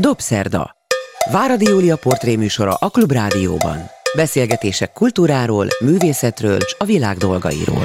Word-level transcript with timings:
Dobszerda. 0.00 0.76
Váradi 1.32 1.64
Júlia 1.64 1.96
portréműsora 1.96 2.74
a 2.74 2.88
Klubrádióban. 2.88 3.78
Beszélgetések 4.16 4.92
kultúráról, 4.92 5.66
művészetről 5.84 6.56
és 6.56 6.74
a 6.78 6.84
világ 6.84 7.16
dolgairól. 7.16 7.82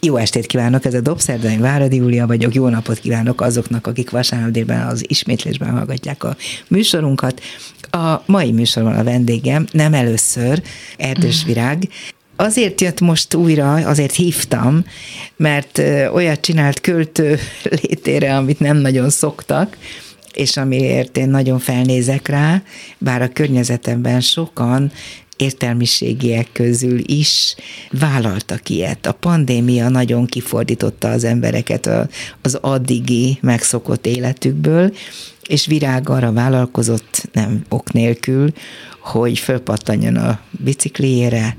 Jó 0.00 0.16
estét 0.16 0.46
kívánok, 0.46 0.84
ez 0.84 0.94
a 0.94 1.00
Dobszerda, 1.00 1.50
én 1.50 1.60
Váradi 1.60 1.96
Júlia 1.96 2.26
vagyok, 2.26 2.54
jó 2.54 2.68
napot 2.68 2.98
kívánok 2.98 3.40
azoknak, 3.40 3.86
akik 3.86 4.10
vasárnap 4.10 4.50
délben 4.50 4.86
az 4.86 5.04
ismétlésben 5.08 5.70
hallgatják 5.70 6.24
a 6.24 6.36
műsorunkat. 6.68 7.40
A 7.90 8.22
mai 8.26 8.52
műsorban 8.52 8.96
a 8.96 9.04
vendégem 9.04 9.66
nem 9.72 9.94
először 9.94 10.62
Erdős 10.96 11.44
Virág, 11.44 11.88
azért 12.40 12.80
jött 12.80 13.00
most 13.00 13.34
újra, 13.34 13.72
azért 13.74 14.14
hívtam, 14.14 14.84
mert 15.36 15.78
olyat 16.12 16.40
csinált 16.40 16.80
költő 16.80 17.38
létére, 17.82 18.36
amit 18.36 18.60
nem 18.60 18.76
nagyon 18.76 19.10
szoktak, 19.10 19.76
és 20.32 20.56
amiért 20.56 21.16
én 21.16 21.28
nagyon 21.28 21.58
felnézek 21.58 22.28
rá, 22.28 22.62
bár 22.98 23.22
a 23.22 23.28
környezetemben 23.28 24.20
sokan 24.20 24.92
értelmiségiek 25.36 26.48
közül 26.52 27.00
is 27.06 27.54
vállaltak 27.90 28.68
ilyet. 28.68 29.06
A 29.06 29.12
pandémia 29.12 29.88
nagyon 29.88 30.26
kifordította 30.26 31.10
az 31.10 31.24
embereket 31.24 31.90
az 32.42 32.54
addigi 32.54 33.38
megszokott 33.40 34.06
életükből, 34.06 34.94
és 35.46 35.66
Virág 35.66 36.08
arra 36.08 36.32
vállalkozott, 36.32 37.28
nem 37.32 37.64
ok 37.68 37.92
nélkül, 37.92 38.52
hogy 39.00 39.38
fölpattanjon 39.38 40.16
a 40.16 40.40
bicikliére, 40.50 41.56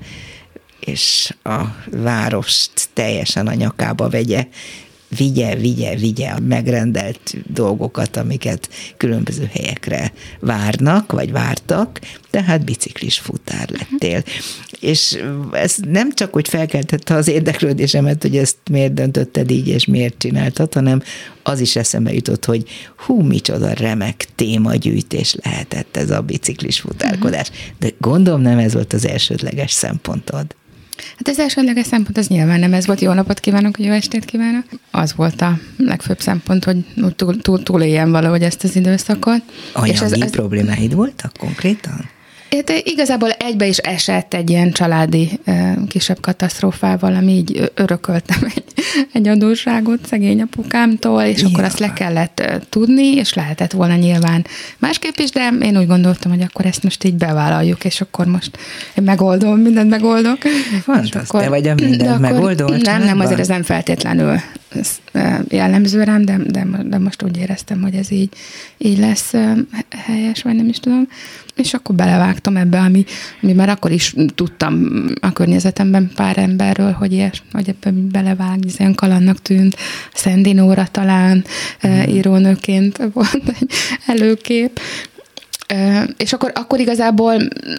és 0.86 1.34
a 1.44 1.62
várost 1.92 2.72
teljesen 2.94 3.48
a 3.48 3.54
nyakába 3.54 4.10
vegye, 4.10 4.48
vigye, 5.18 5.56
vigye, 5.56 5.96
vigye 5.96 6.30
a 6.30 6.40
megrendelt 6.40 7.36
dolgokat, 7.54 8.18
amiket 8.18 8.70
különböző 8.98 9.50
helyekre 9.54 10.14
várnak, 10.40 11.12
vagy 11.12 11.32
vártak, 11.32 12.00
tehát 12.30 12.66
biciklis 12.66 13.20
futár 13.20 13.70
lettél. 13.70 14.24
És 14.80 15.24
ez 15.52 15.76
nem 15.88 16.14
csak, 16.14 16.34
hogy 16.34 16.48
felkeltette 16.48 17.16
az 17.16 17.28
érdeklődésemet, 17.28 18.22
hogy 18.22 18.38
ezt 18.38 18.58
miért 18.72 18.94
döntötted 18.94 19.52
így, 19.52 19.68
és 19.68 19.86
miért 19.86 20.18
csináltad, 20.18 20.74
hanem 20.74 21.02
az 21.44 21.60
is 21.60 21.76
eszembe 21.76 22.14
jutott, 22.14 22.46
hogy 22.46 22.64
hú, 22.96 23.22
micsoda 23.22 23.74
remek 23.74 24.28
témagyűjtés 24.36 25.36
lehetett 25.44 25.98
ez 25.98 26.10
a 26.10 26.22
biciklis 26.22 26.80
futárkodás. 26.80 27.52
De 27.80 27.90
gondolom 27.98 28.42
nem 28.42 28.58
ez 28.58 28.74
volt 28.74 28.94
az 28.94 29.08
elsődleges 29.08 29.72
szempontod. 29.72 30.56
Hát 31.18 31.28
az 31.28 31.40
elsődleges 31.40 31.86
szempont 31.86 32.18
az 32.18 32.28
nyilván 32.28 32.60
nem 32.60 32.74
ez 32.74 32.86
volt, 32.86 33.02
jó 33.02 33.12
napot 33.14 33.40
kívánok, 33.40 33.80
jó 33.80 33.92
estét 33.92 34.26
kívánok. 34.26 34.64
Az 34.92 35.16
volt 35.16 35.42
a 35.42 35.60
legfőbb 35.78 36.20
szempont, 36.20 36.64
hogy 36.64 36.78
túl, 37.16 37.42
túl, 37.42 37.64
túléljem 37.64 38.12
valahogy 38.12 38.42
ezt 38.42 38.64
az 38.64 38.76
időszakot. 38.76 39.42
Anyagi 39.74 39.92
és 39.92 40.02
ez, 40.02 40.12
ez, 40.12 40.32
problémáid 40.32 40.94
voltak 40.94 41.32
konkrétan? 41.40 42.10
De 42.66 42.78
igazából 42.84 43.31
egybe 43.42 43.68
is 43.68 43.78
esett 43.78 44.34
egy 44.34 44.50
ilyen 44.50 44.72
családi 44.72 45.40
kisebb 45.88 46.20
katasztrófával, 46.20 47.16
ami 47.16 47.32
így 47.32 47.72
örököltem 47.74 48.38
egy, 48.56 48.64
egy 49.14 49.28
adósságot 49.28 50.06
szegény 50.06 50.42
apukámtól, 50.42 51.22
és 51.22 51.42
ja. 51.42 51.48
akkor 51.48 51.64
azt 51.64 51.80
le 51.80 51.94
kellett 51.94 52.44
tudni, 52.70 53.16
és 53.16 53.34
lehetett 53.34 53.72
volna 53.72 53.96
nyilván 53.96 54.46
másképp 54.78 55.18
is, 55.18 55.30
de 55.30 55.50
én 55.62 55.78
úgy 55.78 55.88
gondoltam, 55.88 56.32
hogy 56.32 56.42
akkor 56.42 56.66
ezt 56.66 56.84
most 56.84 57.04
így 57.04 57.16
bevállaljuk, 57.16 57.86
és 57.86 58.02
akkor 58.02 58.26
most 58.26 58.58
én 58.98 59.04
megoldom, 59.04 59.60
mindent 59.60 59.90
megoldok. 59.90 60.38
Fantasztikus, 60.84 61.42
te 61.42 61.50
vagy 61.50 61.68
a 61.68 61.74
mindent 61.74 62.20
megoldó? 62.20 62.68
Nem, 62.68 63.04
nem, 63.04 63.20
azért 63.20 63.40
ez 63.40 63.48
nem 63.48 63.64
feltétlenül 63.64 64.40
jellemző 65.50 66.04
rám, 66.04 66.26
de, 66.26 66.38
de, 66.48 66.68
de 66.84 66.98
most 66.98 67.24
úgy 67.24 67.38
éreztem, 67.38 67.82
hogy 67.82 67.96
ez 67.96 68.12
így, 68.12 68.30
így 68.78 68.98
lesz 68.98 69.34
helyes, 69.90 70.42
vagy 70.42 70.56
nem 70.56 70.68
is 70.68 70.80
tudom. 70.80 71.08
És 71.56 71.74
akkor 71.74 71.96
belevágtam 71.96 72.58
ebbe, 72.58 72.80
ami, 72.80 73.06
ami 73.42 73.54
már 73.54 73.70
akkor 73.70 73.92
is 73.92 74.16
tudtam 74.36 75.06
a 75.22 75.34
környezetemben 75.34 76.12
pár 76.16 76.38
emberről, 76.38 76.92
hogy, 76.92 77.14
ilyes, 77.14 77.44
hogy 77.52 77.70
ebbe 77.70 77.98
belevág, 78.12 78.60
ez 78.68 78.80
ilyen 78.80 78.96
kalannak 78.96 79.42
tűnt. 79.42 79.76
Szendinóra 80.14 80.88
talán 80.92 81.44
mm. 81.88 82.02
írónőként 82.02 83.00
volt 83.14 83.42
egy 83.60 83.70
előkép, 84.06 84.80
és 86.18 86.34
akkor, 86.34 86.52
akkor 86.56 86.80
igazából 86.80 87.36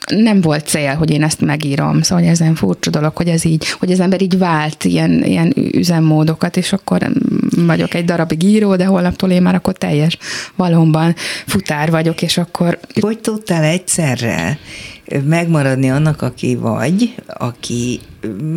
nem 0.09 0.41
volt 0.41 0.67
cél, 0.67 0.95
hogy 0.95 1.11
én 1.11 1.23
ezt 1.23 1.41
megírom. 1.41 2.03
Szóval 2.03 2.25
ez 2.25 2.41
egy 2.41 2.51
furcsa 2.55 2.91
dolog, 2.91 3.17
hogy 3.17 3.29
ez 3.29 3.45
így, 3.45 3.69
hogy 3.69 3.93
az 3.93 4.01
ember 4.01 4.23
így 4.23 4.39
vált 4.39 4.85
ilyen, 4.85 5.25
ilyen 5.25 5.53
üzemmódokat, 5.73 6.57
és 6.57 6.73
akkor 6.73 7.11
vagyok 7.57 7.95
egy 7.95 8.05
darabig 8.05 8.43
író, 8.43 8.77
de 8.77 8.85
holnaptól 8.85 9.31
én 9.31 9.43
már 9.43 9.55
akkor 9.55 9.73
teljes 9.73 10.19
valóban 10.57 11.15
futár 11.47 11.91
vagyok, 11.91 12.23
és 12.23 12.39
akkor... 12.39 12.79
Hogy 13.01 13.19
tudtál 13.19 13.65
egyszerre 13.65 14.59
megmaradni 15.25 15.91
annak, 15.91 16.23
aki 16.23 16.57
vagy, 16.57 17.15
aki 17.27 18.01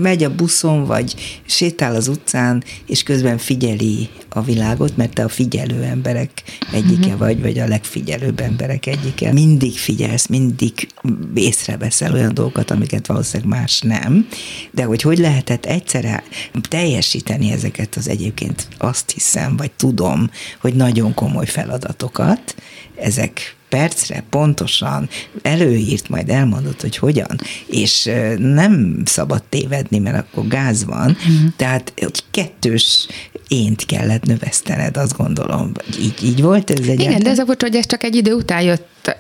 megy 0.02 0.24
a 0.24 0.36
buszon, 0.36 0.86
vagy 0.86 1.40
sétál 1.46 1.96
az 1.96 2.08
utcán, 2.08 2.64
és 2.86 3.04
közben 3.04 3.38
figyeli 3.38 4.10
a 4.30 4.42
világot, 4.42 4.98
mert 4.98 5.14
te 5.14 5.24
a 5.24 5.30
figyelő 5.30 5.84
emberek 5.84 6.30
egyike 6.72 7.06
uh-huh. 7.06 7.20
vagy, 7.20 7.42
vagy 7.42 7.60
a 7.60 7.68
legfigyelőbb 7.68 8.40
emberek 8.40 8.86
egyike. 8.86 9.34
Mindig 9.34 9.78
figyelsz, 9.78 10.28
mindig 10.28 10.88
észreveszel 11.36 12.14
olyan 12.14 12.34
dolgokat, 12.34 12.72
amiket 12.72 13.08
valószínűleg 13.08 13.60
más 13.60 13.82
nem, 13.82 14.28
de 14.72 14.84
hogy 14.84 15.02
hogy 15.02 15.18
lehetett 15.18 15.66
egyszerre 15.66 16.24
teljesíteni 16.70 17.52
ezeket 17.52 17.96
az 17.96 18.10
egyébként 18.10 18.68
azt 18.78 19.12
hiszem, 19.12 19.58
vagy 19.58 19.72
tudom, 19.72 20.30
hogy 20.60 20.74
nagyon 20.74 21.14
komoly 21.14 21.46
feladatokat, 21.46 22.56
ezek 22.96 23.55
percre 23.70 24.24
pontosan 24.30 25.10
előírt, 25.42 26.10
majd 26.10 26.30
elmondott, 26.30 26.82
hogy 26.82 26.98
hogyan, 26.98 27.40
és 27.68 28.10
nem 28.38 29.02
szabad 29.06 29.44
tévedni, 29.44 30.00
mert 30.00 30.18
akkor 30.18 30.48
gáz 30.48 30.86
van, 30.86 31.10
uh-huh. 31.10 31.50
tehát 31.56 31.94
kettős 32.32 33.08
ént 33.48 33.86
kellett 33.86 34.26
növesztened, 34.26 34.98
azt 34.98 35.18
gondolom. 35.18 35.72
Így, 36.00 36.24
így 36.24 36.42
volt 36.42 36.70
ez 36.70 36.88
egy. 36.88 37.00
Igen, 37.00 37.24
de 37.24 37.30
ez 37.30 37.40
a 37.40 37.46
volt, 37.46 37.62
hogy 37.62 37.76
ez 37.76 37.86
csak 37.86 38.04
egy 38.04 38.16
idő 38.16 38.34
után 38.34 38.62
jött 38.62 39.16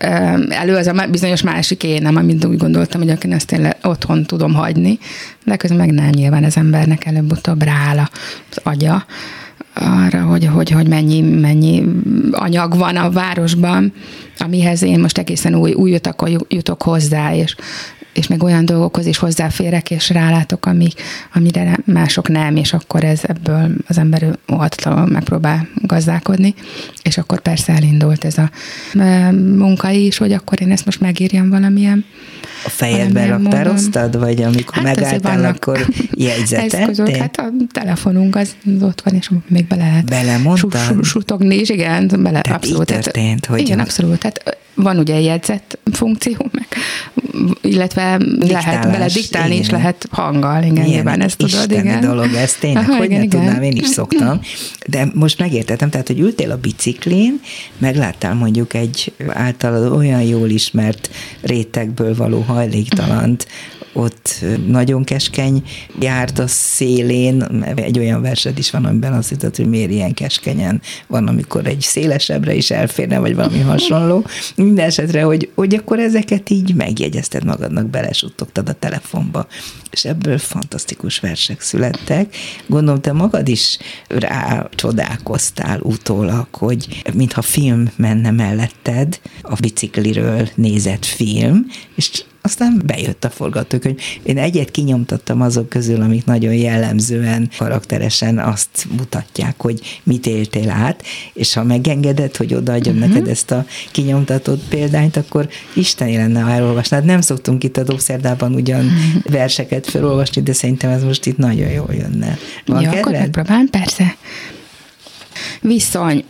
elő, 0.49 0.75
az 0.75 0.87
a 0.87 1.07
bizonyos 1.11 1.41
másik 1.41 1.83
énem, 1.83 2.15
amit 2.15 2.45
úgy 2.45 2.57
gondoltam, 2.57 3.01
hogy 3.01 3.09
akin 3.09 3.33
ezt 3.33 3.51
én 3.51 3.73
otthon 3.83 4.23
tudom 4.23 4.53
hagyni, 4.53 4.99
de 5.43 5.55
közben 5.55 5.79
meg 5.79 5.91
nem 5.91 6.09
nyilván 6.09 6.43
az 6.43 6.57
embernek 6.57 7.05
előbb-utóbb 7.05 7.63
rááll 7.63 7.97
az 8.49 8.59
agya 8.63 9.05
arra, 9.75 10.21
hogy, 10.21 10.45
hogy, 10.45 10.69
hogy 10.69 10.87
mennyi, 10.87 11.21
mennyi 11.21 11.83
anyag 12.31 12.77
van 12.77 12.95
a 12.95 13.09
városban, 13.09 13.93
amihez 14.37 14.81
én 14.81 14.99
most 14.99 15.17
egészen 15.17 15.55
új, 15.55 15.73
új 15.73 15.93
utakon 15.93 16.45
jutok 16.47 16.81
hozzá, 16.81 17.35
és, 17.35 17.55
és 18.15 18.27
meg 18.27 18.43
olyan 18.43 18.65
dolgokhoz 18.65 19.05
is 19.05 19.17
hozzáférek, 19.17 19.91
és 19.91 20.09
rálátok, 20.09 20.65
ami, 20.65 20.87
amire 21.33 21.77
mások 21.85 22.29
nem, 22.29 22.55
és 22.55 22.73
akkor 22.73 23.03
ez 23.03 23.19
ebből 23.23 23.69
az 23.87 23.97
ember 23.97 24.37
óhatatlanul 24.53 25.05
megpróbál 25.05 25.67
gazdálkodni, 25.81 26.53
és 27.03 27.17
akkor 27.17 27.39
persze 27.39 27.73
elindult 27.73 28.25
ez 28.25 28.37
a 28.37 28.49
munka 29.57 29.89
is, 29.89 30.17
hogy 30.17 30.31
akkor 30.31 30.61
én 30.61 30.71
ezt 30.71 30.85
most 30.85 30.99
megírjam 30.99 31.49
valamilyen 31.49 32.05
a 32.65 32.69
fejedbe 32.69 33.25
raktároztad, 33.25 34.19
vagy 34.19 34.41
amikor 34.41 34.73
hát 34.73 34.83
megálltál, 34.83 35.45
akkor 35.45 35.85
jegyzeteltél? 36.11 37.19
Hát 37.19 37.37
a 37.37 37.51
telefonunk 37.71 38.35
az, 38.35 38.55
az 38.75 38.83
ott 38.83 39.01
van, 39.01 39.13
és 39.13 39.29
még 39.47 39.67
bele 39.67 39.83
lehet 39.83 40.05
Belemondtad? 40.05 41.03
Sutogni, 41.03 41.55
és 41.55 41.69
igen, 41.69 42.07
bele, 42.07 42.41
Tehát 42.41 42.63
abszolút. 42.63 42.91
Így 42.91 42.99
történt, 42.99 43.45
hogy 43.45 43.59
igen, 43.59 43.79
abszolút. 43.79 44.19
Tehát 44.19 44.57
van 44.75 44.97
ugye 44.97 45.19
jegyzet 45.19 45.79
funkció, 45.91 46.49
meg, 46.51 46.67
illetve 47.61 48.04
Diktálás, 48.17 48.65
lehet 48.65 48.91
bele 48.91 49.07
diktálni, 49.07 49.55
és 49.55 49.69
lehet 49.69 50.07
hanggal, 50.11 50.61
igen, 50.61 50.73
Milyen 50.73 50.87
nyilván 50.87 51.21
ezt 51.21 51.37
tudod, 51.37 51.71
igen. 51.71 51.99
dolog 51.99 52.33
ez 52.33 52.53
tényleg, 52.53 52.83
Aha, 52.83 52.97
hogy 52.97 53.05
igen, 53.05 53.17
ne 53.19 53.23
igen. 53.23 53.39
tudnám, 53.41 53.61
én 53.61 53.75
is 53.75 53.87
szoktam. 53.87 54.39
De 54.87 55.07
most 55.13 55.39
megértettem, 55.39 55.89
tehát, 55.89 56.07
hogy 56.07 56.19
ültél 56.19 56.51
a 56.51 56.57
biciklén, 56.57 57.39
megláttál 57.77 58.33
mondjuk 58.33 58.73
egy 58.73 59.13
általad 59.27 59.91
olyan 59.91 60.21
jól 60.21 60.49
ismert 60.49 61.09
rétegből 61.41 62.15
való 62.15 62.39
hajléktalant, 62.39 63.47
ott 63.95 64.45
nagyon 64.67 65.03
keskeny 65.03 65.63
járda 65.99 66.47
szélén, 66.47 67.63
egy 67.75 67.99
olyan 67.99 68.21
versed 68.21 68.57
is 68.57 68.71
van, 68.71 68.85
amiben 68.85 69.13
azt 69.13 69.29
hittad, 69.29 69.55
hogy 69.55 69.67
miért 69.67 69.91
ilyen 69.91 70.13
keskenyen 70.13 70.81
van, 71.07 71.27
amikor 71.27 71.65
egy 71.65 71.81
szélesebbre 71.81 72.53
is 72.53 72.71
elférne, 72.71 73.19
vagy 73.19 73.35
valami 73.35 73.59
hasonló. 73.71 74.25
Minden 74.55 74.85
esetre, 74.85 75.23
hogy, 75.23 75.49
hogy 75.55 75.75
akkor 75.75 75.99
ezeket 75.99 76.49
így 76.49 76.75
megjegyezted 76.75 77.43
magadnak, 77.43 77.89
belesuttogtad 77.89 78.69
a 78.69 78.73
telefonba, 78.73 79.47
és 79.91 80.05
ebből 80.05 80.37
fantasztikus 80.37 81.19
versek 81.19 81.61
születtek. 81.61 82.35
Gondolom, 82.67 83.01
te 83.01 83.11
magad 83.11 83.47
is 83.47 83.77
rá 84.07 84.69
csodálkoztál 84.75 85.79
utólag, 85.79 86.47
hogy 86.51 87.01
mintha 87.13 87.41
film 87.41 87.91
menne 87.95 88.31
melletted, 88.31 89.19
a 89.41 89.55
bicikliről 89.59 90.49
nézett 90.55 91.05
film, 91.05 91.65
és 91.95 92.23
aztán 92.45 92.81
bejött 92.85 93.23
a 93.23 93.29
forgatókönyv. 93.29 93.97
Én 94.23 94.37
egyet 94.37 94.71
kinyomtattam 94.71 95.41
azok 95.41 95.69
közül, 95.69 96.01
amik 96.01 96.25
nagyon 96.25 96.53
jellemzően, 96.53 97.49
karakteresen 97.57 98.39
azt 98.39 98.87
mutatják, 98.97 99.61
hogy 99.61 99.99
mit 100.03 100.25
éltél 100.25 100.69
át, 100.69 101.03
és 101.33 101.53
ha 101.53 101.63
megengedett, 101.63 102.37
hogy 102.37 102.53
odaadjam 102.53 102.95
uh-huh. 102.95 103.09
neked 103.09 103.27
ezt 103.27 103.51
a 103.51 103.65
kinyomtatott 103.91 104.63
példányt, 104.69 105.17
akkor 105.17 105.49
Isten 105.73 106.11
lenne, 106.11 106.39
ha 106.39 106.51
elolvasnád. 106.51 107.05
Nem 107.05 107.21
szoktunk 107.21 107.63
itt 107.63 107.77
a 107.77 107.83
Dobszerdában 107.83 108.53
ugyan 108.53 108.91
verseket 109.23 109.89
felolvasni, 109.89 110.41
de 110.41 110.53
szerintem 110.53 110.89
ez 110.89 111.03
most 111.03 111.25
itt 111.25 111.37
nagyon 111.37 111.69
jól 111.69 111.93
jönne. 111.93 112.37
Van 112.65 112.81
Jó, 112.81 112.89
akkor 112.89 113.11
megpróbálom, 113.11 113.69
persze. 113.69 114.15
Viszony. 115.61 116.23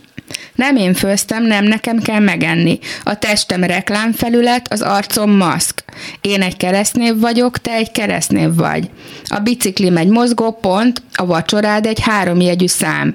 Nem 0.54 0.76
én 0.76 0.94
főztem, 0.94 1.44
nem 1.44 1.64
nekem 1.64 1.98
kell 1.98 2.20
megenni. 2.20 2.78
A 3.04 3.18
testem 3.18 3.64
reklámfelület, 3.64 4.72
az 4.72 4.82
arcom 4.82 5.30
maszk. 5.30 5.84
Én 6.20 6.42
egy 6.42 6.56
keresztnév 6.56 7.18
vagyok, 7.18 7.58
te 7.58 7.72
egy 7.72 7.90
keresztnév 7.90 8.54
vagy. 8.54 8.90
A 9.24 9.38
biciklim 9.38 9.96
egy 9.96 10.08
mozgópont, 10.08 11.02
a 11.12 11.26
vacsorád 11.26 11.86
egy 11.86 12.00
háromjegyű 12.00 12.66
szám. 12.66 13.14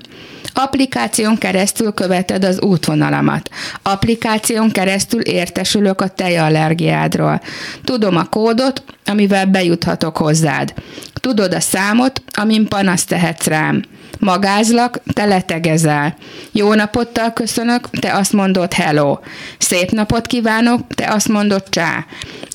Applikáción 0.53 1.37
keresztül 1.37 1.91
követed 1.93 2.43
az 2.43 2.61
útvonalamat. 2.61 3.49
Applikáción 3.81 4.71
keresztül 4.71 5.21
értesülök 5.21 6.01
a 6.01 6.07
tejallergiádról. 6.07 7.41
Tudom 7.83 8.17
a 8.17 8.23
kódot, 8.23 8.83
amivel 9.05 9.45
bejuthatok 9.45 10.17
hozzád. 10.17 10.73
Tudod 11.13 11.53
a 11.53 11.59
számot, 11.59 12.21
amin 12.31 12.67
panaszt 12.67 13.07
tehetsz 13.07 13.45
rám. 13.45 13.83
Magázlak, 14.21 14.99
te 15.13 15.25
letegezel. 15.25 16.15
Jó 16.51 16.73
napottal 16.73 17.33
köszönök, 17.33 17.89
te 17.89 18.13
azt 18.13 18.33
mondod 18.33 18.73
hello. 18.73 19.17
Szép 19.57 19.91
napot 19.91 20.27
kívánok, 20.27 20.81
te 20.95 21.07
azt 21.11 21.27
mondod 21.27 21.63
csá. 21.69 22.05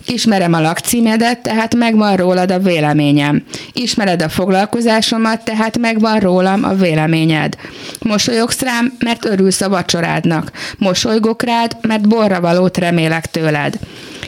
Ismerem 0.06 0.52
a 0.52 0.60
lakcímedet, 0.60 1.42
tehát 1.42 1.74
megvan 1.74 2.16
rólad 2.16 2.50
a 2.50 2.58
véleményem. 2.58 3.42
Ismered 3.72 4.22
a 4.22 4.28
foglalkozásomat, 4.28 5.44
tehát 5.44 5.78
megvan 5.78 6.18
rólam 6.18 6.64
a 6.64 6.74
véleményed. 6.74 7.56
Mosolyogsz 8.00 8.60
rám, 8.60 8.92
mert 8.98 9.24
örülsz 9.24 9.60
a 9.60 9.68
vacsorádnak. 9.68 10.52
Mosolygok 10.78 11.42
rád, 11.42 11.76
mert 11.80 12.08
borra 12.08 12.40
valót 12.40 12.78
remélek 12.78 13.26
tőled. 13.26 13.78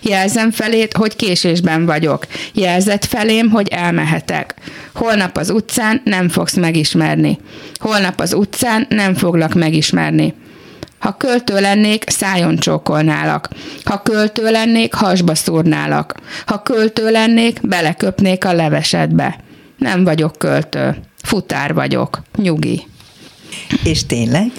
Jelzem 0.08 0.50
felét, 0.50 0.96
hogy 0.96 1.16
késésben 1.16 1.86
vagyok. 1.86 2.26
Jelzett 2.52 3.04
felém, 3.04 3.50
hogy 3.50 3.68
elmehetek. 3.68 4.54
Holnap 4.94 5.36
az 5.36 5.50
utcán 5.50 6.00
nem 6.04 6.28
fogsz 6.28 6.56
megismerni. 6.56 7.38
Holnap 7.74 8.20
az 8.20 8.32
utcán 8.32 8.86
nem 8.88 9.14
foglak 9.14 9.54
megismerni. 9.54 10.34
Ha 10.98 11.16
költő 11.16 11.60
lennék, 11.60 12.04
szájon 12.06 12.56
csókolnálak. 12.56 13.48
Ha 13.84 14.02
költő 14.02 14.50
lennék, 14.50 14.94
hasba 14.94 15.34
szúrnálak. 15.34 16.14
Ha 16.46 16.62
költő 16.62 17.10
lennék, 17.10 17.60
beleköpnék 17.62 18.44
a 18.44 18.52
levesedbe. 18.52 19.38
Nem 19.76 20.04
vagyok 20.04 20.38
költő. 20.38 20.96
Futár 21.22 21.74
vagyok. 21.74 22.22
Nyugi. 22.36 22.86
És 23.84 24.06
tényleg? 24.06 24.50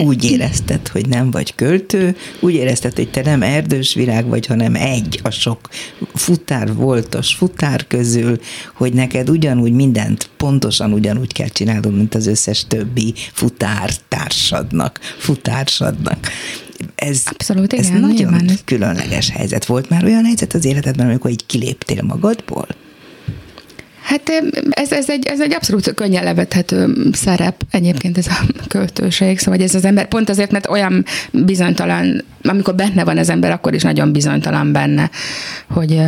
Úgy 0.00 0.24
érezted, 0.24 0.88
hogy 0.88 1.08
nem 1.08 1.30
vagy 1.30 1.54
költő, 1.54 2.16
úgy 2.40 2.54
érezted, 2.54 2.94
hogy 2.94 3.10
te 3.10 3.22
nem 3.22 3.42
erdős 3.42 3.94
virág 3.94 4.26
vagy, 4.26 4.46
hanem 4.46 4.74
egy 4.74 5.20
a 5.22 5.30
sok 5.30 5.68
futár 6.14 6.74
voltos 6.74 7.34
futár 7.34 7.86
közül, 7.86 8.40
hogy 8.74 8.92
neked 8.92 9.30
ugyanúgy 9.30 9.72
mindent 9.72 10.30
pontosan 10.36 10.92
ugyanúgy 10.92 11.32
kell 11.32 11.48
csinálnod, 11.48 11.96
mint 11.96 12.14
az 12.14 12.26
összes 12.26 12.64
többi 12.68 13.14
futár 13.32 13.90
társadnak, 14.08 15.00
futársadnak. 15.18 16.28
Ez, 16.94 17.22
Abszolút, 17.24 17.72
igen, 17.72 17.84
ez 17.84 17.90
nagyon 17.90 18.10
nyilván. 18.10 18.50
különleges 18.64 19.30
helyzet. 19.30 19.64
Volt 19.64 19.88
már 19.88 20.04
olyan 20.04 20.24
helyzet 20.24 20.54
az 20.54 20.64
életedben, 20.64 21.06
amikor 21.06 21.30
így 21.30 21.46
kiléptél 21.46 22.02
magadból? 22.02 22.66
Hát 24.02 24.32
ez, 24.70 24.92
ez, 24.92 25.10
egy, 25.10 25.26
ez 25.26 25.40
egy 25.40 25.54
abszolút 25.54 25.94
könnyen 25.94 26.24
levethető 26.24 26.94
szerep 27.12 27.62
egyébként 27.70 28.18
ez 28.18 28.26
a 28.26 28.46
költőség, 28.68 29.38
szóval 29.38 29.60
ez 29.60 29.74
az 29.74 29.84
ember 29.84 30.08
pont 30.08 30.28
azért, 30.28 30.50
mert 30.50 30.68
olyan 30.68 31.04
bizonytalan, 31.30 32.24
amikor 32.42 32.74
benne 32.74 33.04
van 33.04 33.18
az 33.18 33.28
ember, 33.28 33.50
akkor 33.50 33.74
is 33.74 33.82
nagyon 33.82 34.12
bizonytalan 34.12 34.72
benne, 34.72 35.10
hogy, 35.68 36.00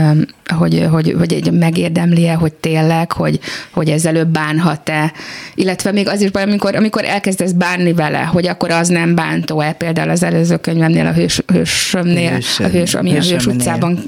hogy, 0.57 0.87
hogy, 0.91 1.15
hogy 1.19 1.33
egy 1.33 1.53
megérdemli-e, 1.53 2.35
hogy 2.35 2.53
tényleg, 2.53 3.13
hogy, 3.13 3.41
hogy 3.71 3.89
ezzel 3.89 4.25
bánhat-e, 4.25 5.13
illetve 5.55 5.93
még 5.93 6.09
az 6.09 6.21
is 6.21 6.31
baj, 6.31 6.43
amikor, 6.43 6.77
amikor 6.77 7.05
elkezdesz 7.05 7.53
bánni 7.53 7.93
vele, 7.93 8.19
hogy 8.19 8.47
akkor 8.47 8.71
az 8.71 8.89
nem 8.89 9.15
bántó-e, 9.15 9.73
például 9.73 10.11
az 10.11 10.23
előző 10.23 10.57
könyvemnél, 10.57 11.07
a 11.07 11.13
hős, 11.13 11.43
hősömnél, 11.47 12.33
hősöm, 12.33 12.67
a 12.67 12.69
hős, 12.69 12.95
ami 12.95 13.11
hősömnél. 13.11 13.39
a 13.39 13.43
hős 13.43 13.47
utcában 13.47 14.05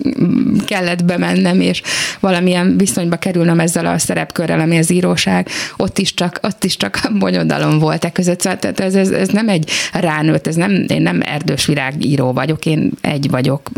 kellett 0.67 1.05
bemennem, 1.05 1.61
és 1.61 1.83
valamilyen 2.21 2.77
viszonyba 2.77 3.17
kerülnem 3.17 3.61
ezzel 3.77 3.93
a 3.93 3.99
szerepkörrel, 3.99 4.61
ami 4.61 4.79
az 4.79 4.91
íróság, 4.91 5.49
ott 5.77 5.99
is 5.99 6.15
csak, 6.15 6.39
ott 6.43 6.65
is 6.65 6.77
csak 6.77 7.01
bonyodalom 7.19 7.79
volt 7.79 8.05
e 8.05 8.11
között. 8.11 8.41
Szóval 8.41 8.59
tehát 8.59 8.81
ez, 8.81 8.95
ez, 8.95 9.11
ez, 9.11 9.29
nem 9.29 9.49
egy 9.49 9.71
ránőtt, 9.93 10.47
ez 10.47 10.55
nem, 10.55 10.85
én 10.89 11.03
nem 11.03 11.21
erdős 11.25 11.67
virágíró 11.67 12.33
vagyok, 12.33 12.67
én 12.67 12.91
egy 13.01 13.31
vagyok 13.31 13.71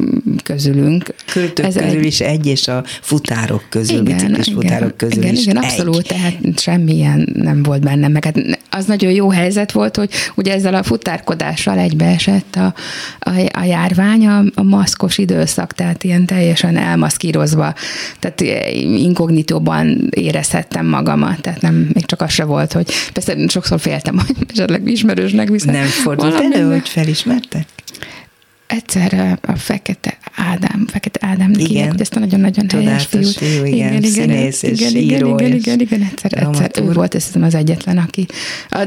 közülünk. 0.42 1.14
Költők 1.32 1.66
ez 1.66 1.74
közül 1.74 1.98
egy... 1.98 2.04
is 2.04 2.20
egy, 2.20 2.46
és 2.46 2.68
a 2.68 2.82
futárok 3.00 3.64
közül, 3.68 4.00
igen, 4.00 4.18
igen, 4.18 4.42
futárok 4.42 4.96
közül 4.96 5.22
igen, 5.22 5.34
is 5.34 5.42
igen, 5.42 5.56
egy. 5.56 5.64
abszolút, 5.64 6.08
tehát 6.08 6.34
semmilyen 6.56 7.28
nem 7.34 7.62
volt 7.62 7.80
bennem, 7.80 8.12
meg 8.12 8.24
hát 8.24 8.36
az 8.70 8.84
nagyon 8.84 9.12
jó 9.12 9.30
helyzet 9.30 9.72
volt, 9.72 9.96
hogy 9.96 10.10
ugye 10.34 10.54
ezzel 10.54 10.74
a 10.74 10.82
futárkodással 10.82 11.78
egybeesett 11.78 12.56
a, 12.56 12.74
a, 13.18 13.30
a 13.52 13.64
járvány, 13.64 14.26
a, 14.26 14.42
a 14.54 14.62
maszkos 14.62 15.18
időszak, 15.18 15.72
tehát 15.72 16.04
ilyen 16.04 16.26
teljesen 16.26 16.76
elmaszkírozva, 16.76 17.74
tehát 18.18 18.40
inkognitóban 18.80 19.87
érezhettem 20.10 20.86
magamat, 20.86 21.40
tehát 21.40 21.60
nem, 21.60 21.90
még 21.92 22.06
csak 22.06 22.20
az 22.20 22.30
se 22.30 22.44
volt, 22.44 22.72
hogy 22.72 22.92
persze 23.12 23.48
sokszor 23.48 23.80
féltem, 23.80 24.18
hogy 24.26 24.36
esetleg 24.54 24.88
ismerősnek 24.88 25.48
viszont 25.48 25.72
Nem 25.72 25.86
fordult 25.86 26.40
elő, 26.52 26.70
hogy 26.70 26.88
felismertek? 26.88 27.66
Egyszer 28.78 29.38
a 29.42 29.56
Fekete 29.56 30.18
Ádám, 30.34 30.86
Fekete 30.86 31.26
Ádám 31.26 31.52
igen. 31.56 31.90
hogy 31.90 32.00
ezt 32.00 32.16
a 32.16 32.18
nagyon-nagyon 32.18 32.68
helyes 32.68 33.04
fiút. 33.04 33.26
Fiú, 33.26 33.64
igen, 33.64 34.02
igen, 34.02 34.02
igen, 34.02 34.30
és 34.30 34.62
igen, 34.62 34.96
író, 34.96 35.38
igen, 35.38 35.52
igen, 35.52 35.56
igen, 35.56 35.80
igen, 35.80 36.08
egyszer, 36.12 36.42
egyszer 36.42 36.70
ő 36.82 36.92
volt, 36.92 37.14
ezt 37.14 37.26
hiszem 37.26 37.42
az 37.42 37.54
egyetlen, 37.54 37.98
aki. 37.98 38.26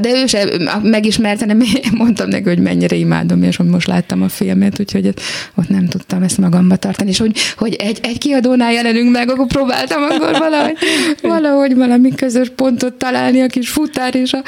De 0.02 0.10
ő 0.10 0.26
se 0.26 0.46
megismerte, 0.82 1.46
nem 1.46 1.62
én 1.62 1.92
mondtam 1.92 2.30
neki, 2.30 2.44
hogy 2.44 2.60
mennyire 2.60 2.96
imádom, 2.96 3.44
és 3.44 3.56
hogy 3.56 3.66
most 3.66 3.88
láttam 3.88 4.22
a 4.22 4.30
filmet, 4.30 4.80
úgyhogy 4.80 5.14
ott 5.56 5.70
nem 5.70 5.88
tudtam 5.88 6.24
ezt 6.24 6.38
magamba 6.38 6.76
tartani, 6.76 7.10
és 7.10 7.18
hogy, 7.18 7.38
hogy 7.58 7.74
egy, 7.74 8.00
egy 8.02 8.18
kiadónál 8.18 8.72
jelenünk 8.72 9.12
meg, 9.12 9.30
akkor 9.30 9.48
próbáltam 9.48 10.04
akkor 10.04 10.38
valahogy, 10.38 10.78
valahogy 11.22 11.76
valami 11.76 12.16
közös 12.16 12.52
pontot 12.56 12.94
találni 12.94 13.42
a 13.42 13.48
kis 13.48 13.70
futár 13.70 14.16
és 14.16 14.34
a, 14.34 14.44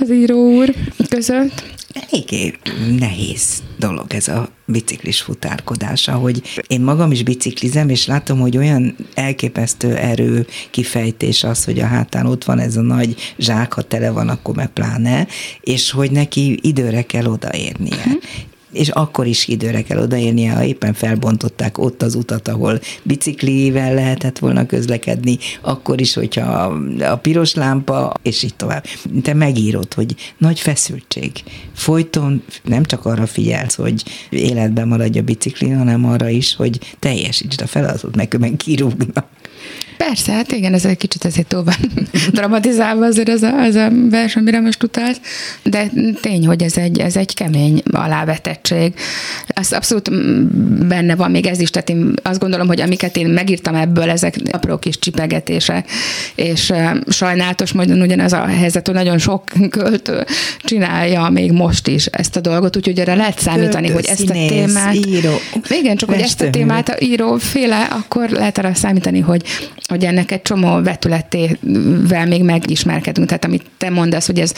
az 0.00 0.10
író 0.10 0.54
úr 0.54 0.74
között 1.08 1.76
eléggé 2.02 2.54
nehéz 2.98 3.62
dolog 3.78 4.14
ez 4.14 4.28
a 4.28 4.48
biciklis 4.64 5.20
futárkodása, 5.20 6.12
hogy 6.12 6.42
én 6.66 6.80
magam 6.80 7.10
is 7.10 7.22
biciklizem, 7.22 7.88
és 7.88 8.06
látom, 8.06 8.40
hogy 8.40 8.56
olyan 8.56 8.96
elképesztő 9.14 9.96
erő 9.96 10.46
kifejtés 10.70 11.44
az, 11.44 11.64
hogy 11.64 11.78
a 11.78 11.86
hátán 11.86 12.26
ott 12.26 12.44
van 12.44 12.58
ez 12.58 12.76
a 12.76 12.80
nagy 12.80 13.34
zsák, 13.38 13.72
ha 13.72 13.82
tele 13.82 14.10
van, 14.10 14.28
akkor 14.28 14.54
meg 14.54 14.68
pláne, 14.68 15.26
és 15.60 15.90
hogy 15.90 16.10
neki 16.10 16.58
időre 16.62 17.02
kell 17.02 17.26
odaérnie. 17.26 17.96
Uh-huh 17.96 18.22
és 18.72 18.88
akkor 18.88 19.26
is 19.26 19.48
időre 19.48 19.82
kell 19.82 19.98
odaérnie, 19.98 20.52
ha 20.52 20.64
éppen 20.64 20.92
felbontották 20.92 21.78
ott 21.78 22.02
az 22.02 22.14
utat, 22.14 22.48
ahol 22.48 22.80
biciklivel 23.02 23.94
lehetett 23.94 24.38
volna 24.38 24.66
közlekedni, 24.66 25.38
akkor 25.60 26.00
is, 26.00 26.14
hogyha 26.14 26.74
a, 27.00 27.16
piros 27.16 27.54
lámpa, 27.54 28.14
és 28.22 28.42
így 28.42 28.54
tovább. 28.54 28.84
Te 29.22 29.34
megírod, 29.34 29.94
hogy 29.94 30.14
nagy 30.38 30.60
feszültség. 30.60 31.32
Folyton 31.74 32.42
nem 32.64 32.84
csak 32.84 33.04
arra 33.04 33.26
figyelsz, 33.26 33.74
hogy 33.74 34.02
életben 34.30 34.88
maradj 34.88 35.18
a 35.18 35.22
bicikli, 35.22 35.70
hanem 35.70 36.04
arra 36.04 36.28
is, 36.28 36.56
hogy 36.56 36.96
teljesítsd 36.98 37.60
a 37.60 37.66
feladatot, 37.66 38.16
meg 38.16 38.36
meg 38.38 38.56
kirúgnak. 38.56 39.26
Persze, 39.98 40.32
hát 40.32 40.52
igen, 40.52 40.74
ez 40.74 40.84
egy 40.84 40.96
kicsit 40.96 41.24
ezért 41.24 41.46
túl 41.46 41.64
van 41.64 41.74
dramatizálva 42.32 43.04
azért 43.04 43.28
ez 43.28 43.42
a, 43.42 43.60
ez 43.60 43.74
a 43.74 43.88
vers, 44.10 44.36
amire 44.36 44.60
most 44.60 44.82
utalsz, 44.82 45.20
de 45.62 45.90
tény, 46.20 46.46
hogy 46.46 46.62
ez 46.62 46.76
egy, 46.76 46.98
ez 46.98 47.16
egy 47.16 47.34
kemény 47.34 47.82
alávetettség. 47.90 48.94
Az 49.48 49.72
abszolút 49.72 50.10
benne 50.86 51.14
van 51.14 51.30
még 51.30 51.46
ez 51.46 51.60
is, 51.60 51.70
tehát 51.70 51.88
én 51.88 52.14
azt 52.22 52.40
gondolom, 52.40 52.66
hogy 52.66 52.80
amiket 52.80 53.16
én 53.16 53.26
megírtam 53.26 53.74
ebből, 53.74 54.10
ezek 54.10 54.36
apró 54.50 54.78
kis 54.78 54.98
csipegetések, 54.98 55.90
és 56.34 56.72
sajnálatos 57.08 57.72
módon 57.72 58.00
ugyanez 58.00 58.32
a 58.32 58.44
helyzet, 58.46 58.86
hogy 58.86 58.96
nagyon 58.96 59.18
sok 59.18 59.42
költő 59.70 60.24
csinálja 60.58 61.28
még 61.28 61.52
most 61.52 61.88
is 61.88 62.06
ezt 62.06 62.36
a 62.36 62.40
dolgot, 62.40 62.76
úgyhogy 62.76 62.98
erre 62.98 63.14
lehet 63.14 63.38
számítani, 63.38 63.86
költő, 63.86 63.92
hogy 63.92 64.04
ezt 64.04 64.18
színész, 64.18 64.50
a 64.50 64.54
témát... 64.54 64.94
Író, 64.94 65.34
igen, 65.68 65.96
csak 65.96 66.10
hogy 66.10 66.20
ezt 66.20 66.40
a 66.40 66.50
témát 66.50 66.88
a 66.88 66.96
író 66.98 67.36
féle, 67.36 67.82
akkor 67.82 68.28
lehet 68.30 68.58
arra 68.58 68.74
számítani, 68.74 69.20
hogy 69.20 69.42
hogy 69.88 70.04
ennek 70.04 70.30
egy 70.30 70.42
csomó 70.42 70.82
vetületével 70.82 72.26
még 72.26 72.42
megismerkedünk. 72.42 73.28
Tehát 73.28 73.44
amit 73.44 73.64
te 73.78 73.90
mondasz, 73.90 74.26
hogy 74.26 74.38
ez, 74.38 74.52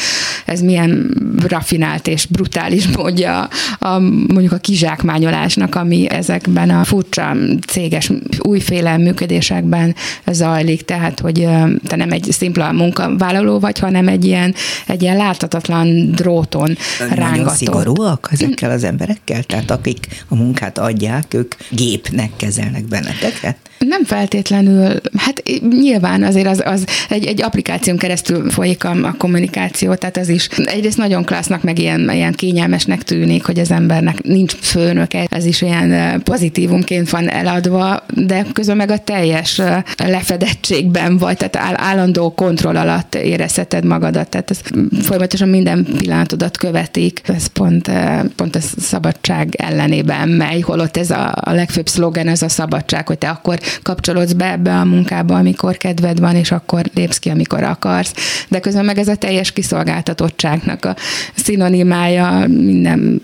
ez 0.46 0.60
milyen 0.60 1.10
rafinált 1.48 2.06
és 2.06 2.26
brutális 2.26 2.88
módja 2.96 3.48
a, 3.78 3.98
mondjuk 3.98 4.52
a 4.52 4.56
kizsákmányolásnak, 4.56 5.74
ami 5.74 6.10
ezekben 6.10 6.70
a 6.70 6.84
furcsa 6.84 7.36
céges 7.66 8.12
újféle 8.38 8.96
működésekben 8.96 9.94
zajlik. 10.26 10.84
Tehát, 10.84 11.20
hogy 11.20 11.48
te 11.86 11.96
nem 11.96 12.10
egy 12.10 12.26
szimpla 12.30 12.72
munkavállaló 12.72 13.58
vagy, 13.58 13.78
hanem 13.78 14.08
egy 14.08 14.24
ilyen, 14.24 14.54
egy 14.86 15.02
ilyen 15.02 15.16
láthatatlan 15.16 16.10
dróton 16.10 16.76
Nagyon 16.98 17.14
rángatott. 17.14 17.54
szigorúak 17.54 18.28
ezekkel 18.32 18.70
az 18.70 18.84
emberekkel? 18.84 19.42
Tehát 19.42 19.70
akik 19.70 20.06
a 20.28 20.34
munkát 20.34 20.78
adják, 20.78 21.34
ők 21.34 21.54
gépnek 21.68 22.30
kezelnek 22.36 22.84
benneteket? 22.84 23.56
Nem 23.78 24.04
feltétlenül, 24.04 25.00
hát 25.20 25.42
nyilván 25.80 26.22
azért 26.22 26.46
az, 26.46 26.62
az 26.64 26.86
egy, 27.08 27.26
egy 27.26 27.42
applikáción 27.42 27.96
keresztül 27.96 28.50
folyik 28.50 28.84
a, 28.84 28.90
a 28.90 29.14
kommunikáció, 29.18 29.94
tehát 29.94 30.16
az 30.16 30.28
is. 30.28 30.46
Egyrészt 30.46 30.96
nagyon 30.96 31.24
klassznak, 31.24 31.62
meg 31.62 31.78
ilyen, 31.78 32.10
ilyen 32.10 32.32
kényelmesnek 32.32 33.02
tűnik, 33.02 33.44
hogy 33.44 33.58
az 33.58 33.70
embernek 33.70 34.22
nincs 34.22 34.52
főnöke, 34.52 35.26
ez 35.30 35.44
is 35.44 35.62
ilyen 35.62 36.20
pozitívumként 36.22 37.10
van 37.10 37.30
eladva, 37.30 38.04
de 38.14 38.44
közben 38.52 38.76
meg 38.76 38.90
a 38.90 38.98
teljes 38.98 39.60
lefedettségben 39.96 41.18
vagy, 41.18 41.36
tehát 41.36 41.80
állandó 41.80 42.34
kontroll 42.34 42.76
alatt 42.76 43.14
érezheted 43.14 43.84
magadat, 43.84 44.28
tehát 44.28 44.50
ez 44.50 44.60
folyamatosan 45.02 45.48
minden 45.48 45.86
pillanatodat 45.98 46.56
követik, 46.56 47.20
ez 47.24 47.46
pont, 47.46 47.90
pont 48.36 48.56
a 48.56 48.60
szabadság 48.78 49.54
ellenében 49.54 50.28
megy, 50.28 50.62
holott 50.62 50.96
ez 50.96 51.10
a, 51.10 51.32
a 51.40 51.52
legfőbb 51.52 51.88
szlogen, 51.88 52.28
ez 52.28 52.42
a 52.42 52.48
szabadság, 52.48 53.06
hogy 53.06 53.18
te 53.18 53.28
akkor 53.28 53.58
kapcsolódsz 53.82 54.32
be 54.32 54.50
ebbe 54.50 54.74
a 54.74 54.84
munkába, 54.84 55.09
amikor 55.10 55.76
kedved 55.76 56.20
van, 56.20 56.36
és 56.36 56.50
akkor 56.50 56.84
lépsz 56.94 57.18
ki, 57.18 57.28
amikor 57.28 57.62
akarsz. 57.62 58.14
De 58.48 58.60
közben 58.60 58.84
meg 58.84 58.98
ez 58.98 59.08
a 59.08 59.16
teljes 59.16 59.52
kiszolgáltatottságnak 59.52 60.84
a 60.84 60.96
szinonimája 61.34 62.44
minden 62.48 63.22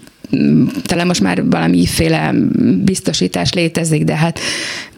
talán 0.87 1.07
most 1.07 1.21
már 1.21 1.45
valamiféle 1.45 2.35
biztosítás 2.85 3.53
létezik, 3.53 4.05
de 4.05 4.17
hát 4.17 4.39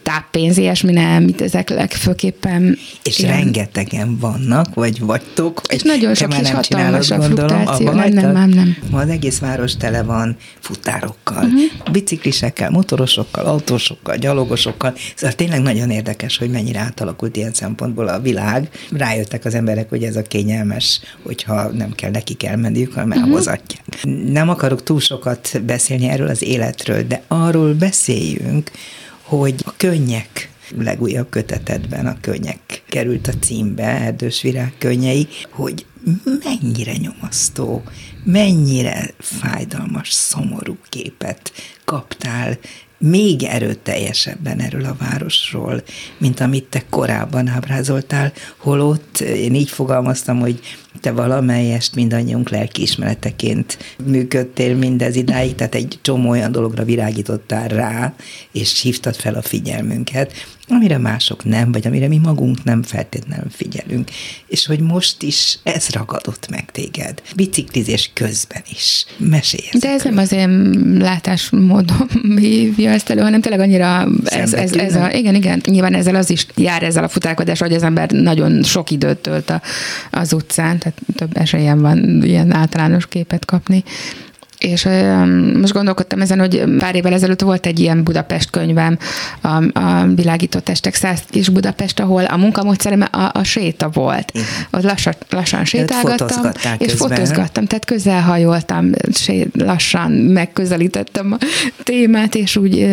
táppénz, 0.09 0.57
ilyesmi 0.57 0.93
nem, 0.93 1.23
mit 1.23 1.41
ezek 1.41 1.71
legfőképpen. 1.71 2.79
És 3.03 3.19
ilyen. 3.19 3.37
rengetegen 3.37 4.19
vannak, 4.19 4.75
vagy 4.75 5.01
vagytok. 5.01 5.61
Vagy 5.67 5.77
és 5.77 5.83
nagyon 5.83 6.15
sok 6.15 6.35
és 6.41 6.51
hatalmas 6.51 7.11
a 7.11 7.23
fluktuáció. 7.23 7.91
Nem, 7.91 8.13
nem, 8.13 8.33
nem, 8.33 8.49
nem. 8.49 8.77
Ma 8.91 9.01
az 9.01 9.09
egész 9.09 9.39
város 9.39 9.77
tele 9.77 10.03
van 10.03 10.37
futárokkal, 10.59 11.45
uh-huh. 11.45 11.93
biciklisekkel, 11.93 12.71
motorosokkal, 12.71 13.45
autósokkal, 13.45 14.17
gyalogosokkal. 14.17 14.95
Szóval 15.15 15.35
tényleg 15.35 15.63
nagyon 15.63 15.91
érdekes, 15.91 16.37
hogy 16.37 16.51
mennyire 16.51 16.79
átalakult 16.79 17.37
ilyen 17.37 17.53
szempontból 17.53 18.09
a 18.09 18.21
világ. 18.21 18.69
Rájöttek 18.93 19.45
az 19.45 19.55
emberek, 19.55 19.89
hogy 19.89 20.03
ez 20.03 20.17
a 20.17 20.23
kényelmes, 20.23 21.01
hogyha 21.23 21.69
nem 21.69 21.93
kell 21.93 22.11
nekik 22.11 22.45
elmenniük, 22.45 22.93
hanem 22.93 23.09
uh-huh. 23.09 23.25
elhozatják. 23.25 23.85
Nem 24.33 24.49
akarok 24.49 24.83
túl 24.83 25.01
sokat 25.01 25.63
beszélni 25.67 26.09
erről 26.09 26.29
az 26.29 26.43
életről, 26.43 27.03
de 27.03 27.23
arról 27.29 27.75
beszéljünk, 27.75 28.71
hogy 29.29 29.55
a 29.65 29.75
könnyek 29.77 30.51
legújabb 30.77 31.29
kötetedben 31.29 32.07
a 32.07 32.21
könnyek 32.21 32.83
került 32.89 33.27
a 33.27 33.33
címbe, 33.33 33.85
Erdős 33.85 34.43
Virág 34.43 34.73
könnyei, 34.79 35.29
hogy 35.51 35.87
mennyire 36.45 36.97
nyomasztó, 36.97 37.83
mennyire 38.25 39.11
fájdalmas, 39.19 40.13
szomorú 40.13 40.77
képet 40.89 41.53
kaptál 41.85 42.59
még 42.99 43.43
erőteljesebben 43.43 44.61
erről 44.61 44.85
a 44.85 44.97
városról, 44.99 45.83
mint 46.19 46.41
amit 46.41 46.65
te 46.65 46.83
korábban 46.91 47.49
ábrázoltál, 47.49 48.33
holott 48.57 49.21
én 49.21 49.55
így 49.55 49.71
fogalmaztam, 49.71 50.41
hogy 50.41 50.61
te 51.01 51.13
valamelyest 51.13 51.95
mindannyiunk 51.95 52.49
lelkiismereteként 52.49 53.79
működtél 54.05 54.77
mindez 54.77 55.17
idáig, 55.17 55.55
tehát 55.55 55.75
egy 55.75 55.99
csomó 56.03 56.31
olyan 56.31 56.53
dologra 56.53 56.85
virágítottál 56.85 57.69
rá, 57.69 58.15
és 58.53 58.81
hívtad 58.81 59.17
fel 59.17 59.35
a 59.35 59.43
figyelmünket, 59.43 60.33
amire 60.69 60.99
mások 60.99 61.45
nem, 61.45 61.73
vagy 61.73 61.87
amire 61.87 62.09
mi 62.09 62.19
magunk 62.19 62.65
nem 62.65 62.83
feltétlenül 62.83 63.51
figyelünk. 63.51 64.11
És 64.47 64.67
hogy 64.67 64.81
most 64.81 65.23
is 65.23 65.59
ez 65.63 65.89
ragadott 65.89 66.49
meg 66.51 66.71
téged, 66.71 67.23
biciklizés 67.37 68.11
közben 68.15 68.63
is. 68.71 69.05
Mesélj 69.17 69.69
De 69.81 69.89
ez 69.89 70.03
nem 70.03 70.17
az 70.17 70.33
én 70.33 70.51
látásmódom 70.99 72.09
hívja 72.37 72.91
ezt 72.91 73.11
elő, 73.11 73.21
hanem 73.21 73.41
tényleg 73.41 73.61
annyira 73.61 74.09
ez, 74.25 74.53
ez, 74.53 74.73
ez 74.73 74.95
a, 74.95 75.13
igen, 75.13 75.35
igen, 75.35 75.61
nyilván 75.67 75.95
ezzel 75.95 76.15
az 76.15 76.31
is 76.31 76.47
jár 76.55 76.83
ezzel 76.83 77.05
a 77.05 77.09
futálkodás, 77.09 77.59
hogy 77.59 77.73
az 77.73 77.83
ember 77.83 78.11
nagyon 78.11 78.63
sok 78.63 78.91
időt 78.91 79.19
tölt 79.19 79.51
a, 79.51 79.63
az 80.11 80.33
utcán, 80.33 80.79
tehát 80.79 80.99
több 81.17 81.37
esélyem 81.37 81.81
van 81.81 82.23
ilyen 82.23 82.55
általános 82.55 83.07
képet 83.07 83.45
kapni. 83.45 83.85
És 84.59 84.89
most 85.61 85.73
gondolkodtam 85.73 86.21
ezen, 86.21 86.39
hogy 86.39 86.65
pár 86.79 86.95
évvel 86.95 87.13
ezelőtt 87.13 87.41
volt 87.41 87.67
egy 87.67 87.81
ilyen 87.81 88.03
Budapest 88.03 88.51
könyvem, 88.51 88.99
a, 89.41 89.79
a 89.79 90.07
világított 90.15 90.65
testek 90.65 90.95
száz 90.95 91.21
kis 91.31 91.49
Budapest, 91.49 92.01
ahol 92.01 92.25
a 92.25 92.37
munkamódszerem 92.37 93.05
a, 93.11 93.31
a 93.33 93.43
séta 93.43 93.89
volt. 93.89 94.31
Igen. 94.33 94.47
Ott 94.71 94.83
lassan, 94.83 95.15
lassan 95.31 95.65
sétálgattam, 95.65 96.51
és 96.79 96.93
fotózgattam, 96.93 97.67
tehát 97.67 97.85
közelhajoltam, 97.85 98.91
lassan 99.53 100.11
megközelítettem 100.11 101.33
a 101.33 101.45
témát, 101.83 102.35
és 102.35 102.57
úgy 102.57 102.87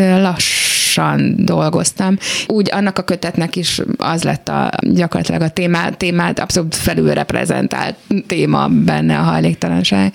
lassan 0.96 1.36
dolgoztam. 1.38 2.18
Úgy 2.48 2.70
annak 2.72 2.98
a 2.98 3.04
kötetnek 3.04 3.56
is 3.56 3.82
az 3.98 4.24
lett 4.24 4.50
a, 4.50 4.70
gyakorlatilag 4.82 5.42
a 5.42 5.50
témát, 5.50 5.98
témát 5.98 6.40
abszolút 6.40 6.76
felül 6.76 7.14
reprezentált 7.14 7.96
téma 8.28 8.68
benne 8.68 9.18
a 9.18 9.22
hajléktalanság. 9.22 10.14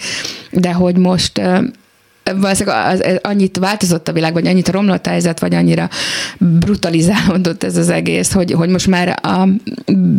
De 0.50 0.72
hogy 0.72 0.96
most 0.96 1.40
valószínűleg 2.36 2.92
az, 2.92 3.00
az, 3.00 3.18
annyit 3.22 3.58
változott 3.58 4.08
a 4.08 4.12
világ, 4.12 4.32
vagy 4.32 4.46
annyit 4.46 4.68
romlott 4.68 5.06
a 5.06 5.10
helyzet, 5.10 5.40
vagy 5.40 5.54
annyira 5.54 5.88
brutalizálódott 6.38 7.64
ez 7.64 7.76
az 7.76 7.88
egész, 7.88 8.32
hogy, 8.32 8.52
hogy 8.52 8.68
most 8.68 8.86
már 8.86 9.18
a 9.22 9.48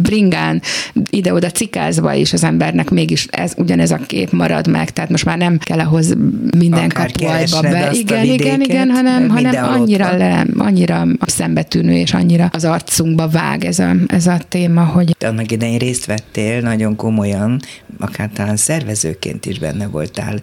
bringán 0.02 0.62
ide-oda 1.10 1.50
cikázva 1.50 2.14
is 2.14 2.34
az 2.34 2.44
embernek 2.44 2.90
mégis 2.90 3.28
ez, 3.30 3.54
ugyanez 3.58 3.92
a 3.92 4.00
kép 4.08 4.32
marad 4.32 4.68
meg, 4.68 4.90
tehát 4.90 5.10
most 5.10 5.26
már 5.26 5.38
nem 5.38 5.58
kell 5.58 5.80
ahhoz 5.80 6.16
minden 6.58 6.90
kapuajba 6.90 7.62
be. 7.62 7.90
Igen, 7.92 8.26
igen, 8.26 8.62
igen, 8.62 8.90
hanem, 8.90 9.30
hanem 9.30 9.64
annyira, 9.64 10.18
le, 10.18 10.46
annyira 10.58 11.08
szembetűnő, 11.26 11.96
és 11.98 12.14
annyira 12.14 12.50
az 12.54 12.66
arcunkba 12.66 13.28
vág 13.28 13.66
ez 13.66 13.80
a, 13.80 13.96
ez 14.08 14.28
a 14.28 14.38
téma, 14.48 14.84
hogy... 14.84 15.16
Te 15.18 15.28
annak 15.28 15.52
idején 15.52 15.78
részt 15.78 16.06
vettél 16.06 16.62
nagyon 16.62 16.96
komolyan, 16.96 17.60
akár 18.00 18.30
talán 18.34 18.58
szervezőként 18.58 19.46
is 19.46 19.60
benne 19.60 19.88
voltál 19.88 20.42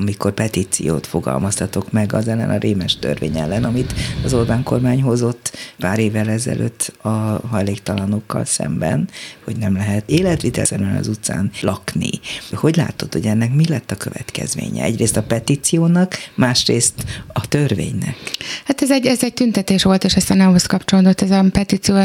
amikor 0.00 0.32
petíciót 0.32 1.06
fogalmaztatok 1.06 1.92
meg 1.92 2.12
az 2.12 2.28
ellen 2.28 2.50
a 2.50 2.56
rémes 2.56 2.98
törvény 2.98 3.38
ellen, 3.38 3.64
amit 3.64 3.94
az 4.24 4.34
Orbán 4.34 4.62
kormány 4.62 5.02
hozott 5.02 5.56
pár 5.78 5.98
évvel 5.98 6.28
ezelőtt 6.28 6.92
a 7.02 7.08
hajléktalanokkal 7.50 8.44
szemben, 8.44 9.08
hogy 9.44 9.56
nem 9.56 9.74
lehet 9.74 10.10
életvitelszerűen 10.10 10.96
az 10.96 11.08
utcán 11.08 11.50
lakni. 11.60 12.10
Hogy 12.52 12.76
látod, 12.76 13.12
hogy 13.12 13.26
ennek 13.26 13.54
mi 13.54 13.66
lett 13.68 13.90
a 13.90 13.96
következménye? 13.96 14.84
Egyrészt 14.84 15.16
a 15.16 15.22
petíciónak, 15.22 16.14
másrészt 16.34 16.94
a 17.32 17.48
törvénynek. 17.48 18.16
Hát 18.64 18.82
ez 18.82 18.90
egy, 18.90 19.06
ez 19.06 19.24
egy 19.24 19.34
tüntetés 19.34 19.82
volt, 19.82 20.04
és 20.04 20.16
aztán 20.16 20.40
ahhoz 20.40 20.66
kapcsolódott 20.66 21.20
ez 21.20 21.30
a 21.30 21.44
petíció. 21.52 21.96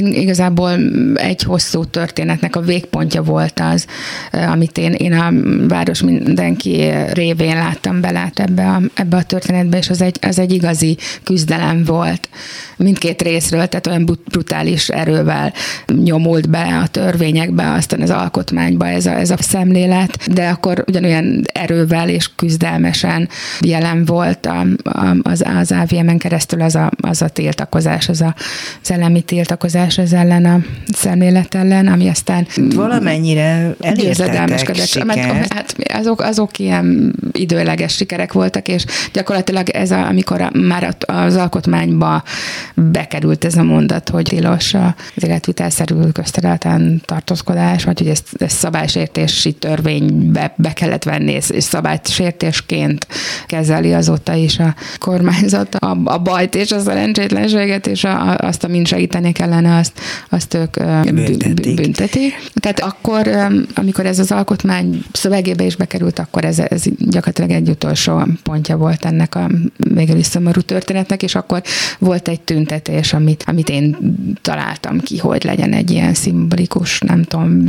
Igazából 0.00 0.78
egy 1.14 1.42
hosszú 1.42 1.84
történetnek 1.84 2.56
a 2.56 2.60
végpontja 2.60 3.22
volt 3.22 3.60
az, 3.60 3.86
amit 4.32 4.78
én, 4.78 4.92
én 4.92 5.12
a 5.12 5.32
város 5.68 6.02
mindenki 6.02 6.92
révén 7.12 7.56
láttam 7.56 8.00
bele 8.00 8.30
ebbe 8.34 8.68
a, 8.68 8.80
ebbe 8.94 9.16
a 9.16 9.22
történetbe, 9.22 9.78
és 9.78 9.90
az 9.90 10.00
egy, 10.00 10.18
az 10.20 10.38
egy 10.38 10.52
igazi 10.52 10.96
küzdelem 11.24 11.84
volt 11.84 12.28
mindkét 12.78 13.22
részről, 13.22 13.66
tehát 13.66 13.86
olyan 13.86 14.18
brutális 14.28 14.88
erővel 14.88 15.52
nyomult 15.86 16.50
be 16.50 16.80
a 16.82 16.86
törvényekbe, 16.86 17.72
aztán 17.72 18.00
az 18.00 18.10
alkotmányba 18.10 18.88
ez 18.88 19.06
a, 19.06 19.14
ez 19.14 19.30
a 19.30 19.36
szemlélet, 19.38 20.32
de 20.32 20.48
akkor 20.48 20.84
ugyanolyan 20.86 21.42
erővel 21.52 22.08
és 22.08 22.30
küzdelmesen 22.36 23.28
jelen 23.60 24.04
volt 24.04 24.46
a, 24.46 24.66
a, 24.82 25.16
az, 25.22 25.44
az 25.60 25.72
AVM-en 25.72 26.18
keresztül 26.18 26.60
az 26.60 26.74
a, 26.74 26.90
az 27.00 27.22
a 27.22 27.28
tiltakozás, 27.28 28.08
az 28.08 28.20
a 28.20 28.34
szellemi 28.80 29.20
tiltakozás 29.20 29.98
az 29.98 30.12
ellen 30.12 30.44
a 30.44 30.58
szemlélet 30.92 31.54
ellen, 31.54 31.86
ami 31.86 32.08
aztán 32.08 32.46
valamennyire 32.74 33.74
elértetek 33.80 34.36
Hát 35.50 35.74
azok, 35.92 36.20
azok 36.20 36.58
ilyen 36.58 37.14
időleges 37.32 37.94
sikerek 37.94 38.32
voltak, 38.32 38.68
és 38.68 38.84
gyakorlatilag 39.12 39.68
ez, 39.68 39.90
a, 39.90 40.06
amikor 40.06 40.40
a, 40.40 40.50
már 40.52 40.96
az 41.06 41.36
alkotmányba 41.36 42.22
bekerült 42.92 43.44
ez 43.44 43.56
a 43.56 43.62
mondat, 43.62 44.08
hogy 44.08 44.24
tilos 44.24 44.74
az 44.74 45.24
életvitelszerű 45.24 45.94
közterületen 46.12 47.02
tartózkodás, 47.04 47.84
vagy 47.84 47.98
hogy 47.98 48.08
ezt, 48.08 48.28
ezt 48.38 48.56
szabálysértési 48.56 49.52
törvénybe 49.52 50.54
be 50.56 50.72
kellett 50.72 51.04
venni, 51.04 51.32
és 51.32 51.64
szabálysértésként 51.64 53.06
kezeli 53.46 53.92
azóta 53.92 54.34
is 54.34 54.58
a 54.58 54.74
kormányzat 54.98 55.74
a, 55.74 55.96
a 56.04 56.18
bajt 56.18 56.54
és 56.54 56.70
a 56.70 56.78
szerencsétlenséget, 56.78 57.86
és 57.86 58.04
a, 58.04 58.36
azt, 58.36 58.64
amin 58.64 58.84
segíteni 58.84 59.32
kellene, 59.32 59.76
azt, 59.76 59.92
azt 60.28 60.54
ők 60.54 60.76
büntetik. 61.14 61.74
büntetik. 61.74 62.34
Tehát 62.54 62.80
akkor, 62.80 63.30
amikor 63.74 64.06
ez 64.06 64.18
az 64.18 64.32
alkotmány 64.32 65.02
szövegébe 65.12 65.64
is 65.64 65.76
bekerült, 65.76 66.18
akkor 66.18 66.44
ez, 66.44 66.58
ez 66.58 66.82
gyakorlatilag 66.98 67.50
egy 67.50 67.68
utolsó 67.68 68.26
pontja 68.42 68.76
volt 68.76 69.04
ennek 69.04 69.34
a 69.34 69.50
végül 69.76 70.16
is 70.16 70.26
szomorú 70.26 70.60
történetnek, 70.60 71.22
és 71.22 71.34
akkor 71.34 71.62
volt 71.98 72.28
egy 72.28 72.40
tüntetés, 72.68 73.12
amit, 73.12 73.44
amit 73.46 73.68
én 73.68 73.96
találtam 74.42 75.00
ki, 75.00 75.18
hogy 75.18 75.44
legyen 75.44 75.72
egy 75.72 75.90
ilyen 75.90 76.14
szimbolikus, 76.14 77.00
nem 77.00 77.22
tudom, 77.22 77.64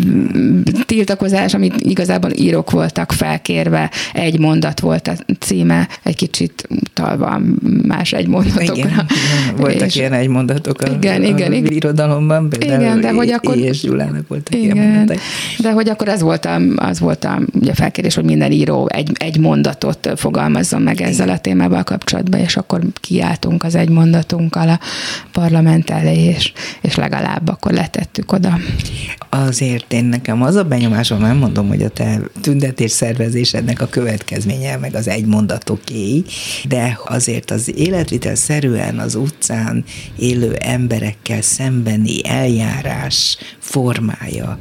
tiltakozás, 0.86 1.53
amit 1.53 1.75
igazából 1.77 2.32
írok 2.32 2.72
voltak 2.72 3.12
felkérve, 3.12 3.91
egy 4.13 4.39
mondat 4.39 4.79
volt 4.79 5.08
a 5.08 5.13
címe, 5.39 5.88
egy 6.03 6.15
kicsit 6.15 6.68
utalva 6.70 7.41
más 7.88 8.13
egy 8.13 8.27
mondatokra. 8.27 8.74
Igen, 8.74 9.06
voltak 9.58 9.88
és, 9.88 9.96
ilyen 9.96 10.13
egy 10.13 10.27
mondatok 10.27 10.82
a, 10.82 10.88
igen, 10.88 11.24
igen, 11.24 11.53
igen. 11.53 11.72
irodalomban, 11.72 12.50
például 12.50 12.82
igen, 12.82 13.01
de 13.01 13.12
hogy 13.12 13.32
akkor, 13.32 13.58
és 13.58 13.82
Gyulának 13.82 14.27
voltak 14.27 14.56
igen, 14.56 14.75
ilyen 14.75 14.88
mondatok. 14.88 15.22
De 15.58 15.72
hogy 15.72 15.89
akkor 15.89 16.10
az 16.10 16.22
volt 16.22 16.46
a, 16.46 16.60
az 16.75 17.00
volt 17.00 17.24
a 17.24 17.39
ugye 17.53 17.74
felkérés, 17.74 18.15
hogy 18.15 18.24
minden 18.24 18.51
író 18.51 18.89
egy, 18.91 19.12
egy 19.13 19.39
mondatot 19.39 20.10
fogalmazzon 20.15 20.82
meg 20.82 21.01
ezzel 21.01 21.29
a 21.29 21.38
témával 21.38 21.84
kapcsolatban, 21.84 22.39
és 22.39 22.58
akkor 22.58 22.82
kiálltunk 22.94 23.63
az 23.63 23.75
egy 23.75 23.89
mondatunkkal 23.89 24.70
a 24.70 24.78
parlament 25.31 25.89
elé, 25.89 26.24
és, 26.24 26.51
és 26.81 26.95
legalább 26.95 27.48
akkor 27.48 27.71
letettük 27.71 28.31
oda. 28.31 28.57
Azért 29.29 29.93
én 29.93 30.05
nekem 30.05 30.41
az 30.41 30.55
a 30.55 30.63
benyomásom, 30.63 31.19
nem 31.19 31.38
mondom, 31.38 31.67
hogy 31.67 31.83
a 31.83 31.89
te 31.89 32.21
tüntetés 32.41 32.91
szervezésednek 32.91 33.81
a 33.81 33.88
következménye, 33.88 34.77
meg 34.77 34.95
az 34.95 35.07
egy 35.07 35.25
mondatoké, 35.25 36.24
de 36.67 37.00
azért 37.05 37.51
az 37.51 37.77
életvitel 37.77 38.36
szerűen 38.36 39.00
az 39.00 39.15
utcán 39.15 39.83
élő 40.17 40.53
emberekkel 40.53 41.41
szembeni 41.41 42.27
eljárás 42.27 43.38
formája 43.59 44.59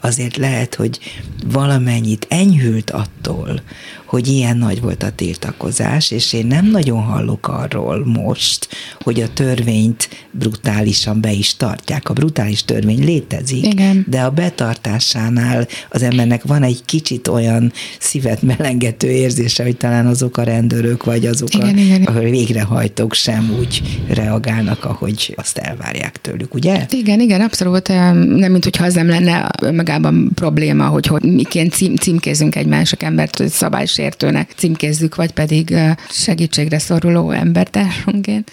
azért 0.00 0.36
lehet, 0.36 0.74
hogy 0.74 0.98
valamennyit 1.44 2.26
enyhült 2.28 2.90
attól, 2.90 3.60
hogy 4.06 4.28
ilyen 4.28 4.56
nagy 4.56 4.80
volt 4.80 5.02
a 5.02 5.10
tiltakozás, 5.10 6.10
és 6.10 6.32
én 6.32 6.46
nem 6.46 6.70
nagyon 6.70 7.02
hallok 7.02 7.48
arról 7.48 8.06
most, 8.06 8.68
hogy 9.00 9.20
a 9.20 9.32
törvényt 9.32 10.08
brutálisan 10.30 11.20
be 11.20 11.32
is 11.32 11.56
tartják. 11.56 12.08
A 12.08 12.12
brutális 12.12 12.64
törvény 12.64 13.04
létezik, 13.04 13.66
Igen. 13.66 14.04
de 14.08 14.20
a 14.20 14.30
betartásánál 14.30 15.66
az 15.88 16.02
embernek 16.02 16.42
van 16.42 16.62
egy 16.62 16.80
kicsit 16.84 17.28
olyan 17.28 17.72
szívet 17.98 18.42
melengető 18.42 19.10
érzése, 19.10 19.62
hogy 19.62 19.76
talán 19.76 20.06
azok 20.06 20.36
a 20.36 20.42
rendőrök, 20.42 21.04
vagy 21.04 21.26
azok 21.26 21.54
igen, 21.54 21.76
a, 21.76 21.80
igen. 21.80 22.02
a 22.02 22.12
végrehajtók 22.20 23.14
sem 23.14 23.54
úgy 23.58 24.02
reagálnak, 24.08 24.84
ahogy 24.84 25.34
azt 25.36 25.58
elvárják 25.58 26.20
tőlük, 26.20 26.54
ugye? 26.54 26.86
Igen, 26.90 27.20
igen, 27.20 27.40
abszolút. 27.40 27.88
Nem, 27.88 28.50
mint 28.50 28.64
hogyha 28.64 28.84
az 28.84 28.94
nem 28.94 29.08
lenne 29.08 29.50
önmagában 29.96 30.30
probléma, 30.34 30.86
hogy, 30.86 31.06
hogy 31.06 31.22
miként 31.22 31.72
cím, 31.72 31.96
címkézünk 31.96 32.56
egy 32.56 32.66
másik 32.66 33.02
embert, 33.02 33.38
hogy 33.38 33.48
szabály 33.48 33.86
sértőnek 33.86 34.50
címkézzük, 34.56 35.14
vagy 35.14 35.30
pedig 35.30 35.74
segítségre 36.10 36.78
szoruló 36.78 37.30
embertársunként. 37.30 38.50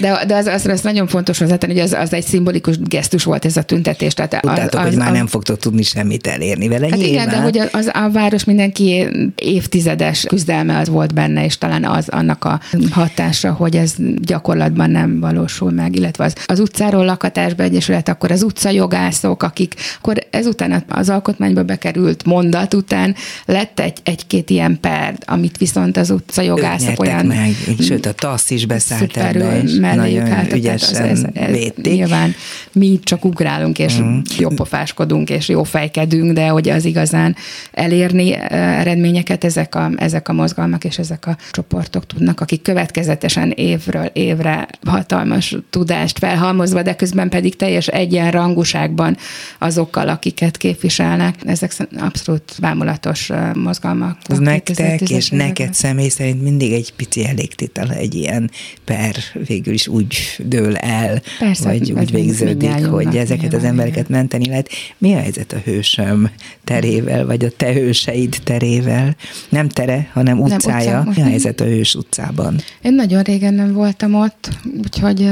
De, 0.00 0.24
de 0.26 0.34
az, 0.36 0.46
az, 0.46 0.66
az 0.66 0.80
nagyon 0.80 1.06
fontos 1.06 1.38
hozzátenni, 1.38 1.72
hogy 1.72 1.82
az, 1.82 1.92
az 1.92 2.12
egy 2.12 2.24
szimbolikus 2.24 2.78
gesztus 2.78 3.24
volt 3.24 3.44
ez 3.44 3.56
a 3.56 3.62
tüntetés. 3.62 4.14
Tehát 4.14 4.40
Tudtátok, 4.40 4.80
az, 4.80 4.86
hogy 4.86 4.96
már 4.96 5.10
az, 5.10 5.16
nem 5.16 5.26
fogtok 5.26 5.58
tudni 5.58 5.82
semmit 5.82 6.26
elérni 6.26 6.68
vele. 6.68 6.86
Hát 6.90 7.00
igen, 7.00 7.28
de 7.28 7.36
hogy 7.36 7.60
az, 7.72 7.90
a 7.92 8.10
város 8.12 8.44
mindenki 8.44 9.06
évtizedes 9.36 10.24
küzdelme 10.28 10.78
az 10.78 10.88
volt 10.88 11.14
benne, 11.14 11.44
és 11.44 11.58
talán 11.58 11.84
az 11.84 12.08
annak 12.08 12.44
a 12.44 12.60
hatása, 12.90 13.52
hogy 13.52 13.76
ez 13.76 13.94
gyakorlatban 14.16 14.90
nem 14.90 15.20
valósul 15.20 15.70
meg, 15.70 15.96
illetve 15.96 16.24
az, 16.24 16.34
az 16.46 16.60
utcáról 16.60 17.04
lakatásba 17.04 17.62
egyesület, 17.62 18.08
akkor 18.08 18.30
az 18.30 18.42
utcajogászok, 18.42 19.42
akik 19.42 19.74
akkor 19.98 20.18
ezután 20.30 20.72
az 20.88 21.08
alkotmányba 21.08 21.62
bekerült 21.62 22.24
mondat 22.24 22.74
után 22.74 23.14
lett 23.44 23.80
egy, 23.80 23.98
egy-két 24.02 24.50
ilyen 24.50 24.78
per, 24.80 25.18
amit 25.26 25.58
viszont 25.58 25.96
az 25.96 26.10
utca 26.10 26.42
jogászok 26.42 27.00
olyan... 27.00 27.26
meg, 27.26 27.54
sőt 27.80 28.06
a 28.06 28.12
TASZ 28.12 28.50
is 28.50 28.66
beszállt 28.66 29.16
ebbe, 29.16 29.62
és 29.62 29.74
nagyon 29.74 30.52
ügyesen 30.52 31.04
ez, 31.04 31.22
ez, 31.34 31.48
ez 31.50 31.58
Nyilván 31.82 32.34
mi 32.72 33.00
csak 33.02 33.24
ugrálunk, 33.24 33.78
és 33.78 33.98
mm. 33.98 34.18
jópofáskodunk, 34.38 35.30
és 35.30 35.48
jófejkedünk, 35.48 36.32
de 36.32 36.48
hogy 36.48 36.68
az 36.68 36.84
igazán 36.84 37.36
elérni 37.72 38.32
eh, 38.32 38.80
eredményeket 38.80 39.44
ezek 39.44 39.74
a, 39.74 39.90
ezek 39.96 40.28
a 40.28 40.32
mozgalmak 40.32 40.84
és 40.84 40.98
ezek 40.98 41.26
a 41.26 41.36
csoportok 41.50 42.06
tudnak, 42.06 42.40
akik 42.40 42.62
következetesen 42.62 43.50
évről 43.50 44.10
évre 44.12 44.68
hatalmas 44.86 45.56
tudást 45.70 46.18
felhalmozva, 46.18 46.82
de 46.82 46.94
közben 46.94 47.28
pedig 47.28 47.56
teljes 47.56 47.86
egyenrangúságban 47.86 49.16
azokkal, 49.58 50.08
akiket 50.08 50.56
képviselnek. 50.64 51.34
Ezek 51.44 51.72
abszolút 51.96 52.56
bámulatos 52.60 53.30
mozgalmak. 53.54 54.18
Ez 54.26 54.38
nektek 54.38 55.00
és 55.00 55.30
neked 55.30 55.74
személy 55.74 56.08
szerint 56.08 56.42
mindig 56.42 56.72
egy 56.72 56.92
pici 56.96 57.26
elégtétel, 57.26 57.90
egy 57.90 58.14
ilyen 58.14 58.50
per 58.84 59.16
végül 59.46 59.74
is 59.74 59.88
úgy 59.88 60.16
dől 60.38 60.76
el, 60.76 61.22
Persze, 61.38 61.64
vagy 61.64 61.92
úgy 61.92 62.10
végződik, 62.10 62.86
hogy 62.86 63.16
ezeket 63.16 63.54
az 63.54 63.64
embereket 63.64 64.08
igen. 64.08 64.18
menteni 64.18 64.46
lehet. 64.46 64.68
Mi 64.98 65.14
a 65.14 65.18
helyzet 65.18 65.52
a 65.52 65.58
hősöm 65.64 66.30
terével, 66.64 67.26
vagy 67.26 67.44
a 67.44 67.50
te 67.50 67.72
hőseid 67.72 68.36
terével? 68.44 69.16
Nem 69.48 69.68
tere, 69.68 70.10
hanem 70.12 70.40
utcája. 70.40 70.92
Nem, 70.92 71.08
utca. 71.08 71.20
Mi 71.20 71.26
a 71.26 71.28
helyzet 71.28 71.60
a 71.60 71.64
hős 71.64 71.94
utcában? 71.94 72.56
Én 72.82 72.94
nagyon 72.94 73.22
régen 73.22 73.54
nem 73.54 73.72
voltam 73.72 74.14
ott, 74.14 74.50
úgyhogy 74.82 75.30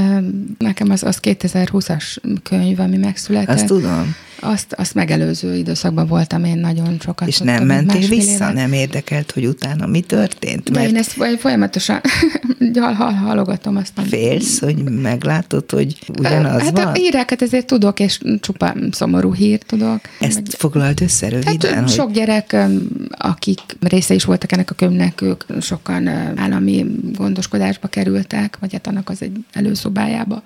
nekem 0.59 0.91
az, 0.91 1.03
az 1.03 1.19
2020-as 1.23 2.17
könyv, 2.43 2.81
ami 2.81 2.97
megszületett. 2.97 3.55
Azt 3.55 3.67
tudom. 3.67 4.15
Azt, 4.45 4.73
azt 4.73 4.95
megelőző 4.95 5.55
időszakban 5.55 6.07
voltam 6.07 6.45
én 6.45 6.59
nagyon 6.59 6.97
sokat. 7.01 7.29
És 7.29 7.39
nem 7.39 7.65
mentél 7.67 8.09
vissza? 8.09 8.33
Éve. 8.33 8.53
Nem 8.53 8.73
érdekelt, 8.73 9.31
hogy 9.31 9.47
utána 9.47 9.87
mi 9.87 10.01
történt? 10.01 10.71
Mert... 10.71 10.83
De 10.83 10.89
én 10.91 10.97
ezt 10.97 11.13
folyamatosan 11.39 12.01
hal, 12.75 12.93
hal, 12.93 13.13
halogatom. 13.13 13.77
Aztán. 13.77 14.05
Félsz, 14.05 14.61
hogy 14.61 14.83
meglátod, 14.83 15.71
hogy 15.71 15.99
ugyanaz 16.19 16.63
hát 16.63 16.71
van? 16.71 16.87
a 16.87 16.93
híreket 16.93 17.43
ezért 17.43 17.67
tudok, 17.67 18.01
és 18.01 18.21
csupa 18.41 18.75
szomorú 18.91 19.35
hírt 19.35 19.67
tudok. 19.67 20.01
Ezt 20.21 20.35
meg... 20.35 20.47
foglalt 20.47 21.01
össze 21.01 21.29
röviden? 21.29 21.73
Hát, 21.73 21.81
hogy... 21.81 21.89
Sok 21.89 22.13
gyerek, 22.13 22.57
akik 23.11 23.61
része 23.81 24.15
is 24.15 24.25
voltak 24.25 24.53
ennek 24.53 24.71
a 24.71 24.75
könyvnek, 24.75 25.21
ők 25.21 25.45
sokan 25.61 26.09
állami 26.37 26.87
gondoskodásba 27.13 27.89
kerültek, 27.89 28.57
vagy 28.61 28.73
hát 28.73 28.87
annak 28.87 29.09
az 29.09 29.23
egy 29.23 29.37
előszobájába 29.53 30.43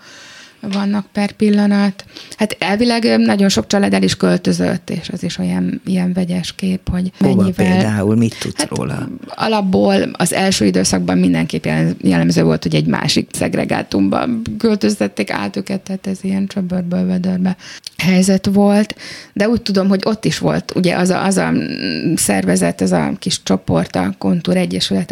vannak 0.72 1.06
per 1.12 1.32
pillanat. 1.32 2.04
Hát 2.36 2.56
elvileg 2.58 3.18
nagyon 3.18 3.48
sok 3.48 3.66
család 3.66 3.94
el 3.94 4.02
is 4.02 4.16
költözött, 4.16 4.90
és 4.90 5.08
az 5.08 5.22
is 5.22 5.38
olyan 5.38 5.80
ilyen 5.86 6.12
vegyes 6.12 6.54
kép, 6.54 6.88
hogy 6.90 7.12
Hova 7.18 7.34
mennyivel... 7.34 7.66
például, 7.66 8.16
mit 8.16 8.38
tudsz 8.40 8.58
hát 8.60 8.68
róla? 8.68 9.08
Alapból 9.26 9.94
az 10.12 10.32
első 10.32 10.64
időszakban 10.64 11.18
mindenképp 11.18 11.66
jellemző 12.00 12.42
volt, 12.42 12.62
hogy 12.62 12.74
egy 12.74 12.86
másik 12.86 13.28
szegregátumba 13.32 14.28
költöztették 14.58 15.30
át 15.30 15.56
őket, 15.56 15.80
tehát 15.80 16.06
ez 16.06 16.18
ilyen 16.22 16.46
csöbörből 16.46 17.06
vödörbe 17.06 17.56
helyzet 17.96 18.46
volt, 18.52 18.94
de 19.32 19.48
úgy 19.48 19.62
tudom, 19.62 19.88
hogy 19.88 20.02
ott 20.04 20.24
is 20.24 20.38
volt 20.38 20.72
ugye 20.74 20.96
az 20.96 21.10
a, 21.10 21.24
az 21.24 21.36
a 21.36 21.52
szervezet, 22.14 22.80
az 22.80 22.92
a 22.92 23.12
kis 23.18 23.42
csoport, 23.42 23.96
a 23.96 24.14
Kontúr 24.18 24.56
Egyesület, 24.56 25.10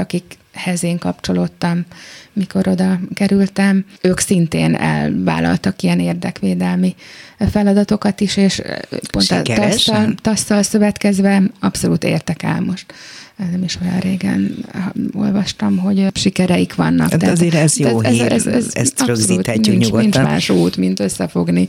akikhez 0.54 0.82
én 0.82 0.98
kapcsolódtam 0.98 1.84
mikor 2.32 2.68
oda 2.68 3.00
kerültem, 3.14 3.84
ők 4.00 4.18
szintén 4.18 4.74
elvállaltak 4.74 5.82
ilyen 5.82 6.00
érdekvédelmi 6.00 6.94
feladatokat 7.50 8.20
is, 8.20 8.36
és 8.36 8.62
pont 9.10 9.24
Sikeresen. 9.24 10.10
a 10.10 10.14
tasszal 10.22 10.62
szövetkezve 10.62 11.42
abszolút 11.60 12.04
értek 12.04 12.42
el 12.42 12.60
most 12.60 12.94
nem 13.36 13.62
is 13.62 13.78
olyan 13.82 13.98
régen 13.98 14.64
olvastam, 15.12 15.78
hogy 15.78 16.06
sikereik 16.14 16.74
vannak. 16.74 17.10
Hát 17.10 17.20
Tehát 17.20 17.34
azért 17.34 17.54
ez 17.54 17.76
jó 17.76 18.00
ez, 18.00 18.12
hír, 18.12 18.32
ez, 18.32 18.46
ez, 18.46 18.54
ez 18.54 18.70
ezt 18.72 19.06
rögzíthetjük 19.06 19.66
nincs, 19.66 19.84
nyugodtan. 19.84 20.22
Nincs 20.22 20.30
más 20.30 20.50
út, 20.50 20.76
mint 20.76 21.00
összefogni, 21.00 21.68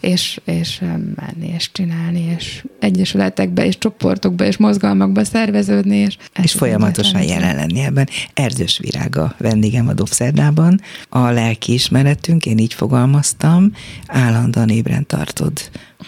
és, 0.00 0.40
és 0.44 0.78
menni, 1.14 1.52
és 1.54 1.72
csinálni, 1.72 2.34
és 2.36 2.64
egyesületekbe, 2.78 3.66
és 3.66 3.78
csoportokba, 3.78 4.44
és 4.44 4.56
mozgalmakba 4.56 5.24
szerveződni. 5.24 5.96
És, 5.96 6.16
és 6.42 6.52
folyamatosan 6.52 7.22
jelen 7.22 7.56
lenni 7.56 7.80
ebben. 7.80 8.08
Erdős 8.34 8.78
Virága 8.78 9.34
vendégem 9.38 9.88
a 9.88 9.92
Dobszerdában. 9.92 10.80
A 11.08 11.30
lelkiismeretünk, 11.30 12.46
én 12.46 12.58
így 12.58 12.74
fogalmaztam, 12.74 13.72
állandóan 14.06 14.68
ébren 14.68 15.06
tartod 15.06 15.52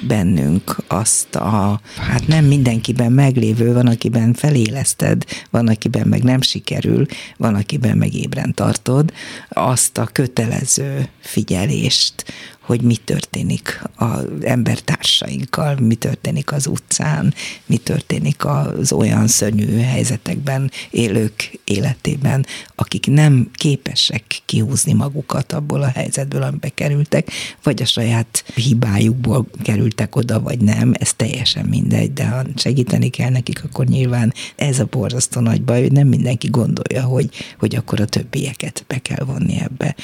bennünk 0.01 0.77
azt 0.87 1.35
a, 1.35 1.81
hát 1.97 2.27
nem 2.27 2.45
mindenkiben 2.45 3.13
meglévő, 3.13 3.73
van, 3.73 3.87
akiben 3.87 4.35
feléleszted, 4.35 5.25
van, 5.51 5.69
akiben 5.69 6.09
meg 6.09 6.23
nem 6.23 6.41
sikerül, 6.41 7.07
van, 7.37 7.55
akiben 7.55 7.97
meg 7.97 8.15
ébren 8.15 8.55
tartod, 8.55 9.13
azt 9.49 9.99
a 9.99 10.05
kötelező 10.13 11.09
figyelést, 11.21 12.25
hogy 12.69 12.83
mi 12.83 12.97
történik 12.97 13.83
az 13.97 14.25
embertársainkkal, 14.41 15.77
mi 15.81 15.95
történik 15.95 16.53
az 16.53 16.67
utcán, 16.67 17.35
mi 17.67 17.77
történik 17.77 18.45
az 18.45 18.93
olyan 18.93 19.27
szörnyű 19.27 19.79
helyzetekben 19.79 20.71
élők 20.91 21.59
életében, 21.65 22.47
akik 22.75 23.07
nem 23.07 23.51
képesek 23.55 24.25
kihúzni 24.45 24.93
magukat 24.93 25.53
abból 25.53 25.83
a 25.83 25.91
helyzetből, 25.95 26.43
amibe 26.43 26.69
kerültek, 26.69 27.31
vagy 27.63 27.83
a 27.83 27.87
saját 27.87 28.45
hibájukból 28.55 29.47
kerültek 29.63 30.17
oda, 30.17 30.41
vagy 30.41 30.61
nem, 30.61 30.93
ez 30.99 31.15
teljesen 31.15 31.65
mindegy, 31.65 32.13
de 32.13 32.27
ha 32.27 32.43
segíteni 32.57 33.09
kell 33.09 33.31
nekik, 33.31 33.65
akkor 33.65 33.87
nyilván 33.87 34.35
ez 34.57 34.79
a 34.79 34.89
borzasztó 34.91 35.41
nagy 35.41 35.63
baj, 35.63 35.81
hogy 35.81 35.93
nem 35.93 36.09
mindenki 36.09 36.49
gondolja, 36.49 37.03
hogy, 37.03 37.29
hogy 37.59 37.77
akkor 37.77 38.01
a 38.01 38.07
többieket 38.07 38.85
be 38.87 38.99
kell 38.99 39.25
vonni 39.25 39.61
ebbe. 39.61 39.95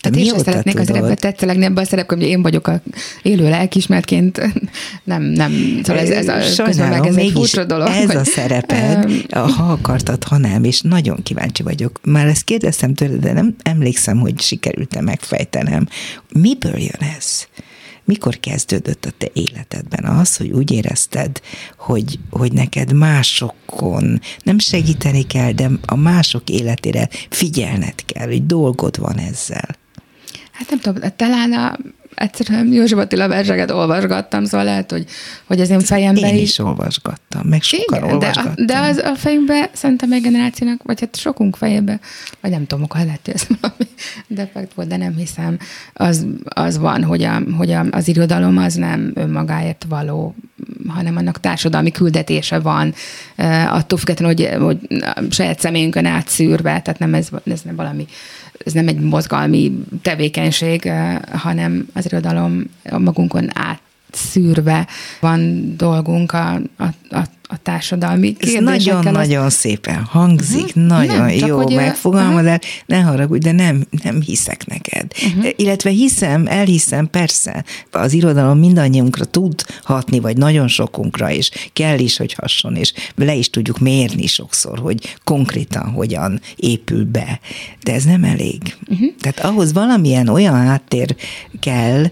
Tehát 0.00 0.18
én 0.18 0.24
sem 0.24 0.38
szeretnék 0.38 0.78
az 0.78 0.86
szerepet 0.86 1.20
tetszelegni 1.20 1.64
ebbe 1.64 1.80
a 1.80 1.84
szerepben, 2.14 2.18
hogy 2.18 2.36
én 2.36 2.42
vagyok 2.42 2.66
a 2.66 2.80
élő 3.22 3.48
lelkismertként. 3.48 4.40
Nem, 5.04 5.22
nem. 5.22 5.80
Szóval 5.82 6.02
ez, 6.02 6.10
ez 6.10 6.28
a 6.28 6.40
Sajnálom, 6.40 7.06
ez 7.06 7.16
egy 7.16 7.30
furcsa 7.30 7.64
dolog. 7.64 7.88
Ez 7.88 8.14
a 8.14 8.24
szereped, 8.24 9.26
ha 9.30 9.72
akartad, 9.72 10.24
ha 10.24 10.38
nem, 10.38 10.64
és 10.64 10.80
nagyon 10.80 11.22
kíváncsi 11.22 11.62
vagyok. 11.62 12.00
Már 12.02 12.26
ezt 12.26 12.44
kérdeztem 12.44 12.94
tőled, 12.94 13.20
de 13.20 13.32
nem 13.32 13.56
emlékszem, 13.62 14.18
hogy 14.18 14.40
sikerült-e 14.40 15.00
megfejtenem. 15.00 15.88
Miből 16.32 16.78
jön 16.78 17.10
ez? 17.16 17.46
mikor 18.06 18.40
kezdődött 18.40 19.04
a 19.04 19.10
te 19.18 19.28
életedben 19.32 20.04
az, 20.04 20.36
hogy 20.36 20.50
úgy 20.50 20.70
érezted, 20.70 21.40
hogy, 21.76 22.18
hogy 22.30 22.52
neked 22.52 22.92
másokon 22.92 24.20
nem 24.42 24.58
segíteni 24.58 25.26
kell, 25.26 25.52
de 25.52 25.70
a 25.86 25.96
mások 25.96 26.50
életére 26.50 27.08
figyelned 27.30 28.04
kell, 28.06 28.26
hogy 28.26 28.46
dolgod 28.46 28.98
van 28.98 29.18
ezzel? 29.18 29.76
Hát 30.54 30.70
nem 30.70 30.78
tudom, 30.80 31.10
talán 31.16 31.52
a, 31.52 31.76
egyszerűen 32.14 32.72
József 32.72 32.98
Attila 32.98 33.28
verseket 33.28 33.70
olvasgattam, 33.70 34.44
szóval 34.44 34.66
lehet, 34.66 34.90
hogy, 34.90 35.04
hogy 35.44 35.60
az 35.60 35.70
én 35.70 35.80
fejemben 35.80 36.24
Én 36.24 36.34
is, 36.34 36.42
is 36.42 36.58
olvasgattam, 36.58 37.46
meg 37.48 37.62
sokan 37.62 37.98
Igen, 37.98 38.12
olvasgattam. 38.12 38.66
De, 38.66 38.72
de 38.72 38.78
az 38.78 38.96
a 38.96 39.14
fejünkben, 39.14 39.68
szerintem 39.72 40.12
egy 40.12 40.22
generációnak, 40.22 40.82
vagy 40.82 41.00
hát 41.00 41.16
sokunk 41.16 41.56
fejében, 41.56 42.00
vagy 42.40 42.50
nem 42.50 42.66
tudom, 42.66 42.84
akkor 42.84 43.00
lehet, 43.04 43.20
hogy 43.24 43.34
ez 43.34 43.46
valami 43.60 43.90
defekt 44.40 44.74
volt, 44.74 44.88
de 44.88 44.96
nem 44.96 45.16
hiszem, 45.16 45.58
az, 45.92 46.26
az 46.44 46.78
van, 46.78 47.04
hogy, 47.04 47.22
a, 47.22 47.42
hogy 47.56 47.70
a, 47.70 47.84
az 47.90 48.08
irodalom 48.08 48.58
az 48.58 48.74
nem 48.74 49.12
önmagáért 49.14 49.86
való, 49.88 50.34
hanem 50.88 51.16
annak 51.16 51.40
társadalmi 51.40 51.90
küldetése 51.90 52.58
van, 52.58 52.94
attól 53.68 53.98
függetlenül, 53.98 54.34
hogy, 54.34 54.62
hogy 54.62 55.04
saját 55.30 55.60
személyünkön 55.60 56.06
átszűrve, 56.06 56.80
tehát 56.80 56.98
nem 56.98 57.14
ez, 57.14 57.28
ez 57.44 57.60
nem 57.62 57.76
valami 57.76 58.06
ez 58.64 58.72
nem 58.72 58.88
egy 58.88 59.00
mozgalmi 59.00 59.72
tevékenység, 60.02 60.90
hanem 61.32 61.86
az 61.94 62.04
irodalom 62.04 62.64
magunkon 62.98 63.48
átszűrve 63.52 64.86
van 65.20 65.72
dolgunk 65.76 66.32
a, 66.32 66.52
a, 66.76 66.84
a 67.10 67.22
a 67.48 67.56
társadalmi 67.62 68.36
Ez 68.38 68.52
nagyon-nagyon 68.52 69.50
szépen 69.50 70.04
hangzik, 70.04 70.64
uh-huh. 70.64 70.84
nagyon 70.84 71.16
nem, 71.16 71.28
jó 71.28 71.56
hogy 71.56 71.74
megfogalmazás, 71.74 72.56
uh-huh. 72.56 72.82
ne 72.86 73.00
haragudj, 73.00 73.44
de 73.44 73.52
nem, 73.52 73.86
nem 74.02 74.20
hiszek 74.20 74.66
neked. 74.66 75.12
Uh-huh. 75.26 75.52
Illetve 75.56 75.90
hiszem, 75.90 76.46
elhiszem, 76.46 77.10
persze, 77.10 77.64
az 77.90 78.12
irodalom 78.12 78.58
mindannyiunkra 78.58 79.24
tud 79.24 79.64
hatni, 79.82 80.20
vagy 80.20 80.36
nagyon 80.36 80.68
sokunkra, 80.68 81.30
és 81.30 81.50
kell 81.72 81.98
is, 81.98 82.16
hogy 82.16 82.32
hasson, 82.32 82.76
és 82.76 82.92
le 83.16 83.34
is 83.34 83.50
tudjuk 83.50 83.78
mérni 83.78 84.26
sokszor, 84.26 84.78
hogy 84.78 85.16
konkrétan 85.24 85.90
hogyan 85.90 86.40
épül 86.56 87.04
be. 87.04 87.40
De 87.82 87.92
ez 87.92 88.04
nem 88.04 88.24
elég. 88.24 88.76
Uh-huh. 88.88 89.08
Tehát 89.20 89.40
ahhoz 89.40 89.72
valamilyen 89.72 90.28
olyan 90.28 90.66
háttér 90.66 91.16
kell, 91.60 92.04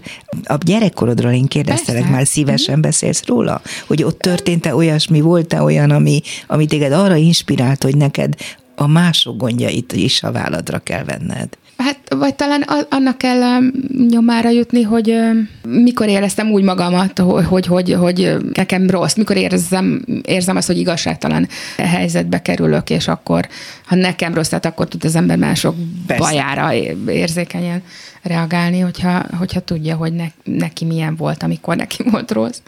a 0.43 0.57
gyerekkorodról 0.65 1.31
én 1.31 1.45
kérdeztelek, 1.45 2.01
persze. 2.01 2.15
már 2.15 2.27
szívesen 2.27 2.75
uh-huh. 2.75 2.89
beszélsz 2.89 3.25
róla, 3.25 3.61
hogy 3.87 4.03
ott 4.03 4.19
történt-e 4.19 4.75
olyasmi, 4.75 5.21
volt-e 5.23 5.61
olyan, 5.61 5.91
ami, 5.91 6.21
ami 6.47 6.65
téged 6.65 6.91
arra 6.91 7.15
inspirált, 7.15 7.83
hogy 7.83 7.97
neked 7.97 8.33
a 8.75 8.87
mások 8.87 9.37
gondjait 9.37 9.93
is 9.93 10.23
a 10.23 10.31
válladra 10.31 10.79
kell 10.79 11.03
venned? 11.03 11.57
Hát, 11.77 11.99
vagy 12.09 12.35
talán 12.35 12.61
annak 12.89 13.17
kell 13.17 13.41
um, 13.41 13.71
nyomára 14.09 14.49
jutni, 14.49 14.81
hogy 14.81 15.09
um, 15.09 15.49
mikor 15.81 16.07
éreztem 16.07 16.51
úgy 16.51 16.63
magamat, 16.63 17.19
hogy, 17.19 17.45
hogy, 17.47 17.65
hogy, 17.65 17.93
hogy 17.93 18.35
nekem 18.53 18.89
rossz, 18.89 19.15
mikor 19.15 19.37
érzem, 19.37 20.05
érzem 20.25 20.55
azt, 20.55 20.67
hogy 20.67 20.77
igazságtalan 20.77 21.47
helyzetbe 21.77 22.41
kerülök, 22.41 22.89
és 22.89 23.07
akkor, 23.07 23.47
ha 23.85 23.95
nekem 23.95 24.33
rossz, 24.33 24.47
tehát 24.47 24.65
akkor 24.65 24.87
tud 24.87 25.05
az 25.05 25.15
ember 25.15 25.37
mások 25.37 25.75
Persze. 26.07 26.23
bajára 26.23 26.73
érzékenyen 27.07 27.83
reagálni, 28.21 28.79
hogyha, 28.79 29.25
hogyha 29.37 29.59
tudja, 29.59 29.95
hogy 29.95 30.13
ne, 30.13 30.25
neki 30.43 30.85
milyen 30.85 31.15
volt, 31.15 31.43
amikor 31.43 31.75
neki 31.75 32.03
volt 32.11 32.31
rossz. 32.31 32.61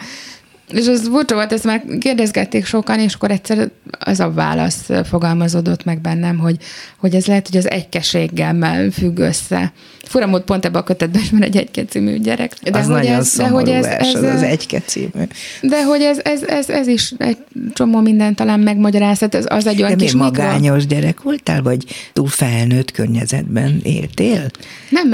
És 0.73 0.87
az 0.87 1.07
furcsa 1.11 1.35
volt, 1.35 1.53
ezt 1.53 1.63
már 1.63 1.83
kérdezgették 1.99 2.65
sokan, 2.65 2.99
és 2.99 3.13
akkor 3.13 3.31
egyszer 3.31 3.69
az 3.99 4.19
a 4.19 4.31
válasz 4.31 4.89
fogalmazódott 5.03 5.83
meg 5.83 5.99
bennem, 6.01 6.37
hogy, 6.37 6.57
hogy 6.97 7.15
ez 7.15 7.25
lehet, 7.25 7.47
hogy 7.47 7.57
az 7.57 7.69
egykességgel 7.69 8.89
függ 8.91 9.17
össze. 9.17 9.73
Fura 10.03 10.27
mód 10.27 10.41
pont 10.41 10.65
ebbe 10.65 10.77
a 10.77 10.83
kötetben 10.83 11.21
is 11.21 11.29
van 11.29 11.43
egy 11.43 11.57
egyke 11.57 11.85
című 11.85 12.17
gyerek. 12.17 12.53
De 12.63 12.77
az 12.77 12.85
hogy 12.85 12.93
nagyon 12.95 13.13
ez, 13.13 13.35
de 13.35 13.47
hogy 13.47 13.69
ez, 13.69 13.85
ez, 13.85 14.13
az, 14.13 14.23
az 14.23 14.41
egyke 14.41 14.79
című. 14.79 15.23
De 15.61 15.83
hogy 15.83 16.01
ez, 16.01 16.19
ez, 16.23 16.43
ez, 16.43 16.69
ez 16.69 16.87
is 16.87 17.13
egy 17.17 17.37
csomó 17.73 17.99
minden 17.99 18.35
talán 18.35 18.59
megmagyarázhat, 18.59 19.35
ez 19.35 19.45
az 19.47 19.67
egy 19.67 19.81
olyan 19.81 19.97
de 19.97 20.03
kis 20.03 20.13
magányos 20.13 20.81
mikro... 20.81 20.95
gyerek 20.95 21.21
voltál, 21.21 21.61
vagy 21.61 21.85
túl 22.13 22.27
felnőtt 22.27 22.91
környezetben 22.91 23.79
éltél? 23.83 24.45
Nem, 24.89 25.13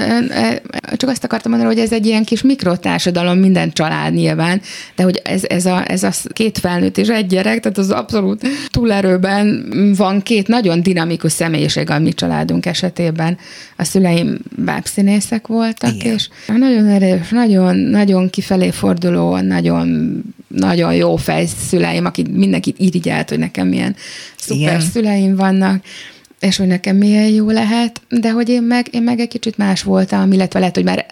csak 0.97 1.09
azt 1.09 1.23
akartam 1.23 1.51
mondani, 1.51 1.73
hogy 1.73 1.83
ez 1.83 1.91
egy 1.91 2.05
ilyen 2.05 2.23
kis 2.23 2.41
mikrotársadalom, 2.41 3.37
minden 3.37 3.71
család 3.71 4.13
nyilván, 4.13 4.61
de 4.95 5.03
hogy 5.03 5.21
ez, 5.23 5.40
ez, 5.43 5.65
a, 5.65 5.91
ez 5.91 6.04
a 6.04 6.12
két 6.30 6.58
felnőtt 6.58 6.97
és 6.97 7.08
egy 7.08 7.27
gyerek, 7.27 7.60
tehát 7.60 7.77
az 7.77 7.89
abszolút 7.89 8.47
túlerőben 8.69 9.65
van 9.97 10.21
két 10.21 10.47
nagyon 10.47 10.82
dinamikus 10.82 11.32
személyiség 11.32 11.89
a 11.89 11.99
mi 11.99 12.13
családunk 12.13 12.65
esetében. 12.65 13.38
A 13.77 13.84
szüleim 13.84 14.38
bábszínészek 14.56 15.47
voltak, 15.47 15.93
Igen. 15.95 16.13
és 16.13 16.30
nagyon 16.47 16.88
erős, 16.88 17.30
nagyon, 17.30 17.75
nagyon 17.75 18.30
kifelé 18.30 18.69
forduló, 18.69 19.38
nagyon, 19.38 20.19
nagyon 20.47 20.93
jó 20.93 21.15
fejszüleim, 21.15 22.06
akik 22.06 22.30
mindenkit 22.30 22.80
irigyelt, 22.80 23.30
hogy 23.30 23.39
nekem 23.39 23.67
milyen 23.67 23.95
szuper 24.38 24.62
Igen. 24.62 24.80
szüleim 24.80 25.36
vannak 25.36 25.84
és 26.41 26.58
hogy 26.58 26.67
nekem 26.67 26.95
milyen 26.95 27.27
jó 27.27 27.49
lehet, 27.49 28.01
de 28.10 28.32
hogy 28.32 28.49
én 28.49 28.63
meg, 28.63 28.88
én 28.91 29.04
meg 29.04 29.19
egy 29.19 29.27
kicsit 29.27 29.58
más 29.58 29.84
voltam, 29.84 30.32
illetve 30.32 30.60
lehet, 30.60 30.75
hogy 30.75 30.84
már 30.84 31.06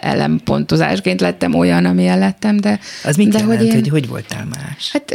ellenpontozásként 0.00 1.20
lettem 1.20 1.54
olyan, 1.54 1.84
amilyen 1.84 2.18
lettem, 2.18 2.56
de... 2.56 2.80
Az 3.04 3.16
mit 3.16 3.28
de 3.28 3.38
jelent, 3.38 3.58
hogy, 3.58 3.66
én, 3.66 3.72
hogy 3.72 3.88
hogy 3.88 4.08
voltál 4.08 4.44
más? 4.44 4.90
Hát 4.92 5.14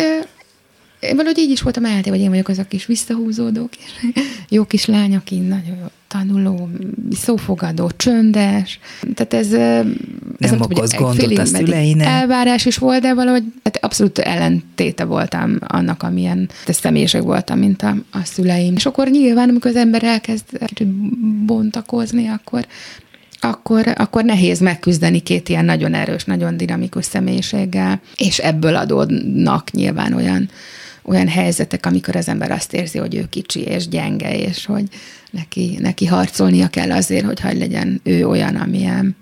én 1.07 1.15
valahogy 1.15 1.37
így 1.37 1.51
is 1.51 1.61
voltam 1.61 1.85
elté, 1.85 2.09
hogy 2.09 2.19
én 2.19 2.29
vagyok 2.29 2.47
az 2.47 2.57
a 2.57 2.63
kis 2.63 2.85
visszahúzódó 2.85 3.67
kis 3.67 4.13
jó 4.49 4.65
kis 4.65 4.85
lány, 4.85 5.15
aki 5.15 5.39
nagyon 5.39 5.77
jó 5.79 5.85
tanuló, 6.07 6.69
szófogadó, 7.11 7.91
csöndes. 7.97 8.79
Tehát 9.13 9.33
ez... 9.33 9.53
ez 10.39 10.49
nem 10.51 10.61
okoz 10.61 10.93
gondot 10.93 11.37
a 11.37 11.45
szüleinek. 11.45 12.07
Elvárás 12.07 12.65
is 12.65 12.77
volt, 12.77 13.01
de 13.01 13.13
valahogy 13.13 13.43
hát 13.63 13.77
abszolút 13.81 14.19
ellentéte 14.19 15.03
voltam 15.03 15.57
annak, 15.67 16.03
amilyen 16.03 16.49
személyiség 16.65 17.23
voltam, 17.23 17.59
mint 17.59 17.81
a, 17.81 17.95
a 18.11 18.19
szüleim. 18.23 18.73
És 18.75 18.85
akkor 18.85 19.09
nyilván, 19.09 19.49
amikor 19.49 19.71
az 19.71 19.77
ember 19.77 20.03
elkezd 20.03 20.45
kicsit 20.65 20.87
bontakozni, 21.45 22.27
akkor 22.27 22.67
akkor, 23.39 23.93
akkor 23.95 24.23
nehéz 24.23 24.59
megküzdeni 24.59 25.19
két 25.19 25.49
ilyen 25.49 25.65
nagyon 25.65 25.93
erős, 25.93 26.23
nagyon 26.23 26.57
dinamikus 26.57 27.05
személyiséggel, 27.05 28.01
és 28.15 28.37
ebből 28.37 28.75
adódnak 28.75 29.71
nyilván 29.71 30.13
olyan 30.13 30.49
olyan 31.05 31.27
helyzetek, 31.27 31.85
amikor 31.85 32.15
az 32.15 32.27
ember 32.27 32.51
azt 32.51 32.73
érzi, 32.73 32.97
hogy 32.97 33.15
ő 33.15 33.25
kicsi 33.29 33.59
és 33.59 33.87
gyenge, 33.87 34.37
és 34.37 34.65
hogy 34.65 34.83
neki, 35.31 35.77
neki 35.81 36.05
harcolnia 36.05 36.67
kell 36.67 36.91
azért, 36.91 37.25
hogy 37.25 37.39
hagy 37.39 37.57
legyen 37.57 38.01
ő 38.03 38.27
olyan, 38.27 38.55
amilyen 38.55 39.15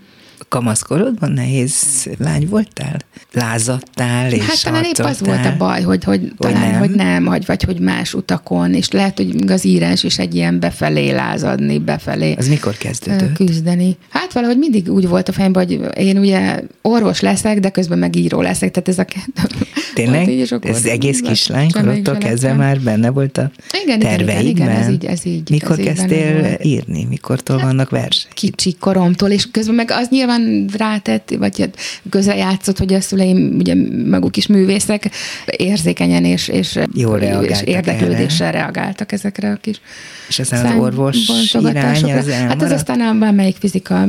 kamaszkorodban 0.53 1.31
nehéz 1.31 2.07
lány 2.17 2.47
voltál? 2.49 2.99
Lázadtál 3.31 4.31
és 4.31 4.45
Hát 4.45 4.63
talán 4.63 4.83
épp 4.83 4.97
az 4.97 5.19
volt 5.19 5.45
a 5.45 5.55
baj, 5.57 5.81
hogy, 5.81 6.03
hogy, 6.03 6.19
hogy 6.37 6.51
talán, 6.51 6.71
nem. 6.71 6.79
hogy 6.79 6.89
nem, 6.89 7.23
vagy, 7.23 7.45
vagy 7.45 7.63
hogy 7.63 7.79
más 7.79 8.13
utakon, 8.13 8.73
és 8.73 8.91
lehet, 8.91 9.17
hogy 9.17 9.51
az 9.51 9.65
írás 9.65 10.03
is 10.03 10.19
egy 10.19 10.35
ilyen 10.35 10.59
befelé 10.59 11.11
lázadni, 11.11 11.79
befelé 11.79 12.33
Az 12.37 12.47
mikor 12.47 12.77
kezdődött? 12.77 13.33
Küzdeni. 13.33 13.97
Hát 14.09 14.33
valahogy 14.33 14.57
mindig 14.57 14.91
úgy 14.91 15.07
volt 15.07 15.29
a 15.29 15.31
fejemben, 15.31 15.65
hogy 15.65 15.79
én 15.97 16.17
ugye 16.17 16.59
orvos 16.81 17.19
leszek, 17.19 17.59
de 17.59 17.69
közben 17.69 17.99
meg 17.99 18.15
író 18.15 18.41
leszek, 18.41 18.71
tehát 18.71 18.89
ez 18.89 18.99
a 18.99 19.05
kettő 19.05 19.65
Tényleg? 19.93 20.29
Így, 20.29 20.55
Ez 20.61 20.85
egész 20.85 21.19
kislány 21.19 21.71
korodtól 21.71 22.17
kezdve 22.17 22.53
már 22.53 22.79
benne 22.79 23.09
volt 23.09 23.37
a 23.37 23.51
igen, 23.83 23.99
terveidben? 23.99 24.45
Igen, 24.45 24.67
igen, 24.67 24.69
ez 24.69 24.89
így, 24.89 25.05
ez 25.05 25.25
így. 25.25 25.49
Mikor 25.49 25.79
ez 25.79 25.85
kezdtél 25.85 26.57
így 26.61 26.65
írni? 26.65 27.05
Mikortól 27.09 27.57
hát, 27.57 27.65
vannak 27.65 27.89
versek? 27.89 28.33
Kicsi 28.33 28.75
koromtól, 28.79 29.29
és 29.29 29.51
közben 29.51 29.75
meg 29.75 29.91
az 29.91 30.07
nyilván 30.09 30.41
rátett, 30.77 31.35
vagy 31.37 31.59
hát 31.59 31.77
közel 32.09 32.37
játszott, 32.37 32.77
hogy 32.77 32.93
a 32.93 33.01
szüleim, 33.01 33.55
ugye 33.57 33.75
maguk 34.09 34.37
is 34.37 34.47
művészek, 34.47 35.09
érzékenyen 35.45 36.25
és, 36.25 36.47
és, 36.47 36.79
Jól 36.93 37.19
és 37.19 37.61
érdeklődéssel 37.61 38.47
erre. 38.47 38.57
reagáltak 38.57 39.11
ezekre 39.11 39.51
a 39.51 39.55
kis 39.55 39.81
És 40.27 40.39
aztán 40.39 40.65
az 40.65 40.81
orvos 40.81 41.17
irány 41.53 42.11
az 42.11 42.29
Hát 42.29 42.61
ez 42.61 42.71
aztán 42.71 43.01
a 43.01 43.13
bármelyik 43.13 43.55
fizika 43.59 44.05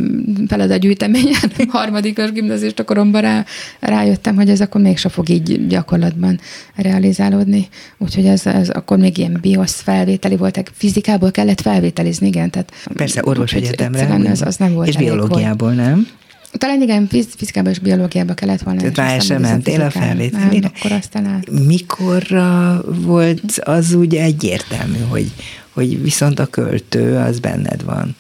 feladatgyűjteményen, 0.49 1.53
harmadikos 1.69 2.33
gimnazista 2.33 2.85
koromban 2.85 3.21
rá, 3.21 3.45
rájöttem, 3.81 4.35
hogy 4.35 4.49
ez 4.49 4.61
akkor 4.61 4.81
mégse 4.81 5.09
fog 5.09 5.29
így 5.29 5.67
gyakorlatban 5.67 6.41
realizálódni. 6.75 7.69
Úgyhogy 7.99 8.27
ez, 8.27 8.47
ez 8.47 8.69
akkor 8.69 8.99
még 8.99 9.19
ilyen 9.19 9.39
biosz 9.41 9.81
felvételi 9.81 10.37
voltak, 10.37 10.71
fizikából 10.73 11.31
kellett 11.31 11.61
felvételizni, 11.61 12.27
igen. 12.27 12.51
Tehát, 12.51 12.73
Persze, 12.95 13.21
orvos 13.25 13.53
egyetemre. 13.53 14.31
Az, 14.31 14.43
az 14.43 14.57
nem 14.57 14.73
volt 14.73 14.89
és 14.89 14.97
biológiából, 14.97 15.75
volt. 15.75 15.87
nem? 15.87 16.09
Talán 16.59 16.83
igen, 16.83 17.09
fizikába 17.37 17.71
és 17.71 17.79
biológiába 17.79 18.35
kellett 18.35 18.63
volna. 18.63 18.81
Tehát 18.81 18.97
rá 18.97 19.19
sem 19.19 19.41
mentél 19.41 19.81
a 19.81 19.91
felvételére? 19.91 20.71
Akkor 20.77 20.93
aztán 20.93 21.27
át. 21.27 21.51
Mikorra 21.51 22.83
volt 22.87 23.59
az 23.65 23.95
úgy 23.95 24.15
egyértelmű, 24.15 24.99
hogy, 25.09 25.33
hogy 25.71 26.03
viszont 26.03 26.39
a 26.39 26.47
költő 26.47 27.17
az 27.17 27.39
benned 27.39 27.85
van? 27.85 28.17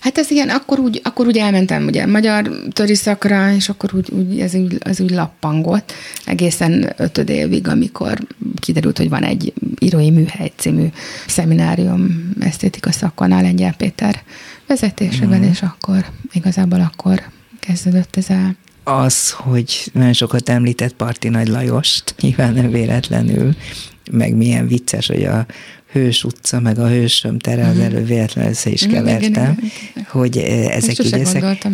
Hát 0.00 0.18
ez 0.18 0.30
igen, 0.30 0.48
akkor 0.48 0.78
úgy, 0.78 1.00
akkor 1.04 1.26
úgy 1.26 1.36
elmentem 1.36 1.86
ugye 1.86 2.06
magyar 2.06 2.50
töri 2.72 2.94
szakra, 2.94 3.52
és 3.52 3.68
akkor 3.68 3.90
úgy, 3.94 4.10
úgy 4.10 4.40
ez, 4.40 4.54
úgy, 4.54 4.76
ez 4.80 5.00
úgy 5.00 5.10
lappangott 5.10 5.92
egészen 6.24 6.92
ötöd 6.96 7.28
évig, 7.28 7.68
amikor 7.68 8.18
kiderült, 8.60 8.98
hogy 8.98 9.08
van 9.08 9.22
egy 9.22 9.52
írói 9.78 10.10
műhely 10.10 10.52
című 10.56 10.86
szeminárium 11.26 12.32
esztétika 12.40 12.92
szakon 12.92 13.28
Lengyel 13.28 13.74
Péter 13.74 14.22
vezetésével, 14.70 15.38
mm. 15.38 15.42
és 15.42 15.62
akkor 15.62 16.04
igazából 16.32 16.80
akkor 16.80 17.22
kezdődött 17.60 18.16
ez 18.16 18.30
el 18.30 18.56
az, 18.84 19.30
hogy 19.30 19.90
nagyon 19.92 20.12
sokat 20.12 20.48
említett 20.48 20.92
Parti 20.92 21.28
Nagy 21.28 21.48
Lajost, 21.48 22.14
nyilván 22.20 22.54
nem 22.54 22.70
véletlenül, 22.70 23.54
meg 24.10 24.34
milyen 24.34 24.66
vicces, 24.66 25.06
hogy 25.06 25.24
a 25.24 25.46
Hős 25.92 26.24
utca, 26.24 26.60
meg 26.60 26.78
a 26.78 26.88
Hősöm 26.88 27.38
tere, 27.38 27.66
az 27.66 27.74
mhm. 27.74 27.84
elő 27.84 28.04
véletlenül 28.04 28.50
össze 28.50 28.70
is 28.70 28.86
kevertem, 28.86 29.58
hogy 30.08 30.38
ezek 30.70 31.04
így 31.04 31.12
ezek. 31.12 31.68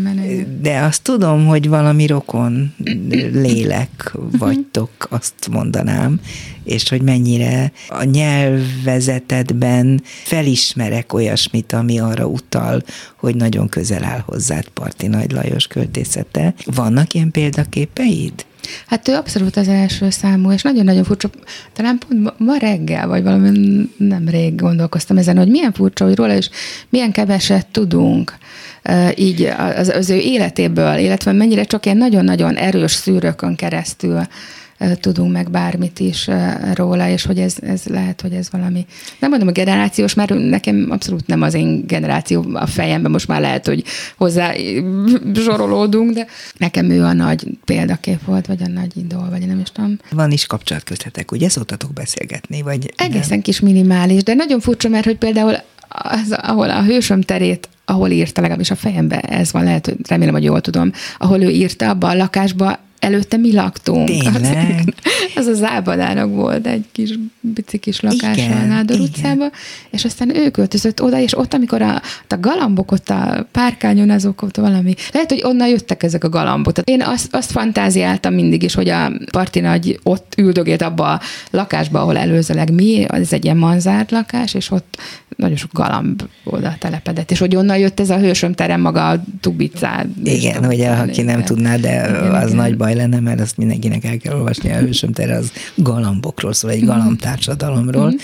De 0.61 0.79
azt 0.79 1.03
tudom, 1.03 1.47
hogy 1.47 1.69
valami 1.69 2.07
rokon 2.07 2.75
lélek 3.45 4.15
vagytok, 4.39 4.91
azt 5.11 5.49
mondanám, 5.51 6.21
és 6.65 6.89
hogy 6.89 7.03
mennyire 7.03 7.73
a 7.89 8.05
nyelvezetedben 8.05 10.03
felismerek 10.05 11.13
olyasmit, 11.13 11.73
ami 11.73 11.99
arra 11.99 12.27
utal, 12.27 12.83
hogy 13.27 13.37
nagyon 13.37 13.69
közel 13.69 14.05
áll 14.05 14.23
hozzád 14.27 14.69
Parti 14.69 15.07
Nagy 15.07 15.33
Lajos 15.33 15.67
költészete. 15.67 16.55
Vannak 16.65 17.13
ilyen 17.13 17.31
példaképeid? 17.31 18.33
Hát 18.87 19.09
ő 19.09 19.15
abszolút 19.15 19.57
az 19.57 19.69
első 19.69 20.11
számú, 20.11 20.53
és 20.53 20.63
nagyon-nagyon 20.63 21.05
furcsa. 21.05 21.31
Talán 21.73 21.99
pont 21.99 22.39
ma 22.39 22.57
reggel, 22.57 23.07
vagy 23.07 23.23
valami 23.23 23.51
nem 23.97 24.29
rég 24.29 24.55
gondolkoztam 24.55 25.17
ezen, 25.17 25.37
hogy 25.37 25.49
milyen 25.49 25.73
furcsa, 25.73 26.05
hogy 26.05 26.15
róla 26.17 26.35
is 26.35 26.51
milyen 26.89 27.13
keveset 27.13 27.67
tudunk 27.67 28.37
így 29.15 29.43
az, 29.77 29.89
az 29.89 30.11
ő 30.11 30.17
életéből, 30.17 30.97
illetve 30.97 31.33
mennyire 31.33 31.65
csak 31.65 31.85
ilyen 31.85 31.97
nagyon-nagyon 31.97 32.55
erős 32.55 32.93
szűrőkön 32.93 33.57
keresztül 33.57 34.21
tudunk 35.01 35.33
meg 35.33 35.51
bármit 35.51 35.99
is 35.99 36.29
róla, 36.75 37.09
és 37.09 37.25
hogy 37.25 37.39
ez, 37.39 37.57
ez 37.61 37.85
lehet, 37.85 38.21
hogy 38.21 38.33
ez 38.33 38.51
valami, 38.51 38.87
nem 39.19 39.31
mondom 39.31 39.49
a 39.49 39.53
generációs, 39.53 40.15
mert 40.15 40.35
nekem 40.35 40.87
abszolút 40.91 41.27
nem 41.27 41.43
az 41.43 41.55
én 41.55 41.87
generáció 41.87 42.45
a 42.53 42.67
fejemben, 42.67 43.11
most 43.11 43.29
már 43.29 43.41
lehet, 43.41 43.67
hogy 43.67 43.85
hozzá 44.17 44.53
zsorolódunk, 45.35 46.13
de 46.13 46.27
nekem 46.57 46.91
ő 46.91 47.03
a 47.03 47.13
nagy 47.13 47.47
példakép 47.65 48.25
volt, 48.25 48.47
vagy 48.47 48.63
a 48.63 48.69
nagy 48.69 48.97
idol, 48.97 49.29
vagy 49.31 49.47
nem 49.47 49.61
is 49.61 49.71
tudom. 49.73 49.99
Van 50.11 50.31
is 50.31 50.47
kapcsolat 50.47 50.83
köztetek, 50.83 51.33
ugye 51.33 51.49
szoktatok 51.49 51.93
beszélgetni, 51.93 52.63
vagy 52.63 52.93
Egészen 52.97 53.29
nem? 53.29 53.41
kis 53.41 53.61
minimális, 53.61 54.23
de 54.23 54.35
nagyon 54.35 54.61
furcsa, 54.61 54.89
mert 54.89 55.05
hogy 55.05 55.19
például 55.19 55.55
az, 55.89 56.33
ahol 56.33 56.71
a 56.71 56.83
hősöm 56.83 57.21
terét 57.21 57.69
ahol 57.89 58.11
írta, 58.11 58.41
legalábbis 58.41 58.71
a 58.71 58.77
fejemben 58.77 59.19
ez 59.19 59.53
van, 59.53 59.65
lehet, 59.65 59.87
hogy 59.87 59.97
remélem, 60.09 60.35
hogy 60.35 60.45
jól 60.45 60.61
tudom, 60.61 60.93
ahol 61.19 61.43
ő 61.43 61.49
írta, 61.49 61.89
abban 61.89 62.11
a 62.11 62.15
lakásban 62.15 62.79
előtte 62.99 63.37
mi 63.37 63.53
laktunk. 63.53 64.09
Tényleg? 64.19 64.95
Az, 65.35 65.47
az 65.47 65.47
a 65.47 65.55
Zábadának 65.55 66.35
volt 66.35 66.67
egy 66.67 66.85
kis 66.93 67.19
pici 67.55 67.79
kis 67.79 68.01
lakás 68.01 68.37
igen, 68.37 68.53
a 68.53 68.65
Nádor 68.65 68.97
igen. 68.97 69.09
utcába, 69.09 69.51
és 69.91 70.05
aztán 70.05 70.37
ő 70.37 70.51
költözött 70.51 71.03
oda, 71.03 71.19
és 71.19 71.39
ott, 71.39 71.55
amikor 71.55 71.83
a, 71.83 72.03
a 72.29 72.37
galambok 72.41 72.93
ott 72.93 73.09
a 73.09 73.47
párkányon, 73.53 74.11
azok 74.11 74.43
ott 74.43 74.57
valami, 74.57 74.95
lehet, 75.13 75.31
hogy 75.31 75.43
onnan 75.45 75.69
jöttek 75.69 76.03
ezek 76.03 76.25
a 76.25 76.29
galambok. 76.29 76.73
Tehát 76.73 76.89
én 76.89 77.13
azt, 77.15 77.35
azt 77.35 77.51
fantáziáltam 77.51 78.35
mindig 78.35 78.63
is, 78.63 78.75
hogy 78.75 78.89
a 78.89 79.13
parti 79.31 79.61
nagy 79.61 80.01
ott 80.03 80.35
üldögélt 80.37 80.83
abba 80.83 81.13
a 81.13 81.21
lakásba, 81.51 82.01
ahol 82.01 82.17
előzőleg 82.17 82.73
mi, 82.73 83.07
ez 83.09 83.33
egy 83.33 83.45
ilyen 83.45 83.57
manzárt 83.57 84.11
lakás, 84.11 84.55
és 84.55 84.71
ott 84.71 84.99
nagyon 85.37 85.57
sok 85.57 85.71
galamb 85.73 86.23
oda 86.45 86.77
telepedett, 86.79 87.31
és 87.31 87.39
hogy 87.39 87.57
onnan 87.57 87.79
jött 87.79 88.01
ez 88.01 88.11
a 88.11 88.19
hősöm 88.19 88.53
terem 88.53 88.81
maga 88.81 89.09
a 89.09 89.23
tubicád. 89.41 90.09
Igen, 90.25 90.65
hogy 90.65 90.81
aki 90.81 91.23
nem 91.23 91.43
tudná, 91.43 91.77
de 91.77 92.09
igen, 92.09 92.35
az 92.35 92.45
igen. 92.45 92.57
nagy 92.57 92.77
baj 92.77 92.95
lenne, 92.95 93.21
mert 93.21 93.41
azt 93.41 93.57
mindenkinek 93.57 94.05
el 94.05 94.17
kell 94.17 94.37
olvasni, 94.37 94.73
a 94.73 94.77
hősöm 94.77 95.13
tere 95.13 95.37
az 95.37 95.53
galambokról 95.75 96.53
szól, 96.53 96.71
egy 96.71 96.85
galambtársadalomról, 96.85 98.07
mm-hmm 98.07 98.17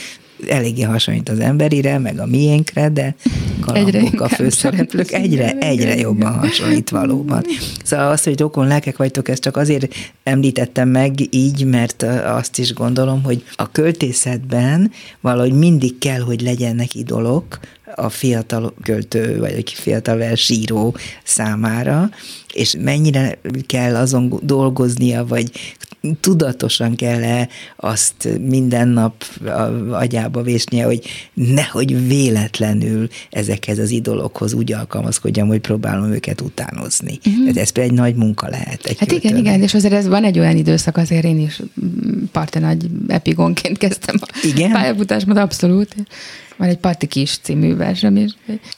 eléggé 0.48 0.82
hasonlít 0.82 1.28
az 1.28 1.38
emberire, 1.38 1.98
meg 1.98 2.18
a 2.18 2.26
miénkre, 2.26 2.88
de 2.88 3.14
galambok 3.60 4.20
a 4.20 4.28
főszereplők 4.28 5.12
egyre, 5.12 5.58
egyre 5.58 5.96
jobban 5.96 6.32
hasonlít 6.32 6.90
valóban. 6.90 7.44
Szóval 7.84 8.10
azt, 8.10 8.24
hogy 8.24 8.40
rokon 8.40 8.66
lelkek 8.66 8.96
vagytok, 8.96 9.28
ezt 9.28 9.42
csak 9.42 9.56
azért 9.56 9.94
említettem 10.22 10.88
meg 10.88 11.34
így, 11.34 11.64
mert 11.64 12.02
azt 12.26 12.58
is 12.58 12.72
gondolom, 12.72 13.22
hogy 13.22 13.44
a 13.54 13.70
költészetben 13.70 14.90
valahogy 15.20 15.52
mindig 15.52 15.98
kell, 15.98 16.20
hogy 16.20 16.40
legyenek 16.40 16.94
idolok, 16.94 17.58
a 17.94 18.08
fiatal 18.08 18.74
költő, 18.82 19.38
vagy 19.38 19.62
a 19.66 19.70
fiatal 19.74 20.16
versíró 20.16 20.96
számára, 21.24 22.10
és 22.54 22.76
mennyire 22.78 23.38
kell 23.66 23.96
azon 23.96 24.40
dolgoznia, 24.42 25.26
vagy 25.26 25.50
tudatosan 26.20 26.94
kell-e 26.96 27.48
azt 27.76 28.28
minden 28.40 28.88
nap 28.88 29.24
agyába 29.90 30.42
vésnie, 30.42 30.84
hogy 30.84 31.02
nehogy 31.34 32.08
véletlenül 32.08 33.08
ezekhez 33.30 33.78
az 33.78 33.90
idolokhoz 33.90 34.52
úgy 34.52 34.72
alkalmazkodjam, 34.72 35.48
hogy 35.48 35.60
próbálom 35.60 36.12
őket 36.12 36.40
utánozni. 36.40 37.18
Uh-huh. 37.26 37.60
Ez 37.60 37.70
például 37.70 37.94
egy 37.94 38.00
nagy 38.00 38.14
munka 38.14 38.48
lehet. 38.48 38.84
Egy 38.84 38.98
hát 38.98 39.08
költőnek. 39.08 39.38
igen, 39.38 39.54
igen, 39.54 39.62
és 39.62 39.74
azért 39.74 39.94
ez 39.94 40.06
van 40.06 40.24
egy 40.24 40.38
olyan 40.38 40.56
időszak, 40.56 40.96
azért 40.96 41.24
én 41.24 41.40
is 41.40 41.60
parte 42.32 42.58
nagy 42.58 42.86
epigonként 43.08 43.78
kezdtem 43.78 44.16
a 44.20 44.46
igen? 44.46 44.72
pályafutásmat, 44.72 45.36
abszolút. 45.36 45.94
Van 46.56 46.68
egy 46.68 46.76
Parti 46.76 47.06
Kis 47.06 47.38
című 47.42 47.76
versem 47.76 48.16
is. 48.16 48.32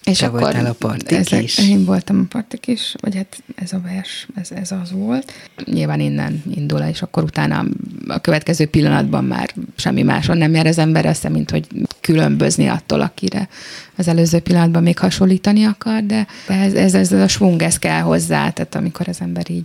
És 0.04 0.18
Te 0.18 0.26
akkor 0.26 0.40
voltál 0.40 0.66
a 0.66 0.72
Parti 0.72 1.14
ezek? 1.14 1.58
Én 1.58 1.84
voltam 1.84 2.20
a 2.20 2.26
Parti 2.28 2.58
Kis, 2.58 2.94
vagy 3.00 3.16
hát 3.16 3.42
ez 3.54 3.72
a 3.72 3.80
vers, 3.80 4.28
ez, 4.34 4.50
ez 4.50 4.72
az 4.72 4.92
volt. 4.92 5.32
Nyilván 5.64 6.00
innen 6.00 6.42
indul, 6.54 6.80
és 6.80 7.02
akkor 7.02 7.22
utána 7.22 7.64
a 8.08 8.18
következő 8.18 8.66
pillanatban 8.66 9.24
már 9.24 9.54
semmi 9.76 10.02
máson 10.02 10.36
nem 10.36 10.54
jár 10.54 10.66
az 10.66 10.78
ember 10.78 11.06
össze, 11.06 11.28
mint 11.28 11.50
hogy 11.50 11.66
különbözni 12.00 12.66
attól, 12.66 13.00
akire 13.00 13.48
az 13.96 14.08
előző 14.08 14.38
pillanatban 14.38 14.82
még 14.82 14.98
hasonlítani 14.98 15.64
akar, 15.64 16.02
de 16.02 16.26
ez, 16.48 16.74
ez, 16.74 16.94
ez 16.94 17.12
a 17.12 17.28
svung, 17.28 17.62
ez 17.62 17.78
kell 17.78 18.00
hozzá, 18.00 18.50
tehát 18.50 18.74
amikor 18.74 19.08
az 19.08 19.20
ember 19.20 19.50
így 19.50 19.64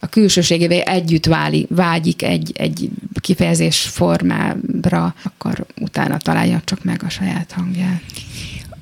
a 0.00 0.06
külsőségével 0.06 0.80
együtt 0.80 1.26
váli, 1.26 1.66
vágyik 1.70 2.22
egy, 2.22 2.52
egy 2.54 2.90
kifejezés 3.20 3.80
formára, 3.80 5.14
akkor 5.22 5.66
utána 5.80 6.16
találja 6.16 6.60
csak 6.64 6.84
meg 6.84 7.02
a 7.04 7.08
saját 7.08 7.52
hangját 7.52 8.02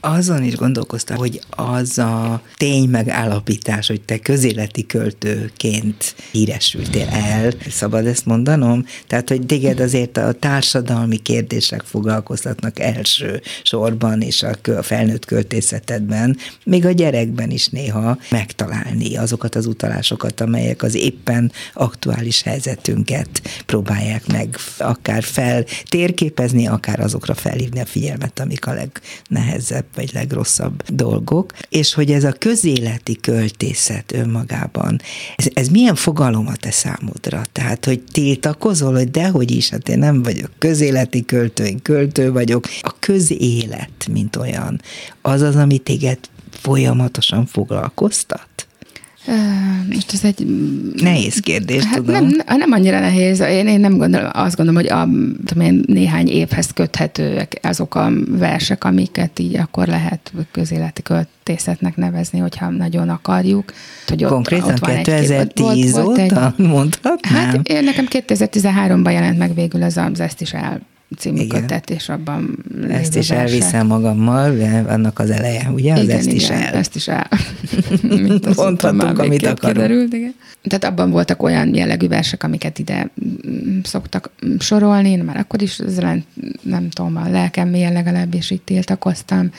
azon 0.00 0.42
is 0.42 0.54
gondolkoztam, 0.54 1.16
hogy 1.16 1.40
az 1.50 1.98
a 1.98 2.42
tény 2.56 2.88
megállapítás, 2.88 3.86
hogy 3.86 4.00
te 4.00 4.18
közéleti 4.18 4.86
költőként 4.86 6.14
híresültél 6.30 7.08
el, 7.08 7.52
szabad 7.70 8.06
ezt 8.06 8.26
mondanom? 8.26 8.84
Tehát, 9.06 9.28
hogy 9.28 9.46
téged 9.46 9.80
azért 9.80 10.16
a 10.16 10.32
társadalmi 10.32 11.16
kérdések 11.16 11.82
foglalkoztatnak 11.82 12.78
első 12.78 13.42
sorban, 13.62 14.20
és 14.20 14.42
a 14.42 14.82
felnőtt 14.82 15.24
költészetedben, 15.24 16.36
még 16.64 16.86
a 16.86 16.90
gyerekben 16.90 17.50
is 17.50 17.68
néha 17.68 18.18
megtalálni 18.30 19.16
azokat 19.16 19.54
az 19.54 19.66
utalásokat, 19.66 20.40
amelyek 20.40 20.82
az 20.82 20.94
éppen 20.94 21.52
aktuális 21.74 22.42
helyzetünket 22.42 23.28
próbálják 23.66 24.26
meg 24.26 24.56
akár 24.78 25.22
fel 25.22 25.64
térképezni, 25.88 26.66
akár 26.66 27.00
azokra 27.00 27.34
felhívni 27.34 27.80
a 27.80 27.86
figyelmet, 27.86 28.40
amik 28.40 28.66
a 28.66 28.74
legnehezebb 28.74 29.95
vagy 29.96 30.10
legrosszabb 30.12 30.82
dolgok, 30.88 31.52
és 31.68 31.94
hogy 31.94 32.10
ez 32.10 32.24
a 32.24 32.32
közéleti 32.32 33.16
költészet 33.16 34.12
önmagában, 34.12 35.00
ez, 35.36 35.46
ez 35.52 35.68
milyen 35.68 35.94
fogalom 35.94 36.46
a 36.46 36.56
te 36.56 36.70
számodra? 36.70 37.42
Tehát, 37.52 37.84
hogy 37.84 38.02
tiltakozol, 38.12 38.92
hogy 38.92 39.10
dehogy 39.10 39.50
is, 39.50 39.68
hát 39.68 39.88
én 39.88 39.98
nem 39.98 40.22
vagyok 40.22 40.50
közéleti 40.58 41.24
költő, 41.24 41.64
én 41.64 41.82
költő 41.82 42.32
vagyok. 42.32 42.66
A 42.80 42.94
közélet, 42.98 44.08
mint 44.10 44.36
olyan, 44.36 44.80
az 45.22 45.40
az, 45.40 45.56
ami 45.56 45.78
téged 45.78 46.18
folyamatosan 46.50 47.46
foglalkoztat? 47.46 48.66
Most 49.92 50.12
ez 50.12 50.24
egy... 50.24 50.46
Nehéz 50.94 51.40
kérdés, 51.40 51.84
hát 51.84 51.96
tudom. 51.96 52.12
Nem, 52.26 52.58
nem 52.58 52.72
annyira 52.72 53.00
nehéz. 53.00 53.40
Én, 53.40 53.66
én 53.66 53.80
nem 53.80 53.96
gondolom, 53.96 54.30
azt 54.32 54.56
gondolom, 54.56 54.82
hogy 54.82 54.90
a, 54.90 55.08
tudom 55.44 55.64
én, 55.64 55.82
néhány 55.86 56.28
évhez 56.28 56.70
köthetőek 56.74 57.58
azok 57.62 57.94
a 57.94 58.10
versek, 58.28 58.84
amiket 58.84 59.38
így 59.38 59.56
akkor 59.56 59.86
lehet 59.86 60.32
közéleti 60.52 61.02
költészetnek 61.02 61.96
nevezni, 61.96 62.38
hogyha 62.38 62.70
nagyon 62.70 63.08
akarjuk. 63.08 63.72
Hogy 64.06 64.24
ott, 64.24 64.30
Konkrétan 64.30 64.70
ott 64.70 64.78
van 64.78 65.02
2010 65.02 65.30
egy, 65.30 65.90
volt, 65.90 66.06
óta 66.08 66.54
egy, 66.56 66.66
mondhatnám? 66.66 67.46
Hát 67.46 67.68
én 67.68 67.84
nekem 67.84 68.06
2013-ban 68.10 69.12
jelent 69.12 69.38
meg 69.38 69.54
végül 69.54 69.82
az, 69.82 69.96
az 69.96 70.20
ezt 70.20 70.40
is 70.40 70.52
el 70.52 70.80
című 71.18 71.40
igen. 71.40 71.60
kötet, 71.60 71.90
és 71.90 72.08
abban 72.08 72.64
Ezt 72.88 73.16
is 73.16 73.30
elviszem 73.30 73.86
magammal, 73.86 74.60
annak 74.88 75.18
az 75.18 75.30
eleje, 75.30 75.70
ugye? 75.70 75.92
Az 75.92 76.02
igen, 76.02 76.16
ezt 76.16 76.26
igen, 76.26 76.36
is 76.36 76.48
el. 76.48 76.74
ezt 76.74 76.96
is 76.96 77.08
el. 77.08 77.28
Mondhatunk, 78.56 79.18
amit 79.18 79.46
akarunk. 79.46 79.74
Kiderült, 79.74 80.12
igen. 80.12 80.34
Tehát 80.62 80.84
abban 80.84 81.10
voltak 81.10 81.42
olyan 81.42 81.74
jellegű 81.74 82.08
versek, 82.08 82.42
amiket 82.42 82.78
ide 82.78 83.10
mm, 83.48 83.78
szoktak 83.82 84.30
sorolni, 84.58 85.10
én 85.10 85.24
már 85.24 85.36
akkor 85.36 85.62
is 85.62 85.80
nem, 85.96 86.24
nem 86.62 86.90
tudom, 86.90 87.16
a 87.16 87.28
lelkem 87.28 87.68
mélyen 87.68 87.92
legalábbis 87.92 88.50
itt 88.50 88.64
tiltakoztam. 88.64 89.50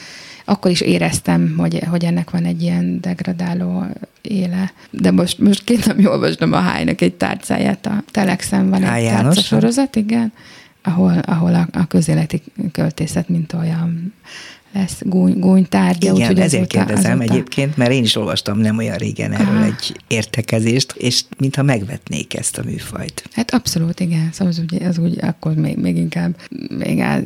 Akkor 0.46 0.72
is 0.72 0.82
éreztem, 0.82 1.56
hogy, 1.58 1.80
hogy 1.90 2.04
ennek 2.04 2.30
van 2.30 2.46
egy 2.46 2.62
ilyen 2.62 2.98
degradáló 3.02 3.86
éle. 4.22 4.72
De 4.90 5.12
most, 5.12 5.40
most 5.40 5.64
két 5.64 5.86
nem 5.86 6.06
olvastam 6.06 6.54
a 6.54 6.60
Hájnak 6.60 7.02
egy 7.02 7.14
tárcáját, 7.14 7.86
a 7.86 8.04
Telexen 8.12 8.70
van 8.70 8.84
egy 8.84 9.08
tárca 9.08 9.42
sorozat, 9.42 9.96
igen 9.96 10.34
ahol, 10.88 11.18
ahol 11.18 11.56
a, 11.56 11.68
a 11.72 11.88
közéleti 11.88 12.42
költészet, 12.72 13.30
mint 13.30 13.54
olyan 13.54 14.14
lesz 14.74 15.02
gúny, 15.02 15.40
gúnytárgya. 15.40 16.14
Igen, 16.14 16.32
úgy, 16.32 16.40
ezért 16.40 16.74
azóta, 16.74 16.86
kérdezem 16.86 17.20
azóta... 17.20 17.34
egyébként, 17.34 17.78
mert 17.78 17.92
én 17.92 18.04
is 18.04 18.16
olvastam 18.16 18.60
nem 18.60 18.78
olyan 18.78 18.98
régen 18.98 19.32
erről 19.32 19.56
Aha. 19.56 19.66
egy 19.66 20.00
értekezést, 20.08 20.94
és 20.98 21.24
mintha 21.38 21.64
megvetnék 21.64 22.36
ezt 22.36 22.58
a 22.58 22.62
műfajt. 22.66 23.24
Hát 23.32 23.54
abszolút, 23.54 24.00
igen. 24.00 24.30
Szóval 24.32 24.48
az 24.48 24.60
úgy, 24.60 24.84
az 24.84 24.98
úgy 24.98 25.18
akkor 25.22 25.54
még, 25.54 25.78
még 25.78 25.98
inkább, 25.98 26.36
még 26.78 27.00
el, 27.00 27.24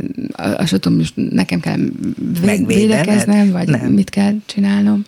azt 0.58 0.72
tudom, 0.80 0.98
most 0.98 1.14
nekem 1.16 1.60
kell 1.60 1.78
védekeznem, 2.66 3.52
vagy 3.52 3.68
nem. 3.68 3.92
mit 3.92 4.10
kell 4.10 4.34
csinálnom. 4.46 5.06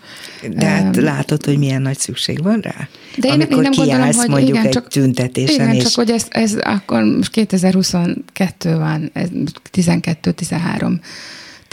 De 0.56 0.66
hát 0.66 0.98
um, 0.98 1.04
látod, 1.04 1.46
hogy 1.46 1.58
milyen 1.58 1.82
nagy 1.82 1.98
szükség 1.98 2.44
van 2.44 2.60
rá? 2.60 2.88
De 3.18 3.28
én, 3.28 3.34
Amikor 3.34 3.56
én 3.56 3.62
nem 3.62 3.72
gondolom, 3.72 4.12
hogy 4.14 4.30
mondjuk 4.30 4.50
igen, 4.50 4.66
egy 4.66 4.72
csak, 4.72 4.88
tüntetésen. 4.88 5.56
Igen, 5.56 5.76
és... 5.76 5.84
csak 5.84 5.94
hogy 5.94 6.10
ez, 6.10 6.26
ez 6.30 6.54
akkor 6.54 7.04
most 7.04 7.32
2022 7.32 8.78
van, 8.78 9.10
ez 9.14 9.28
12-13 9.74 11.00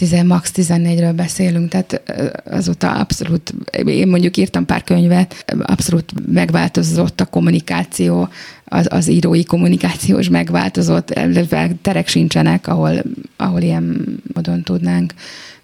10, 0.01 0.23
max 0.25 0.53
14-ről 0.55 1.13
beszélünk, 1.17 1.69
tehát 1.69 2.03
azóta 2.45 2.93
abszolút, 2.93 3.55
én 3.85 4.09
mondjuk 4.09 4.37
írtam 4.37 4.65
pár 4.65 4.85
könyvet, 4.85 5.55
abszolút 5.63 6.13
megváltozott 6.33 7.21
a 7.21 7.25
kommunikáció, 7.25 8.29
az, 8.65 8.87
az 8.91 9.09
írói 9.09 9.45
kommunikáció 9.45 10.19
is 10.19 10.29
megváltozott, 10.29 11.21
terek 11.83 12.09
sincsenek, 12.09 12.67
ahol, 12.67 13.03
ahol 13.37 13.61
ilyen 13.61 14.17
módon 14.35 14.63
tudnánk 14.63 15.15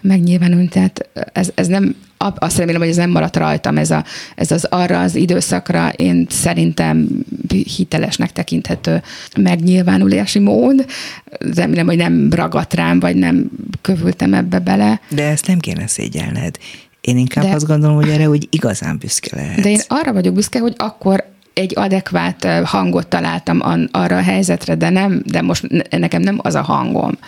megnyilvánulni, 0.06 0.68
tehát 0.68 1.08
ez, 1.32 1.50
ez 1.54 1.66
nem, 1.66 1.94
azt 2.18 2.58
remélem, 2.58 2.80
hogy 2.80 2.90
ez 2.90 2.96
nem 2.96 3.10
maradt 3.10 3.36
rajtam, 3.36 3.76
ez, 3.76 3.90
a, 3.90 4.04
ez 4.34 4.50
az 4.50 4.64
arra 4.64 5.00
az 5.00 5.14
időszakra 5.14 5.88
én 5.88 6.26
szerintem 6.30 7.08
hitelesnek 7.76 8.32
tekinthető 8.32 9.02
megnyilvánulási 9.36 10.38
mód. 10.38 10.86
Remélem, 11.54 11.86
hogy 11.86 11.96
nem 11.96 12.32
ragadt 12.32 12.74
rám, 12.74 13.00
vagy 13.00 13.16
nem 13.16 13.50
kövültem 13.80 14.34
ebbe 14.34 14.58
bele. 14.58 15.00
De 15.08 15.24
ezt 15.24 15.46
nem 15.46 15.58
kéne 15.58 15.86
szégyelned. 15.86 16.56
Én 17.00 17.18
inkább 17.18 17.44
de, 17.44 17.54
azt 17.54 17.66
gondolom, 17.66 17.96
hogy 17.96 18.08
erre 18.08 18.28
úgy 18.28 18.46
igazán 18.50 18.98
büszke 18.98 19.36
lehet. 19.36 19.60
De 19.60 19.70
én 19.70 19.80
arra 19.88 20.12
vagyok 20.12 20.34
büszke, 20.34 20.58
hogy 20.58 20.74
akkor 20.76 21.24
egy 21.52 21.72
adekvát 21.76 22.44
hangot 22.64 23.06
találtam 23.06 23.88
arra 23.90 24.16
a 24.16 24.22
helyzetre, 24.22 24.74
de 24.74 24.90
nem, 24.90 25.22
de 25.26 25.42
most 25.42 25.88
nekem 25.90 26.22
nem 26.22 26.38
az 26.42 26.54
a 26.54 26.62
hangom. 26.62 27.18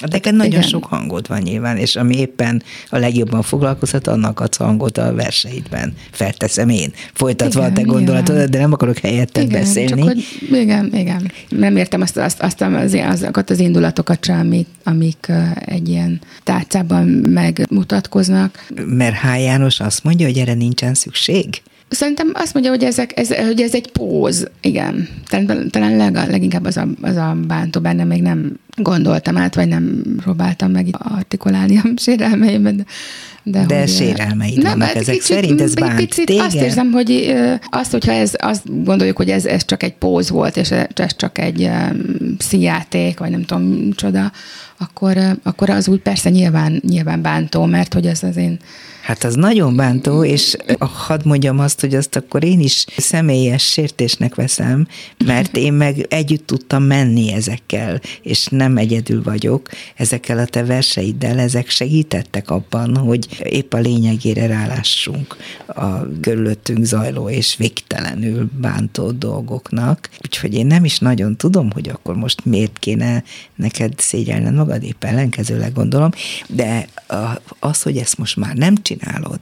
Neked 0.00 0.34
nagyon 0.34 0.52
Igen. 0.52 0.62
sok 0.62 0.84
hangod 0.84 1.28
van 1.28 1.40
nyilván, 1.40 1.76
és 1.76 1.96
ami 1.96 2.16
éppen 2.16 2.62
a 2.88 2.98
legjobban 2.98 3.42
foglalkozhat, 3.42 4.06
annak 4.06 4.40
adsz 4.40 4.56
hangot 4.56 4.98
a 4.98 5.14
verseidben. 5.14 5.94
Felteszem 6.10 6.68
én, 6.68 6.92
folytatva 7.12 7.60
igen, 7.60 7.72
a 7.72 7.74
te 7.74 7.82
gondolatodat, 7.82 8.50
de 8.50 8.58
nem 8.58 8.72
akarok 8.72 8.98
helyetted 8.98 9.42
igen, 9.44 9.60
beszélni. 9.60 9.88
Csak 9.88 10.02
hogy, 10.02 10.24
igen, 10.52 10.94
igen. 10.94 11.32
Nem 11.48 11.76
értem 11.76 12.00
azt, 12.00 12.16
azt, 12.16 12.40
azt 12.40 12.60
az, 12.60 12.94
azokat 12.94 13.50
az 13.50 13.58
indulatokat 13.58 14.24
sem, 14.24 14.38
amik, 14.38 14.66
amik 14.82 15.32
egy 15.54 15.88
ilyen 15.88 16.20
tárcában 16.42 17.06
megmutatkoznak. 17.28 18.66
Mert 18.86 19.16
H. 19.16 19.40
János 19.40 19.80
azt 19.80 20.04
mondja, 20.04 20.26
hogy 20.26 20.38
erre 20.38 20.54
nincsen 20.54 20.94
szükség? 20.94 21.62
Szerintem 21.94 22.30
azt 22.34 22.54
mondja, 22.54 22.70
hogy, 22.72 22.84
ezek, 22.84 23.18
ez, 23.18 23.34
hogy 23.34 23.60
ez 23.60 23.74
egy 23.74 23.90
póz, 23.92 24.50
igen. 24.60 25.08
Talán, 25.28 25.70
talán 25.70 25.96
leg, 25.96 26.14
leginkább 26.14 26.64
az 26.64 26.76
a, 26.76 26.88
az 27.00 27.16
a 27.16 27.36
bántó 27.46 27.80
benne, 27.80 28.04
még 28.04 28.22
nem 28.22 28.58
gondoltam 28.76 29.36
át, 29.36 29.54
vagy 29.54 29.68
nem 29.68 30.02
próbáltam 30.22 30.70
meg 30.70 30.86
artikulálni 30.98 31.76
a 31.78 31.82
sérelmeimet. 31.96 32.74
De, 32.76 32.84
de, 33.60 33.66
de 33.66 33.78
hogy, 33.78 33.88
sérelmeid 33.88 34.62
nem, 34.62 34.70
vannak 34.72 34.86
hát 34.86 34.96
ezek 34.96 35.14
kicsit, 35.14 35.34
szerint, 35.34 35.60
ez 35.60 35.74
bánt 35.74 35.96
picit 35.96 36.26
téged? 36.26 36.44
Azt 36.44 36.54
érzem, 36.54 36.92
hogy 36.92 37.34
azt, 37.70 37.90
hogyha 37.90 38.12
ez, 38.12 38.32
azt 38.38 38.84
gondoljuk, 38.84 39.16
hogy 39.16 39.30
ez, 39.30 39.44
ez 39.44 39.64
csak 39.64 39.82
egy 39.82 39.94
póz 39.94 40.30
volt, 40.30 40.56
és 40.56 40.70
ez 40.94 41.16
csak 41.16 41.38
egy 41.38 41.62
um, 41.62 42.36
színjáték, 42.38 43.18
vagy 43.18 43.30
nem 43.30 43.44
tudom, 43.44 43.92
csoda, 43.92 44.32
akkor, 44.78 45.18
akkor 45.42 45.70
az 45.70 45.88
úgy 45.88 46.00
persze 46.00 46.30
nyilván, 46.30 46.82
nyilván 46.86 47.22
bántó, 47.22 47.64
mert 47.64 47.94
hogy 47.94 48.06
ez 48.06 48.22
az 48.22 48.36
én 48.36 48.58
Hát 49.04 49.24
az 49.24 49.34
nagyon 49.34 49.76
bántó, 49.76 50.24
és 50.24 50.56
hadd 50.78 51.20
mondjam 51.24 51.58
azt, 51.58 51.80
hogy 51.80 51.94
azt 51.94 52.16
akkor 52.16 52.44
én 52.44 52.60
is 52.60 52.84
személyes 52.96 53.62
sértésnek 53.62 54.34
veszem, 54.34 54.86
mert 55.24 55.56
én 55.56 55.72
meg 55.72 56.06
együtt 56.08 56.46
tudtam 56.46 56.82
menni 56.82 57.32
ezekkel, 57.32 58.00
és 58.22 58.46
nem 58.46 58.76
egyedül 58.76 59.22
vagyok, 59.22 59.68
ezekkel 59.96 60.38
a 60.38 60.44
te 60.44 60.64
verseiddel, 60.64 61.38
ezek 61.38 61.68
segítettek 61.68 62.50
abban, 62.50 62.96
hogy 62.96 63.26
épp 63.42 63.74
a 63.74 63.78
lényegére 63.78 64.46
rálássunk 64.46 65.36
a 65.66 66.20
körülöttünk 66.20 66.84
zajló 66.84 67.28
és 67.28 67.56
végtelenül 67.56 68.48
bántó 68.60 69.10
dolgoknak. 69.10 70.08
Úgyhogy 70.24 70.54
én 70.54 70.66
nem 70.66 70.84
is 70.84 70.98
nagyon 70.98 71.36
tudom, 71.36 71.70
hogy 71.70 71.88
akkor 71.88 72.16
most 72.16 72.44
miért 72.44 72.78
kéne 72.78 73.22
neked 73.54 73.92
szégyelned 73.96 74.54
magad, 74.54 74.82
épp 74.82 75.04
ellenkezőleg 75.04 75.72
gondolom, 75.72 76.10
de 76.48 76.88
az, 77.58 77.82
hogy 77.82 77.96
ezt 77.96 78.18
most 78.18 78.36
már 78.36 78.54
nem 78.54 78.74
csinál, 78.82 78.92
csinálod. 78.98 79.40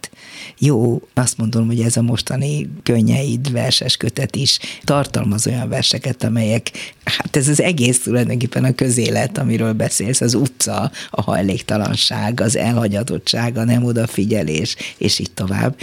Jó, 0.58 1.00
azt 1.14 1.38
mondom, 1.38 1.66
hogy 1.66 1.80
ez 1.80 1.96
a 1.96 2.02
mostani 2.02 2.68
könnyeid, 2.82 3.52
verses 3.52 3.96
kötet 3.96 4.36
is 4.36 4.58
tartalmaz 4.84 5.46
olyan 5.46 5.68
verseket, 5.68 6.24
amelyek, 6.24 6.70
hát 7.04 7.36
ez 7.36 7.48
az 7.48 7.60
egész 7.60 8.02
tulajdonképpen 8.02 8.64
a 8.64 8.74
közélet, 8.74 9.38
amiről 9.38 9.72
beszélsz, 9.72 10.20
az 10.20 10.34
utca, 10.34 10.90
a 11.10 11.22
hajléktalanság, 11.22 12.40
az 12.40 12.56
elhagyatottság, 12.56 13.56
a 13.56 13.64
nem 13.64 13.84
odafigyelés, 13.84 14.76
és 14.98 15.18
így 15.18 15.30
tovább. 15.30 15.76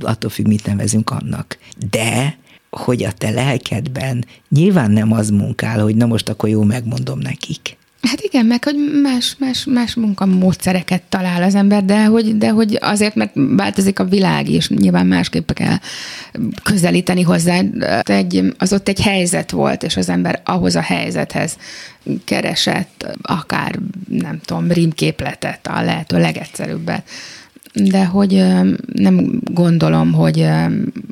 Attól 0.00 0.30
függ, 0.30 0.46
mit 0.46 0.66
nevezünk 0.66 1.10
annak. 1.10 1.58
De 1.90 2.38
hogy 2.70 3.04
a 3.04 3.12
te 3.12 3.30
lelkedben 3.30 4.24
nyilván 4.48 4.90
nem 4.90 5.12
az 5.12 5.30
munkál, 5.30 5.82
hogy 5.82 5.96
na 5.96 6.06
most 6.06 6.28
akkor 6.28 6.48
jó 6.48 6.62
megmondom 6.62 7.18
nekik 7.18 7.76
Hát 8.06 8.20
igen, 8.20 8.46
meg 8.46 8.64
hogy 8.64 9.00
más, 9.02 9.36
más, 9.38 9.64
más 9.64 9.94
munkamódszereket 9.94 11.02
talál 11.08 11.42
az 11.42 11.54
ember, 11.54 11.84
de 11.84 12.04
hogy, 12.04 12.38
de 12.38 12.50
hogy 12.50 12.78
azért, 12.80 13.14
mert 13.14 13.30
változik 13.34 13.98
a 13.98 14.04
világ 14.04 14.48
is, 14.48 14.68
nyilván 14.68 15.06
másképp 15.06 15.52
kell 15.52 15.76
közelíteni 16.62 17.22
hozzá. 17.22 17.60
Egy, 18.02 18.54
az 18.58 18.72
ott 18.72 18.88
egy 18.88 19.00
helyzet 19.00 19.50
volt, 19.50 19.82
és 19.82 19.96
az 19.96 20.08
ember 20.08 20.40
ahhoz 20.44 20.76
a 20.76 20.80
helyzethez 20.80 21.56
keresett 22.24 23.06
akár, 23.22 23.78
nem 24.08 24.40
tudom, 24.44 24.70
rímképletet, 24.70 25.66
a 25.66 25.82
lehető 25.82 26.18
legegyszerűbbet 26.18 27.02
de 27.84 28.04
hogy 28.04 28.44
nem 28.92 29.40
gondolom, 29.52 30.12
hogy 30.12 30.46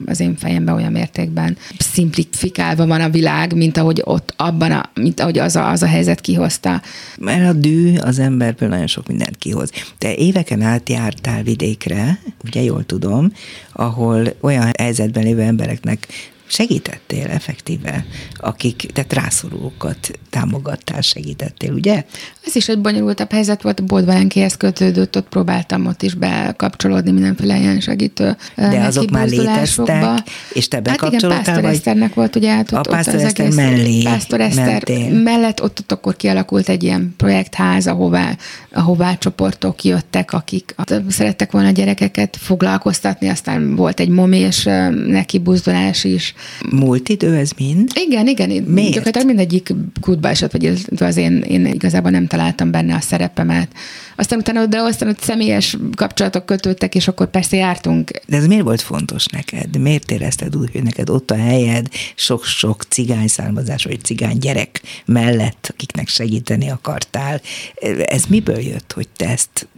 az 0.07 0.20
én 0.20 0.37
fejemben 0.37 0.74
olyan 0.74 0.92
mértékben 0.92 1.57
szimplifikálva 1.79 2.87
van 2.87 3.00
a 3.00 3.09
világ, 3.09 3.55
mint 3.55 3.77
ahogy 3.77 4.00
ott 4.05 4.35
abban, 4.37 4.72
a, 4.72 4.90
mint 4.94 5.20
ahogy 5.20 5.38
az 5.38 5.57
a, 5.57 5.70
az 5.70 5.83
a 5.83 5.87
helyzet 5.87 6.20
kihozta. 6.20 6.83
Mert 7.18 7.48
a 7.48 7.53
dű 7.53 7.96
az 7.96 8.18
emberből 8.18 8.68
nagyon 8.68 8.87
sok 8.87 9.09
mindent 9.09 9.37
kihoz. 9.37 9.70
Te 9.98 10.14
éveken 10.14 10.62
át 10.62 10.88
jártál 10.88 11.42
vidékre, 11.42 12.18
ugye 12.44 12.62
jól 12.62 12.85
tudom, 12.87 13.33
ahol 13.72 14.35
olyan 14.40 14.70
helyzetben 14.79 15.22
lévő 15.22 15.40
embereknek 15.40 16.07
segítettél 16.46 17.26
effektíve, 17.26 18.04
akik, 18.35 18.90
tehát 18.92 19.12
rászorulókat 19.12 20.18
támogattál, 20.30 21.00
segítettél, 21.00 21.72
ugye? 21.72 22.04
Ez 22.46 22.57
is 22.57 22.68
egy 22.68 22.78
bonyolultabb 22.78 23.30
helyzet 23.30 23.62
volt, 23.62 23.80
a 23.80 23.83
Boldvalenkihez 23.83 24.57
kötődött, 24.57 25.16
ott 25.16 25.28
próbáltam 25.28 25.87
ott 25.87 26.02
is 26.02 26.14
bekapcsolódni 26.14 27.11
mindenféle 27.11 27.59
ilyen 27.59 27.80
segítő 27.80 28.37
De 28.57 28.80
azok 28.85 29.11
már 29.11 29.28
léteztek, 29.28 30.04
és 30.52 30.68
te 30.68 30.80
bekapcsolódtál? 30.80 31.30
Hát 31.30 31.46
igen, 31.46 31.54
Pásztor 31.54 31.70
Eszternek 31.70 32.14
volt, 32.14 32.37
ugye, 32.37 32.50
hát 32.50 32.72
ott, 32.72 32.87
a 32.87 32.90
Pásztor 32.90 33.14
ott 33.14 33.20
Eszter 33.20 33.50
mellé 33.50 34.02
Pásztor 34.02 34.40
Eszter 34.40 34.66
mentél. 34.66 35.22
mellett 35.22 35.62
ott, 35.62 35.78
ott 35.80 35.92
akkor 35.92 36.16
kialakult 36.16 36.68
egy 36.68 36.83
ilyen 36.83 37.14
projektház, 37.16 37.87
ahová, 37.87 38.37
ahová 38.72 39.14
csoportok 39.18 39.85
jöttek, 39.85 40.33
akik 40.33 40.74
szerettek 41.09 41.50
volna 41.50 41.68
a 41.68 41.72
gyerekeket 41.72 42.37
foglalkoztatni, 42.40 43.28
aztán 43.28 43.76
volt 43.76 44.01
egy 44.01 44.09
momés 44.09 44.68
neki 45.07 45.38
buzdulás 45.38 46.05
is. 46.05 46.34
Múlt 46.70 47.09
idő 47.09 47.35
ez 47.35 47.51
mind? 47.57 47.91
Igen, 47.95 48.26
igen. 48.26 48.49
Miért? 48.49 48.93
Gyakorlatilag 48.93 49.26
mindegyik 49.26 49.72
kútba 50.01 50.28
esett, 50.28 50.53
vagy 50.53 50.85
az 50.99 51.16
én, 51.16 51.37
én 51.37 51.66
igazából 51.66 52.11
nem 52.11 52.26
találtam 52.26 52.70
benne 52.70 52.95
a 52.95 53.01
szerepemet. 53.01 53.72
Aztán 54.16 54.39
utána, 54.39 54.66
de 54.66 54.78
aztán 54.78 55.09
ott 55.09 55.20
személyes 55.20 55.76
kapcsolatok 55.97 56.47
kötődtek, 56.47 56.95
és 56.95 57.09
akkor 57.09 57.30
persze 57.30 57.57
jártunk. 57.57 58.11
De 58.26 58.37
ez 58.37 58.47
miért 58.47 58.62
volt 58.64 58.80
fontos 58.80 59.26
neked? 59.26 59.78
Miért 59.78 60.11
érezted 60.11 60.57
úgy, 60.57 60.70
hogy 60.72 60.82
neked 60.82 61.11
ott 61.11 61.30
a 61.30 61.37
helyed, 61.37 61.89
sok-sok 62.14 62.82
cigány 62.82 63.28
származás, 63.28 63.85
vagy 63.85 64.05
cigány 64.05 64.39
gyerek 64.39 64.80
mellett, 65.05 65.68
akiknek 65.72 66.09
segíteni 66.09 66.70
akartál? 66.70 67.41
Ez 68.05 68.24
miből 68.24 68.61
jött, 68.61 68.93
hogy 68.93 69.09
te 69.16 69.28
ezt 69.28 69.68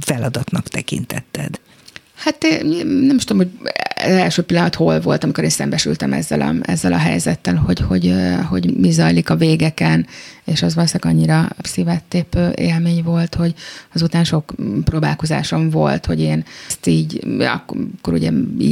feladatnak 0.00 0.68
tekintetted? 0.68 1.60
Hát 2.14 2.46
nem 3.06 3.16
is 3.16 3.24
tudom, 3.24 3.46
hogy 3.46 3.72
első 4.04 4.42
pillanat 4.42 4.74
hol 4.74 5.00
volt, 5.00 5.24
amikor 5.24 5.44
én 5.44 5.50
szembesültem 5.50 6.12
ezzel 6.12 6.40
a, 6.40 6.54
ezzel 6.62 6.92
a 6.92 6.98
helyzettel, 6.98 7.54
hogy, 7.54 7.80
hogy, 7.80 8.14
hogy 8.48 8.76
mi 8.76 8.90
zajlik 8.90 9.30
a 9.30 9.36
végeken, 9.36 10.06
és 10.44 10.62
az 10.62 10.74
valószínűleg 10.74 11.14
annyira 11.14 11.48
szívettépő 11.62 12.52
élmény 12.56 13.02
volt, 13.02 13.34
hogy 13.34 13.54
azután 13.94 14.24
sok 14.24 14.54
próbálkozásom 14.84 15.70
volt, 15.70 16.06
hogy 16.06 16.20
én 16.20 16.44
ezt 16.68 16.86
így, 16.86 17.26
akkor 17.38 18.12
ugye 18.12 18.30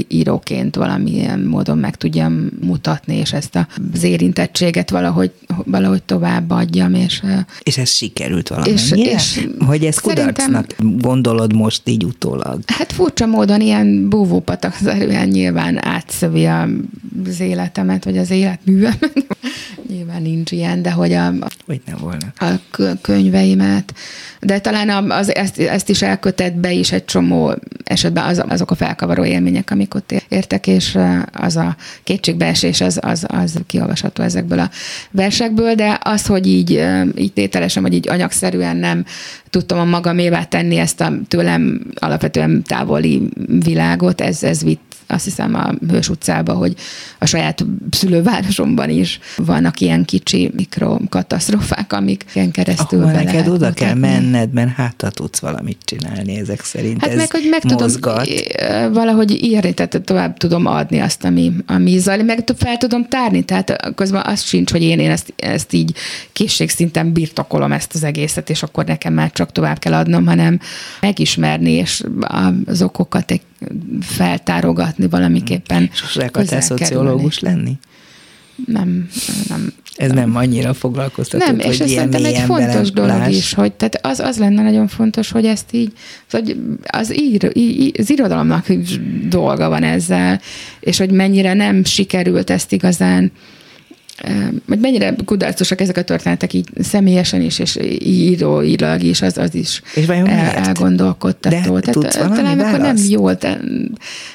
íróként 0.09 0.77
valamilyen 0.77 1.41
módon 1.41 1.79
meg 1.79 1.97
tudjam 1.97 2.49
mutatni, 2.61 3.16
és 3.16 3.33
ezt 3.33 3.66
az 3.93 4.03
érintettséget 4.03 4.91
valahogy, 4.91 5.33
valahogy 5.64 6.03
továbbadjam. 6.03 6.95
És, 6.95 7.23
és 7.62 7.79
ez 7.79 7.91
sikerült 7.91 8.49
valamennyire? 8.49 8.97
És, 8.97 9.37
és 9.37 9.49
hogy 9.66 9.85
ez 9.85 9.99
kudarcnak 9.99 10.75
gondolod 10.79 11.55
most 11.55 11.89
így 11.89 12.05
utólag? 12.05 12.61
Hát 12.66 12.93
furcsa 12.93 13.27
módon 13.27 13.61
ilyen 13.61 14.09
búvópatakszerűen 14.09 15.29
nyilván 15.29 15.85
átszövi 15.85 16.47
az 16.47 17.41
életemet, 17.41 18.05
vagy 18.05 18.18
az 18.18 18.31
életművemet. 18.31 19.27
nyilván 19.93 20.23
nincs 20.23 20.51
ilyen, 20.51 20.83
de 20.83 20.91
hogy 20.91 21.12
a, 21.12 21.33
hogy 21.67 21.81
ne 21.87 21.95
volna. 21.95 22.33
A 22.39 22.51
könyveimet, 23.01 23.95
de 24.41 24.59
talán 24.59 25.11
az, 25.11 25.35
ezt, 25.35 25.59
ezt 25.59 25.89
is 25.89 26.03
elkötett 26.03 26.55
be 26.55 26.73
is 26.73 26.93
egy 26.93 27.05
csomó 27.05 27.55
esetben 27.85 28.25
az, 28.25 28.43
azok 28.49 28.71
a 28.71 28.75
felkavaró 28.75 29.25
élmények, 29.25 29.71
amik 29.71 29.95
ott 29.95 30.25
értek, 30.29 30.67
és 30.67 30.99
az 31.33 31.57
a 31.57 31.77
kétségbeesés 32.05 32.81
az, 32.81 32.99
az, 33.03 33.27
az 33.29 33.59
kiolvasható 33.67 34.23
ezekből 34.23 34.59
a 34.59 34.71
versekből, 35.11 35.75
de 35.75 35.99
az, 36.03 36.27
hogy 36.27 36.47
így, 36.47 36.85
így 37.17 37.33
tételesen, 37.33 37.83
vagy 37.83 37.95
így 37.95 38.09
anyagszerűen 38.09 38.77
nem 38.77 39.05
tudtam 39.51 39.79
a 39.79 39.85
magamévá 39.85 40.45
tenni 40.45 40.77
ezt 40.77 41.01
a 41.01 41.13
tőlem 41.29 41.81
alapvetően 41.95 42.63
távoli 42.63 43.29
világot, 43.47 44.21
ez, 44.21 44.43
ez 44.43 44.63
vitt 44.63 44.91
azt 45.13 45.25
hiszem 45.25 45.55
a 45.55 45.75
Hős 45.89 46.09
utcába, 46.09 46.53
hogy 46.53 46.75
a 47.19 47.27
saját 47.27 47.65
szülővárosomban 47.91 48.91
is 48.91 49.19
vannak 49.37 49.81
ilyen 49.81 50.05
kicsi 50.05 50.51
mikrokatasztrofák, 50.57 51.95
ilyen 52.35 52.51
keresztül 52.51 53.03
Ahol 53.03 53.13
neked 53.13 53.41
oda 53.41 53.51
mutatni. 53.51 53.75
kell 53.75 53.95
menned, 53.95 54.53
mert 54.53 54.71
hát 54.71 55.05
tudsz 55.15 55.39
valamit 55.39 55.79
csinálni 55.85 56.37
ezek 56.37 56.65
szerint. 56.65 57.01
Hát 57.01 57.11
ez 57.11 57.17
meg, 57.17 57.31
hogy 57.31 57.47
meg 57.51 57.65
mozgat. 57.65 58.27
tudom 58.27 58.93
valahogy 58.93 59.45
írni, 59.45 59.75
tehát 59.75 60.01
tovább 60.05 60.37
tudom 60.37 60.67
adni 60.67 60.99
azt, 60.99 61.25
ami, 61.25 61.53
ami 61.67 61.99
zajlik, 61.99 62.27
meg 62.27 62.45
fel 62.57 62.77
tudom 62.77 63.09
tárni, 63.09 63.43
tehát 63.43 63.93
közben 63.95 64.23
az 64.25 64.43
sincs, 64.43 64.71
hogy 64.71 64.83
én, 64.83 64.99
én 64.99 65.11
ezt, 65.11 65.33
ezt 65.37 65.73
így 65.73 65.95
készségszinten 66.33 67.13
birtokolom 67.13 67.73
ezt 67.73 67.95
az 67.95 68.05
egészet, 68.05 68.51
és 68.51 68.63
akkor 68.63 68.85
nekem 68.85 69.13
már 69.13 69.33
csak 69.33 69.53
tovább 69.53 69.79
kell 69.79 69.95
adnom, 69.95 70.27
hanem 70.27 70.61
megismerni, 71.01 71.71
és 71.71 72.03
az 72.65 72.83
okokat 72.83 73.31
egy 73.31 73.41
feltárogatni 74.01 75.09
valamiképpen. 75.09 75.91
Sose 75.93 76.25
akartál 76.25 76.61
szociológus 76.61 77.39
lenni? 77.39 77.79
Nem, 78.67 79.09
nem. 79.49 79.73
Ez 79.97 80.11
nem, 80.11 80.37
annyira 80.37 80.75
foglalkoztató, 80.75 81.45
Nem, 81.45 81.59
és 81.59 81.81
ez 81.81 81.91
szerintem 81.91 82.25
egy 82.25 82.39
fontos 82.39 82.91
dolog 82.91 83.19
láss. 83.19 83.37
is, 83.37 83.55
hogy 83.55 83.73
tehát 83.73 83.99
az, 84.03 84.21
az 84.21 84.39
lenne 84.39 84.63
nagyon 84.63 84.89
fontos, 84.89 85.31
hogy 85.31 85.45
ezt 85.45 85.73
így, 85.73 85.93
hogy 86.31 86.57
az, 86.83 87.21
ír, 87.21 87.53
az 87.99 88.11
irodalomnak 88.11 88.67
dolga 89.29 89.69
van 89.69 89.83
ezzel, 89.83 90.41
és 90.81 90.99
hogy 90.99 91.11
mennyire 91.11 91.55
nem 91.55 91.85
sikerült 91.85 92.51
ezt 92.51 92.73
igazán 92.73 93.33
hogy 94.68 94.79
mennyire 94.79 95.14
kudarcosak 95.25 95.81
ezek 95.81 95.97
a 95.97 96.03
történetek 96.03 96.53
így 96.53 96.68
személyesen 96.81 97.41
is, 97.41 97.59
és 97.59 97.79
íróilag 97.99 99.03
is, 99.03 99.23
az, 99.23 99.39
az 99.39 99.55
is 99.55 99.83
és 99.95 100.07
el, 100.07 100.27
elgondolkodtató. 100.27 101.79
De 101.79 101.93
Tehát, 101.93 102.35
talán 102.35 102.61
akkor 102.61 102.79
nem 102.79 102.97
jó, 103.09 103.33
de 103.33 103.61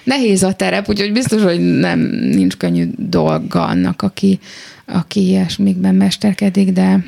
nehéz 0.04 0.44
a 0.44 0.54
terep, 0.54 0.90
úgyhogy 0.90 1.12
biztos, 1.12 1.42
hogy 1.42 1.80
nem 1.80 2.00
nincs 2.10 2.58
könnyű 2.58 2.88
dolga 2.98 3.66
annak, 3.66 4.02
aki, 4.02 4.40
aki 4.86 5.28
ilyesmikben 5.28 5.96
mesterkedik, 5.96 6.72
de 6.72 7.04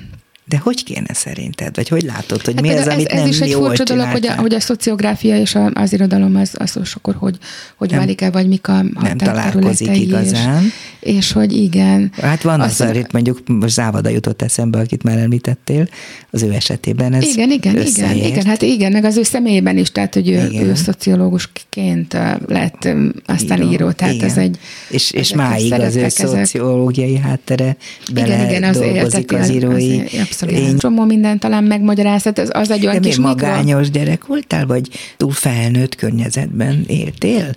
de 0.49 0.57
hogy 0.57 0.83
kéne 0.83 1.13
szerinted? 1.13 1.75
Vagy 1.75 1.87
hogy 1.87 2.03
látod, 2.03 2.45
hogy 2.45 2.53
hát 2.53 2.63
mi 2.63 2.69
az, 2.69 2.87
ez, 2.87 2.93
amit 2.93 3.07
ez 3.07 3.19
nem 3.19 3.27
is 3.27 3.39
egy 3.39 3.53
furcsa 3.53 3.83
dolog, 3.83 4.05
hogy 4.05 4.27
a, 4.27 4.35
hogy 4.35 4.53
a 4.53 4.59
szociográfia 4.59 5.37
és 5.37 5.55
a, 5.55 5.71
az 5.73 5.93
irodalom 5.93 6.35
az, 6.35 6.55
az 6.57 6.79
akkor 6.93 7.15
hogy, 7.15 7.37
hogy 7.75 7.95
válik 7.95 8.21
el, 8.21 8.31
vagy 8.31 8.47
mik 8.47 8.67
a 8.67 8.83
Nem 8.99 9.17
találkozik 9.17 9.97
igazán. 9.97 10.63
És, 10.63 10.71
és 10.99 11.31
hogy 11.31 11.53
igen. 11.53 12.11
Hát 12.21 12.41
van 12.41 12.61
az, 12.61 12.83
itt 12.93 13.11
mondjuk 13.11 13.39
most 13.47 13.73
Závada 13.73 14.09
jutott 14.09 14.41
eszembe, 14.41 14.79
akit 14.79 15.03
már 15.03 15.17
említettél, 15.17 15.87
az 16.31 16.43
ő 16.43 16.53
esetében 16.53 17.13
ez 17.13 17.23
Igen, 17.23 17.51
igen, 17.51 17.77
összeért. 17.77 18.15
igen, 18.15 18.27
igen, 18.27 18.45
hát 18.45 18.61
igen, 18.61 18.91
meg 18.91 19.03
az 19.03 19.17
ő 19.17 19.23
személyében 19.23 19.77
is, 19.77 19.91
tehát 19.91 20.13
hogy 20.13 20.29
ő, 20.29 20.49
ő 20.53 20.75
szociológusként 20.75 22.17
lett 22.47 22.87
aztán 23.25 23.61
író, 23.61 23.71
író 23.71 23.91
tehát 23.91 24.13
igen. 24.13 24.29
ez 24.29 24.37
egy... 24.37 24.57
És, 24.89 25.11
és 25.11 25.33
máig 25.33 25.73
az 25.73 25.95
ő 25.95 26.09
szociológiai 26.09 27.17
háttere 27.17 27.77
bele 28.13 28.35
igen, 28.35 28.47
igen, 28.47 28.63
az 28.63 28.77
dolgozik 28.77 29.33
az, 29.33 29.39
az 29.39 29.49
írói 29.49 29.99
az, 29.99 30.19
abszolút. 30.19 30.55
Én... 30.55 30.77
Csomó 30.77 31.03
minden 31.03 31.39
talán 31.39 31.63
megmagyarázhat, 31.63 32.39
az, 32.39 32.49
az 32.53 32.71
egy 32.71 32.85
olyan 32.85 33.01
De 33.01 33.07
kis 33.07 33.17
magányos 33.17 33.85
mikro... 33.85 33.99
gyerek 33.99 34.25
voltál, 34.25 34.65
vagy 34.65 34.89
túl 35.17 35.31
felnőtt 35.31 35.95
környezetben 35.95 36.83
éltél? 36.87 37.55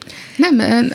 Nem, 0.51 0.89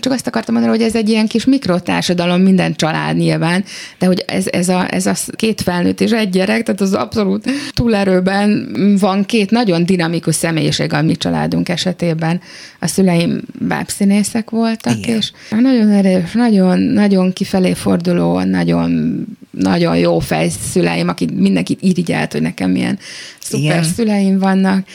csak 0.00 0.12
azt 0.12 0.26
akartam 0.26 0.54
mondani, 0.54 0.76
hogy 0.76 0.86
ez 0.86 0.94
egy 0.94 1.08
ilyen 1.08 1.26
kis 1.26 1.44
mikrotársadalom, 1.44 2.40
minden 2.40 2.74
család 2.74 3.16
nyilván, 3.16 3.64
de 3.98 4.06
hogy 4.06 4.24
ez, 4.26 4.46
ez, 4.50 4.68
a, 4.68 4.94
ez 4.94 5.06
a 5.06 5.14
két 5.36 5.60
felnőtt 5.60 6.00
és 6.00 6.10
egy 6.10 6.30
gyerek, 6.30 6.62
tehát 6.62 6.80
az 6.80 6.92
abszolút 6.92 7.50
túlerőben 7.72 8.68
van 9.00 9.24
két 9.24 9.50
nagyon 9.50 9.84
dinamikus 9.84 10.34
személyiség 10.34 10.92
a 10.92 11.02
mi 11.02 11.16
családunk 11.16 11.68
esetében. 11.68 12.40
A 12.80 12.86
szüleim 12.86 13.40
bábszínészek 13.58 14.50
voltak, 14.50 14.96
Igen. 14.96 15.16
és 15.16 15.32
nagyon 15.50 15.90
erős, 15.90 16.32
nagyon, 16.32 16.78
nagyon 16.78 17.32
kifelé 17.32 17.72
forduló, 17.72 18.40
nagyon, 18.40 19.20
nagyon 19.50 19.96
jó 19.96 20.18
fejszüleim, 20.18 21.08
akik 21.08 21.32
mindenkit 21.32 21.82
irigyelt, 21.82 22.32
hogy 22.32 22.42
nekem 22.42 22.70
milyen 22.70 22.98
szuper 23.40 23.64
Igen. 23.64 23.82
szüleim 23.82 24.38
vannak, 24.38 24.86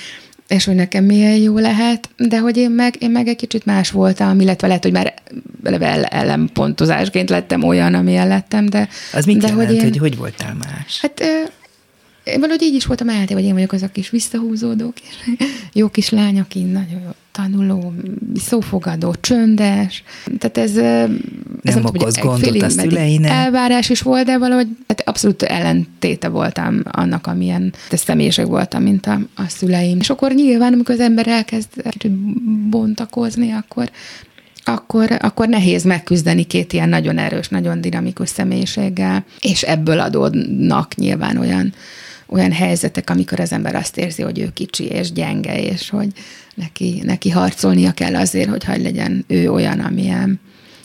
és 0.49 0.65
hogy 0.65 0.75
nekem 0.75 1.03
milyen 1.03 1.35
jó 1.35 1.57
lehet, 1.57 2.09
de 2.17 2.39
hogy 2.39 2.57
én 2.57 2.71
meg, 2.71 2.95
én 2.99 3.11
meg 3.11 3.27
egy 3.27 3.35
kicsit 3.35 3.65
más 3.65 3.91
voltam, 3.91 4.39
illetve 4.39 4.67
lehet, 4.67 4.83
hogy 4.83 4.91
már 4.91 5.13
ellenpontozásként 6.09 7.29
lettem 7.29 7.63
olyan, 7.63 7.93
amilyen 7.93 8.27
lettem, 8.27 8.65
de... 8.65 8.87
Az 9.13 9.25
mit 9.25 9.37
de 9.37 9.47
jelent, 9.47 9.67
hogy, 9.67 9.75
én, 9.75 9.81
hogy 9.81 9.97
hogy 9.97 10.17
voltál 10.17 10.53
más? 10.53 11.01
Hát 11.01 11.23
én 12.32 12.39
valahogy 12.39 12.61
így 12.61 12.75
is 12.75 12.86
voltam 12.86 13.09
elté, 13.09 13.34
hogy 13.34 13.43
én 13.43 13.53
vagyok 13.53 13.71
az 13.71 13.82
a 13.82 13.88
kis 13.88 14.09
visszahúzódó 14.09 14.91
kis, 14.91 15.36
jó 15.73 15.89
kis 15.89 16.09
lány, 16.09 16.39
aki 16.39 16.63
nagyon 16.63 17.01
jó 17.03 17.09
tanuló, 17.32 17.93
szófogadó, 18.36 19.15
csöndes. 19.21 20.03
Tehát 20.38 20.57
ez... 20.57 20.77
ez 21.63 21.73
nem 21.75 21.86
okoz 21.86 22.17
gondot 22.17 22.61
a 22.61 22.69
szüleinek. 22.69 23.32
Elvárás 23.32 23.89
is 23.89 24.01
volt, 24.01 24.25
de 24.25 24.38
valahogy 24.38 24.67
hát 24.88 25.01
abszolút 25.05 25.43
ellentéte 25.43 26.27
voltam 26.27 26.82
annak, 26.91 27.27
amilyen 27.27 27.73
személyiség 27.89 28.47
voltam, 28.47 28.84
mint 28.84 29.05
a, 29.05 29.19
a 29.36 29.43
szüleim. 29.47 29.97
És 29.99 30.09
akkor 30.09 30.34
nyilván, 30.34 30.73
amikor 30.73 30.95
az 30.95 31.01
ember 31.01 31.27
elkezd 31.27 31.69
kicsit 31.89 32.11
bontakozni, 32.69 33.51
akkor 33.51 33.91
akkor, 34.63 35.17
akkor 35.19 35.47
nehéz 35.47 35.84
megküzdeni 35.84 36.43
két 36.43 36.73
ilyen 36.73 36.89
nagyon 36.89 37.17
erős, 37.17 37.47
nagyon 37.47 37.82
dinamikus 37.82 38.30
személyiséggel, 38.30 39.25
és 39.39 39.61
ebből 39.61 39.99
adódnak 39.99 40.95
nyilván 40.95 41.38
olyan 41.38 41.73
olyan 42.30 42.51
helyzetek, 42.51 43.09
amikor 43.09 43.39
az 43.39 43.51
ember 43.51 43.75
azt 43.75 43.97
érzi, 43.97 44.21
hogy 44.21 44.39
ő 44.39 44.49
kicsi 44.53 44.84
és 44.84 45.11
gyenge, 45.11 45.61
és 45.61 45.89
hogy 45.89 46.07
neki, 46.55 47.01
neki 47.05 47.30
harcolnia 47.30 47.91
kell 47.91 48.15
azért, 48.15 48.49
hogy 48.49 48.63
hagy 48.63 48.82
legyen 48.82 49.25
ő 49.27 49.51
olyan, 49.51 49.80
amilyen. 49.80 50.39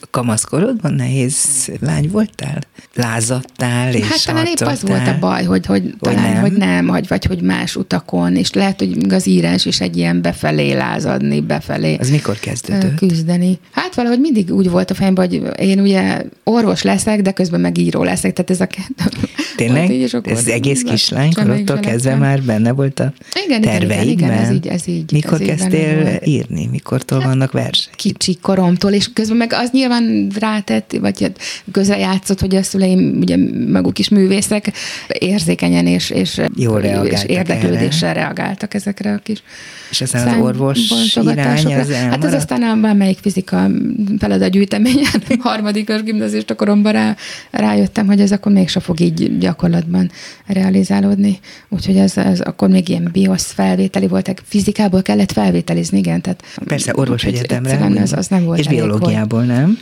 Kamaszkorodban 0.09 0.93
nehéz 0.93 1.71
lány 1.79 2.09
voltál? 2.11 2.61
Lázadtál 2.95 3.93
és 3.93 4.07
Hát 4.07 4.25
talán 4.25 4.45
épp 4.45 4.59
az 4.59 4.81
volt 4.81 5.07
a 5.07 5.17
baj, 5.19 5.43
hogy, 5.43 5.65
hogy, 5.65 5.81
hogy 5.99 6.13
talán, 6.13 6.33
nem. 6.33 6.41
hogy 6.41 6.51
nem, 6.51 6.85
vagy, 6.85 7.07
vagy 7.07 7.25
hogy 7.25 7.41
más 7.41 7.75
utakon, 7.75 8.35
és 8.35 8.53
lehet, 8.53 8.79
hogy 8.79 9.13
az 9.13 9.27
írás 9.27 9.65
is 9.65 9.81
egy 9.81 9.97
ilyen 9.97 10.21
befelé 10.21 10.73
lázadni, 10.73 11.41
befelé 11.41 11.95
Az 11.99 12.09
mikor 12.09 12.39
kezdődött? 12.39 12.95
Küzdeni. 12.95 13.59
Hát 13.71 13.95
valahogy 13.95 14.19
mindig 14.19 14.53
úgy 14.53 14.69
volt 14.69 14.91
a 14.91 14.93
fejemben, 14.93 15.27
hogy 15.27 15.41
én 15.59 15.79
ugye 15.79 16.21
orvos 16.43 16.81
leszek, 16.81 17.21
de 17.21 17.31
közben 17.31 17.59
meg 17.59 17.77
író 17.77 18.03
leszek, 18.03 18.33
tehát 18.33 18.51
ez 18.51 18.61
a 18.61 18.67
kettő. 18.67 19.27
Tényleg? 19.55 19.89
Így, 19.95 20.17
ez 20.23 20.47
egész 20.47 20.83
korodtól 21.33 21.79
kezdve 21.79 22.15
már 22.15 22.41
benne 22.41 22.71
volt 22.71 22.99
a 22.99 23.13
igen, 23.45 23.61
terveidben? 23.61 24.07
Igen, 24.07 24.29
igen, 24.29 24.31
ez 24.31 24.51
így, 24.51 24.67
ez 24.67 24.87
így. 24.87 25.11
Mikor 25.11 25.41
ez 25.41 25.47
kezdtél 25.47 26.19
így 26.23 26.27
írni? 26.27 26.67
Mikortól 26.71 27.19
hát, 27.19 27.27
vannak 27.27 27.51
versek? 27.51 27.95
Kicsi 27.95 28.37
koromtól, 28.41 28.91
és 28.91 29.09
közben 29.13 29.37
meg 29.37 29.53
az 29.53 29.69
nyilván 29.71 29.84
rátett, 30.39 30.97
vagy 30.99 31.21
hát 31.21 31.39
közel 31.71 31.99
játszott, 31.99 32.39
hogy 32.39 32.55
a 32.55 32.63
szüleim 32.63 33.17
ugye 33.19 33.37
maguk 33.71 33.99
is 33.99 34.09
művészek, 34.09 34.71
érzékenyen 35.07 35.87
és, 35.87 36.09
és, 36.09 36.41
Jól 36.55 36.81
és 36.81 37.23
érdeklődéssel 37.23 38.09
erre. 38.09 38.19
reagáltak 38.19 38.73
ezekre 38.73 39.13
a 39.13 39.17
kis 39.17 39.43
És 39.89 40.01
aztán 40.01 40.27
az 40.27 40.43
orvos 40.43 40.79
irány 41.15 41.73
az 41.73 41.91
Hát 41.91 42.23
ez 42.23 42.33
aztán 42.33 42.61
a 42.63 42.75
bármelyik 42.75 43.17
fizika 43.21 43.67
feladatgyűjteményen, 44.19 45.23
harmadikos 45.39 46.03
gimnazista 46.03 46.55
koromban 46.55 46.91
rá, 46.91 47.15
rájöttem, 47.51 48.05
hogy 48.05 48.19
ez 48.19 48.31
akkor 48.31 48.51
mégse 48.51 48.79
fog 48.79 48.99
így 48.99 49.37
gyakorlatban 49.37 50.11
realizálódni. 50.45 51.39
Úgyhogy 51.69 51.97
ez, 51.97 52.17
ez 52.17 52.39
akkor 52.39 52.69
még 52.69 52.89
ilyen 52.89 53.09
biosz 53.11 53.51
felvételi 53.51 54.07
voltak, 54.07 54.41
fizikából 54.45 55.01
kellett 55.01 55.31
felvételizni, 55.31 55.97
igen. 55.97 56.21
Tehát, 56.21 56.43
Persze, 56.65 56.91
orvos 56.95 57.23
egyetemre. 57.23 58.01
Az, 58.01 58.13
az 58.13 58.27
nem 58.27 58.43
volt 58.43 58.59
és 58.59 58.67
biológiából, 58.67 59.45
volt. 59.45 59.57
nem? 59.57 59.74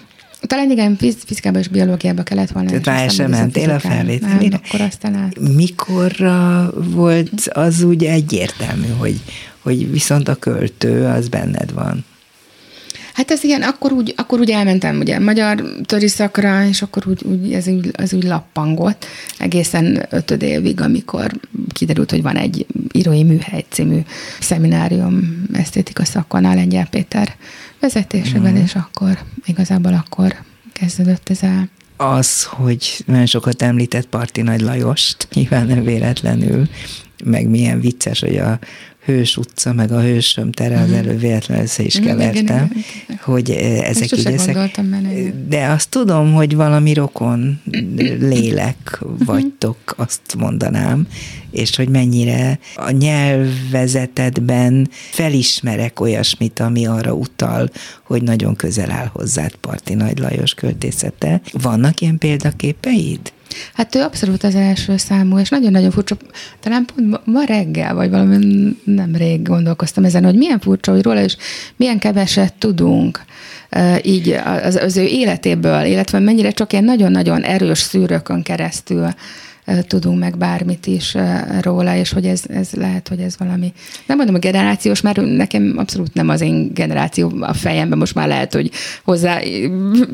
Talán 0.47 0.71
igen, 0.71 0.97
fizikába 1.25 1.59
és 1.59 1.67
biológiába 1.67 2.23
kellett 2.23 2.51
volna. 2.51 2.69
Tehát 2.69 2.85
rá 2.85 3.07
sem 3.07 3.29
mentél 3.29 3.69
a 3.69 3.79
felvételére? 3.79 4.59
Akkor 4.65 4.81
aztán 4.81 5.15
át. 5.15 5.39
Mikorra 5.55 6.71
volt 6.75 7.49
az 7.53 7.83
úgy 7.83 8.03
egyértelmű, 8.03 8.87
hogy, 8.97 9.21
hogy 9.59 9.91
viszont 9.91 10.27
a 10.27 10.35
költő 10.35 11.05
az 11.05 11.27
benned 11.27 11.73
van? 11.73 12.05
Hát 13.13 13.31
ez 13.31 13.43
igen, 13.43 13.61
akkor 13.61 13.91
úgy, 13.91 14.13
akkor 14.17 14.39
úgy 14.39 14.49
elmentem 14.49 14.99
ugye 14.99 15.19
magyar 15.19 15.63
szakra, 16.05 16.65
és 16.65 16.81
akkor 16.81 17.03
úgy, 17.07 17.23
úgy 17.23 17.53
ez, 17.53 17.67
úgy, 17.67 17.89
ez 17.93 18.13
úgy 18.13 18.23
lappangott 18.23 19.05
egészen 19.37 20.05
ötöd 20.09 20.41
évig, 20.41 20.81
amikor 20.81 21.31
kiderült, 21.73 22.11
hogy 22.11 22.21
van 22.21 22.35
egy 22.35 22.65
írói 22.91 23.23
műhely 23.23 23.65
című 23.69 23.99
szeminárium 24.39 25.45
esztétika 25.53 26.05
szakon, 26.05 26.41
Lengyel 26.41 26.87
Péter 26.87 27.35
vezetésével, 27.83 28.51
mm. 28.51 28.55
és 28.55 28.75
akkor 28.75 29.19
igazából 29.45 29.93
akkor 29.93 30.35
kezdődött 30.73 31.29
ez 31.29 31.43
el 31.43 31.69
az, 31.97 32.43
hogy 32.43 33.03
nagyon 33.05 33.25
sokat 33.25 33.61
említett 33.61 34.05
Parti 34.05 34.41
Nagy 34.41 34.61
Lajost, 34.61 35.27
nyilván 35.33 35.67
nem 35.67 35.83
véletlenül, 35.83 36.67
meg 37.23 37.47
milyen 37.47 37.79
vicces, 37.79 38.19
hogy 38.19 38.37
a 38.37 38.59
Hős 39.05 39.37
utca, 39.37 39.73
meg 39.73 39.91
a 39.91 40.01
Hősöm 40.01 40.51
tere, 40.51 40.79
az 40.79 40.87
mhm. 40.87 40.97
elő 40.97 41.17
véletlenül 41.17 41.63
össze 41.63 41.83
is 41.83 41.99
kevertem, 41.99 42.71
hogy 43.21 43.49
eh, 43.49 43.89
ezek 43.89 44.17
így 44.17 44.25
ezek. 44.25 44.81
De 45.47 45.65
azt 45.65 45.89
tudom, 45.89 46.33
hogy 46.33 46.55
valami 46.55 46.93
rokon 46.93 47.61
lélek 48.19 49.01
vagytok, 49.25 49.77
azt 49.97 50.35
mondanám, 50.37 51.07
és 51.51 51.75
hogy 51.75 51.89
mennyire 51.89 52.59
a 52.75 52.91
nyelvezetedben 52.91 54.89
felismerek 54.91 55.99
olyasmit, 55.99 56.59
ami 56.59 56.85
arra 56.85 57.13
utal, 57.13 57.69
hogy 58.13 58.23
nagyon 58.23 58.55
közel 58.55 58.91
áll 58.91 59.09
hozzád 59.13 59.55
Parti 59.55 59.93
Nagy 59.93 60.19
Lajos 60.19 60.53
költészete. 60.53 61.41
Vannak 61.51 61.99
ilyen 61.99 62.17
példaképeid? 62.17 63.19
Hát 63.73 63.95
ő 63.95 64.01
abszolút 64.01 64.43
az 64.43 64.55
első 64.55 64.97
számú, 64.97 65.39
és 65.39 65.49
nagyon-nagyon 65.49 65.91
furcsa. 65.91 66.17
Talán 66.59 66.85
pont 66.85 67.25
ma 67.25 67.43
reggel, 67.43 67.93
vagy 67.93 68.09
valami 68.09 68.37
nem 68.83 69.15
rég 69.15 69.41
gondolkoztam 69.41 70.03
ezen, 70.03 70.23
hogy 70.23 70.35
milyen 70.35 70.59
furcsa, 70.59 70.91
hogy 70.91 71.01
róla 71.03 71.21
is 71.21 71.37
milyen 71.75 71.99
keveset 71.99 72.53
tudunk 72.53 73.23
így 74.01 74.29
az, 74.63 74.75
az 74.75 74.97
ő 74.97 75.03
életéből, 75.03 75.83
illetve 75.83 76.19
mennyire 76.19 76.51
csak 76.51 76.71
ilyen 76.71 76.83
nagyon-nagyon 76.83 77.41
erős 77.41 77.79
szűrőkön 77.79 78.43
keresztül 78.43 79.07
tudunk 79.87 80.19
meg 80.19 80.37
bármit 80.37 80.85
is 80.85 81.15
róla, 81.61 81.95
és 81.95 82.11
hogy 82.11 82.25
ez, 82.25 82.43
ez 82.47 82.71
lehet, 82.71 83.07
hogy 83.07 83.19
ez 83.19 83.37
valami, 83.37 83.73
nem 84.05 84.17
mondom 84.17 84.35
a 84.35 84.39
generációs, 84.39 85.01
mert 85.01 85.21
nekem 85.21 85.73
abszolút 85.77 86.13
nem 86.13 86.29
az 86.29 86.41
én 86.41 86.73
generáció 86.73 87.31
a 87.39 87.53
fejemben, 87.53 87.97
most 87.97 88.15
már 88.15 88.27
lehet, 88.27 88.53
hogy 88.53 88.71
hozzá 89.03 89.39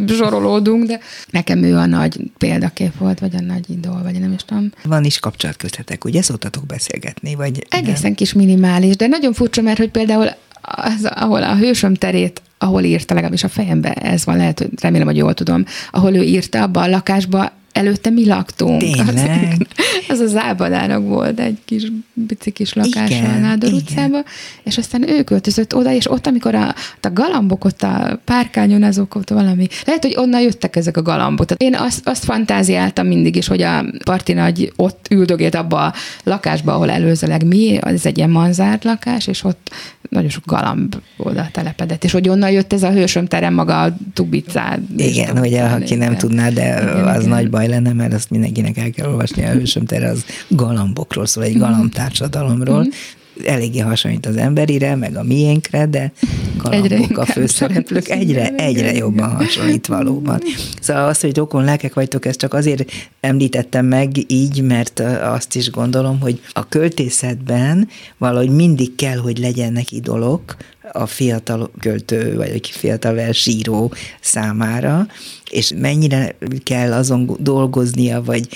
zsorolódunk, 0.08 0.86
de 0.86 1.00
nekem 1.30 1.64
ő 1.64 1.76
a 1.76 1.86
nagy 1.86 2.20
példakép 2.38 2.98
volt, 2.98 3.20
vagy 3.20 3.36
a 3.36 3.42
nagy 3.42 3.70
idol, 3.70 4.02
vagy 4.04 4.20
nem 4.20 4.34
is 4.34 4.44
tudom. 4.46 4.72
Van 4.84 5.04
is 5.04 5.20
kapcsolat 5.20 5.58
köztetek, 5.58 6.06
ugye 6.06 6.22
szoktatok 6.22 6.66
beszélgetni, 6.66 7.36
vagy 7.36 7.66
Egészen 7.70 8.02
nem? 8.02 8.14
kis 8.14 8.34
minimális, 8.34 8.96
de 8.96 9.08
nagyon 9.08 9.34
furcsa, 9.34 9.62
mert 9.62 9.78
hogy 9.78 9.92
például 9.92 10.28
az, 10.62 11.06
ahol 11.06 11.44
a 11.44 11.56
hősöm 11.56 11.94
terét 11.94 12.42
ahol 12.62 12.84
írta, 12.84 13.14
legalábbis 13.14 13.44
a 13.44 13.50
fejemben 13.50 13.92
ez 13.92 14.26
van, 14.26 14.38
lehet, 14.38 14.60
hogy 14.60 14.70
remélem, 14.82 15.08
hogy 15.08 15.18
jól 15.18 15.34
tudom, 15.34 15.66
ahol 15.92 16.16
ő 16.16 16.22
írta, 16.22 16.62
abban 16.62 16.84
a 16.84 16.90
lakásban 16.90 17.52
előtte 17.72 18.10
mi 18.10 18.26
laktunk. 18.26 18.82
Tényleg? 18.92 19.68
Az, 20.08 20.10
az 20.10 20.20
a 20.20 20.28
Zábadának 20.28 21.08
volt 21.08 21.40
egy 21.40 21.58
kis 21.66 21.92
pici 22.28 22.52
kis 22.52 22.74
lakás 22.74 23.10
igen, 23.10 23.26
a 23.26 23.40
Nádor 23.40 23.70
igen. 23.70 23.82
utcába, 23.82 24.24
és 24.64 24.78
aztán 24.78 25.10
ő 25.10 25.24
költözött 25.24 25.76
oda, 25.76 25.92
és 25.92 26.12
ott, 26.12 26.28
amikor 26.28 26.56
a, 26.56 26.76
a 27.02 27.10
galambok 27.14 27.66
ott 27.66 27.82
a 27.82 28.20
párkányon, 28.26 28.84
azok 28.84 29.16
ott 29.16 29.30
valami, 29.30 29.68
lehet, 29.86 30.04
hogy 30.04 30.16
onnan 30.18 30.42
jöttek 30.42 30.76
ezek 30.76 30.98
a 30.98 31.02
galambok. 31.02 31.46
Tehát 31.46 31.62
én 31.62 31.86
azt, 31.88 32.08
azt 32.08 32.24
fantáziáltam 32.24 33.08
mindig 33.08 33.36
is, 33.36 33.48
hogy 33.48 33.62
a 33.62 33.86
parti 34.04 34.34
nagy 34.34 34.74
ott 34.76 35.08
üldögélt 35.10 35.56
abba 35.56 35.86
a 35.86 35.94
lakásba, 36.24 36.74
ahol 36.74 36.90
előzőleg 36.90 37.46
mi, 37.46 37.80
ez 37.82 38.06
egy 38.06 38.18
ilyen 38.18 38.30
manzárt 38.30 38.84
lakás, 38.84 39.28
és 39.28 39.44
ott 39.44 39.70
nagyon 40.10 40.30
sok 40.30 40.46
galamb 40.46 40.96
oda 41.18 41.50
telepedett, 41.52 42.04
és 42.04 42.12
hogy 42.12 42.30
onnan 42.30 42.52
jött 42.52 42.74
ez 42.74 42.84
a 42.84 42.92
hősöm 42.92 43.26
terem 43.26 43.54
maga 43.54 43.82
a 43.82 43.96
tubicád. 44.14 44.80
Igen, 44.98 45.38
hogy 45.38 45.54
aki 45.54 45.96
nem 45.96 46.16
tudná, 46.16 46.50
de 46.50 46.82
igen, 46.82 47.08
az 47.08 47.18
igen. 47.18 47.30
nagy 47.30 47.50
baj 47.60 47.68
lenne, 47.68 47.94
mert 47.94 48.14
azt 48.14 48.30
mindenkinek 48.30 48.78
el 48.78 48.90
kell 48.90 49.10
olvasni, 49.10 49.44
a 49.44 49.52
hősöm 49.52 49.86
tere 49.86 50.10
az 50.10 50.26
galambokról 50.48 51.26
szól, 51.26 51.44
egy 51.44 51.58
galambtársadalomról, 51.58 52.80
mm-hmm 52.80 52.90
eléggé 53.46 53.80
hasonlít 53.80 54.26
az 54.26 54.38
emberire, 54.38 54.96
meg 54.96 55.16
a 55.16 55.24
miénkre, 55.24 55.86
de 55.86 56.12
galambok 56.58 57.18
a 57.18 57.26
főszereplők 57.26 58.10
egyre, 58.10 58.56
egyre 58.56 58.94
jobban 58.94 59.30
hasonlít 59.30 59.88
valóban. 59.88 60.42
Szóval 60.82 61.08
azt, 61.08 61.22
hogy 61.22 61.38
rokon 61.38 61.64
lelkek 61.64 61.94
vagytok, 61.94 62.26
ezt 62.26 62.40
csak 62.40 62.54
azért 62.54 62.92
említettem 63.20 63.86
meg 63.86 64.32
így, 64.32 64.62
mert 64.62 65.00
azt 65.24 65.56
is 65.56 65.70
gondolom, 65.72 66.20
hogy 66.20 66.42
a 66.52 66.68
költészetben 66.68 67.88
valahogy 68.18 68.50
mindig 68.50 68.96
kell, 68.96 69.18
hogy 69.18 69.38
legyenek 69.38 69.92
idolok, 69.92 70.56
a 70.92 71.06
fiatal 71.06 71.72
költő, 71.80 72.36
vagy 72.36 72.60
a 72.64 72.68
fiatal 72.78 73.14
versíró 73.14 73.94
számára, 74.20 75.08
és 75.50 75.74
mennyire 75.76 76.36
kell 76.64 76.94
azon 76.94 77.38
dolgoznia, 77.40 78.24
vagy 78.24 78.48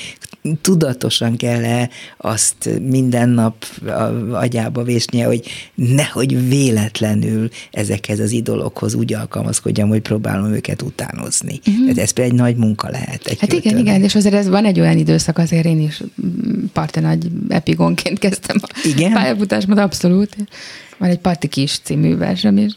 tudatosan 0.61 1.37
kell-e 1.37 1.89
azt 2.17 2.69
minden 2.81 3.29
nap 3.29 3.65
agyába 4.31 4.83
vésnie, 4.83 5.25
hogy 5.25 5.43
nehogy 5.75 6.49
véletlenül 6.49 7.49
ezekhez 7.71 8.19
az 8.19 8.31
idolokhoz 8.31 8.93
úgy 8.93 9.13
alkalmazkodjam, 9.13 9.89
hogy 9.89 10.01
próbálom 10.01 10.53
őket 10.53 10.81
utánozni. 10.81 11.59
Uh-huh. 11.67 11.97
Ez 11.97 12.11
például 12.11 12.35
egy 12.35 12.41
nagy 12.41 12.55
munka 12.55 12.89
lehet. 12.89 13.25
Egy 13.25 13.39
hát 13.39 13.49
költőnek. 13.49 13.79
igen, 13.79 13.79
igen, 13.79 14.03
és 14.03 14.15
azért 14.15 14.35
ez 14.35 14.47
van 14.47 14.65
egy 14.65 14.79
olyan 14.79 14.97
időszak, 14.97 15.37
azért 15.37 15.65
én 15.65 15.81
is 15.81 16.01
parte 16.73 16.99
nagy 16.99 17.27
epigonként 17.49 18.19
kezdtem 18.19 18.57
a 18.61 18.87
igen? 18.87 19.13
pályafutásmat, 19.13 19.77
abszolút. 19.77 20.35
Van 21.03 21.11
egy 21.11 21.19
Parti 21.19 21.47
Kis 21.47 21.79
című 21.83 22.17
versem 22.17 22.57
is. 22.57 22.73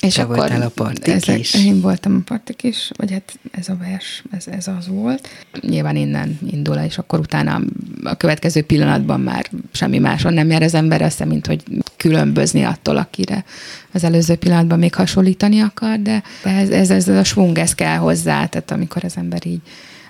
És 0.00 0.14
Te 0.14 0.22
akkor 0.22 0.36
voltál 0.36 0.62
a 0.62 0.68
Parti 0.68 1.10
ezek? 1.10 1.54
Én 1.54 1.80
voltam 1.80 2.16
a 2.16 2.22
Parti 2.24 2.54
Kis, 2.54 2.90
vagy 2.96 3.12
hát 3.12 3.38
ez 3.50 3.68
a 3.68 3.76
vers, 3.76 4.22
ez, 4.30 4.46
ez 4.46 4.68
az 4.68 4.88
volt. 4.88 5.28
Nyilván 5.60 5.96
innen 5.96 6.38
indul, 6.50 6.76
és 6.76 6.98
akkor 6.98 7.18
utána 7.18 7.60
a 8.04 8.14
következő 8.14 8.62
pillanatban 8.62 9.20
már 9.20 9.50
semmi 9.72 9.98
máson 9.98 10.32
nem 10.32 10.50
jár 10.50 10.62
az 10.62 10.74
ember 10.74 11.02
össze, 11.02 11.24
mint 11.24 11.46
hogy 11.46 11.62
különbözni 11.96 12.62
attól, 12.62 12.96
akire 12.96 13.44
az 13.92 14.04
előző 14.04 14.34
pillanatban 14.34 14.78
még 14.78 14.94
hasonlítani 14.94 15.60
akar, 15.60 15.98
de 15.98 16.22
ez, 16.44 16.70
ez, 16.70 16.90
ez 16.90 17.08
a 17.08 17.24
svung, 17.24 17.58
ez 17.58 17.74
kell 17.74 17.96
hozzá, 17.96 18.46
tehát 18.46 18.70
amikor 18.70 19.04
az 19.04 19.16
ember 19.16 19.46
így 19.46 19.60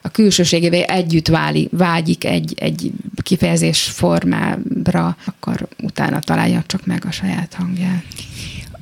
a 0.02 0.08
külsőségével 0.08 0.82
együtt 0.82 1.28
váli, 1.28 1.68
vágyik 1.72 2.24
egy, 2.24 2.54
egy 2.56 2.92
kifejezés 3.22 3.82
formára, 3.82 5.16
akkor 5.24 5.68
utána 5.82 6.18
találja 6.18 6.62
csak 6.66 6.86
meg 6.86 7.04
a 7.06 7.10
saját 7.10 7.54
hangját. 7.54 8.04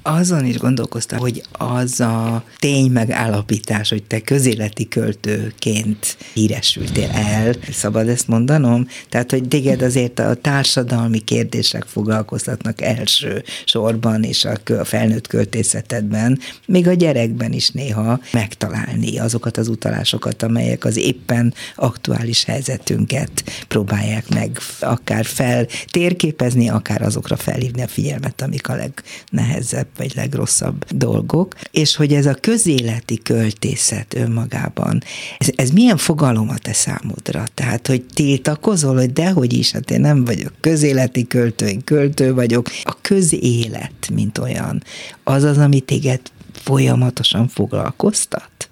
Azon 0.03 0.45
is 0.45 0.57
gondolkoztam, 0.57 1.19
hogy 1.19 1.43
az 1.53 2.01
a 2.01 2.45
tény 2.59 2.91
megállapítás, 2.91 3.89
hogy 3.89 4.03
te 4.03 4.21
közéleti 4.21 4.89
költőként 4.89 6.17
híresültél 6.33 7.11
el, 7.11 7.55
szabad 7.73 8.09
ezt 8.09 8.29
mondanom? 8.29 8.87
Tehát, 9.09 9.31
hogy 9.31 9.49
téged 9.49 9.83
azért 9.83 10.19
a 10.19 10.35
társadalmi 10.35 11.19
kérdések 11.19 11.85
foglalkoztatnak 11.85 12.81
első 12.81 13.45
sorban, 13.65 14.23
és 14.23 14.45
a 14.45 14.85
felnőtt 14.85 15.27
költészetedben, 15.27 16.39
még 16.67 16.89
a 16.89 16.93
gyerekben 16.93 17.53
is 17.53 17.71
néha 17.71 18.21
megtalálni 18.33 19.19
azokat 19.19 19.57
az 19.57 19.69
utalásokat, 19.69 20.43
amelyek 20.43 20.85
az 20.85 20.97
éppen 20.97 21.55
aktuális 21.77 22.45
helyzetünket 22.45 23.45
próbálják 23.69 24.29
meg 24.29 24.59
akár 24.81 25.25
fel 25.25 25.67
térképezni, 25.91 26.69
akár 26.69 27.03
azokra 27.03 27.37
felhívni 27.37 27.83
a 27.83 27.89
figyelmet, 27.89 28.43
amik 28.43 28.69
a 28.69 28.77
legnehezebb 28.77 29.98
vagy 29.99 30.13
legrosszabb 30.15 30.85
dolgok, 30.91 31.55
és 31.71 31.97
hogy 31.97 32.13
ez 32.13 32.27
a 32.27 32.35
közéleti 32.35 33.19
költészet 33.19 34.15
önmagában, 34.15 35.03
ez, 35.39 35.49
ez 35.55 35.71
milyen 35.71 35.97
fogalom 35.97 36.49
a 36.49 36.59
te 36.59 36.73
számodra? 36.73 37.45
Tehát, 37.55 37.87
hogy 37.87 38.05
tiltakozol, 38.15 38.95
hogy 38.95 39.13
dehogy 39.13 39.53
is, 39.53 39.71
hát 39.71 39.91
én 39.91 40.01
nem 40.01 40.25
vagyok 40.25 40.53
közéleti 40.61 41.27
költő, 41.27 41.67
én 41.67 41.85
költő 41.85 42.35
vagyok. 42.35 42.69
A 42.83 42.97
közélet, 43.01 44.11
mint 44.13 44.39
olyan, 44.39 44.83
az 45.25 45.43
az, 45.43 45.59
ami 45.59 45.81
téged 45.81 46.21
folyamatosan 46.53 47.49
foglalkoztat? 47.49 48.68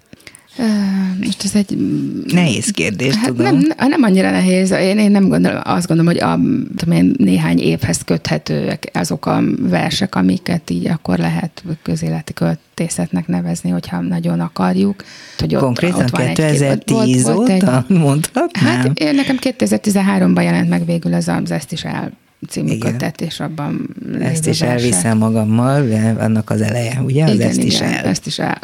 Most 1.23 1.43
ez 1.43 1.55
egy... 1.55 1.77
Nehéz 2.25 2.71
kérdés, 2.71 3.15
hát 3.15 3.27
tudom. 3.27 3.57
Nem, 3.57 3.89
nem 3.89 4.03
annyira 4.03 4.31
nehéz. 4.31 4.71
Én, 4.71 4.97
én 4.97 5.11
nem 5.11 5.27
gondolom, 5.27 5.61
azt 5.63 5.87
gondolom, 5.87 6.13
hogy 6.13 6.21
a, 6.21 6.39
tudom 6.75 6.95
én, 6.95 7.13
néhány 7.17 7.59
évhez 7.59 8.01
köthetőek 8.05 8.89
azok 8.93 9.25
a 9.25 9.41
versek, 9.59 10.15
amiket 10.15 10.69
így 10.69 10.87
akkor 10.87 11.17
lehet 11.17 11.63
közéleti 11.83 12.33
költészetnek 12.33 13.27
nevezni, 13.27 13.69
hogyha 13.69 14.01
nagyon 14.01 14.39
akarjuk. 14.39 15.03
Hogy 15.37 15.55
ott, 15.55 15.61
Konkrétan 15.61 15.99
ott 15.99 16.11
2010 16.11 16.61
egy, 16.61 16.83
volt, 16.89 17.09
óta 17.09 17.33
volt 17.33 17.49
egy, 17.49 17.97
mondhatnám? 17.97 18.77
Hát 18.77 18.99
én 18.99 19.15
nekem 19.15 19.37
2013-ban 19.41 20.43
jelent 20.43 20.69
meg 20.69 20.85
végül 20.85 21.13
az, 21.13 21.27
az 21.27 21.51
ezt 21.51 21.71
is 21.71 21.83
el 21.83 22.11
című 22.49 22.71
igen. 22.71 22.91
kötet, 22.91 23.21
és 23.21 23.39
abban 23.39 23.95
Ezt 24.19 24.47
is 24.47 24.61
elviszem 24.61 25.17
magammal, 25.17 25.91
annak 26.19 26.49
az 26.49 26.61
eleje, 26.61 27.01
ugye? 27.01 27.23
Az 27.23 27.33
igen, 27.33 27.47
ezt 27.47 27.57
igen, 27.57 27.67
is 27.67 27.79
el. 27.79 28.05
ezt 28.05 28.27
is 28.27 28.39
el. 28.39 28.59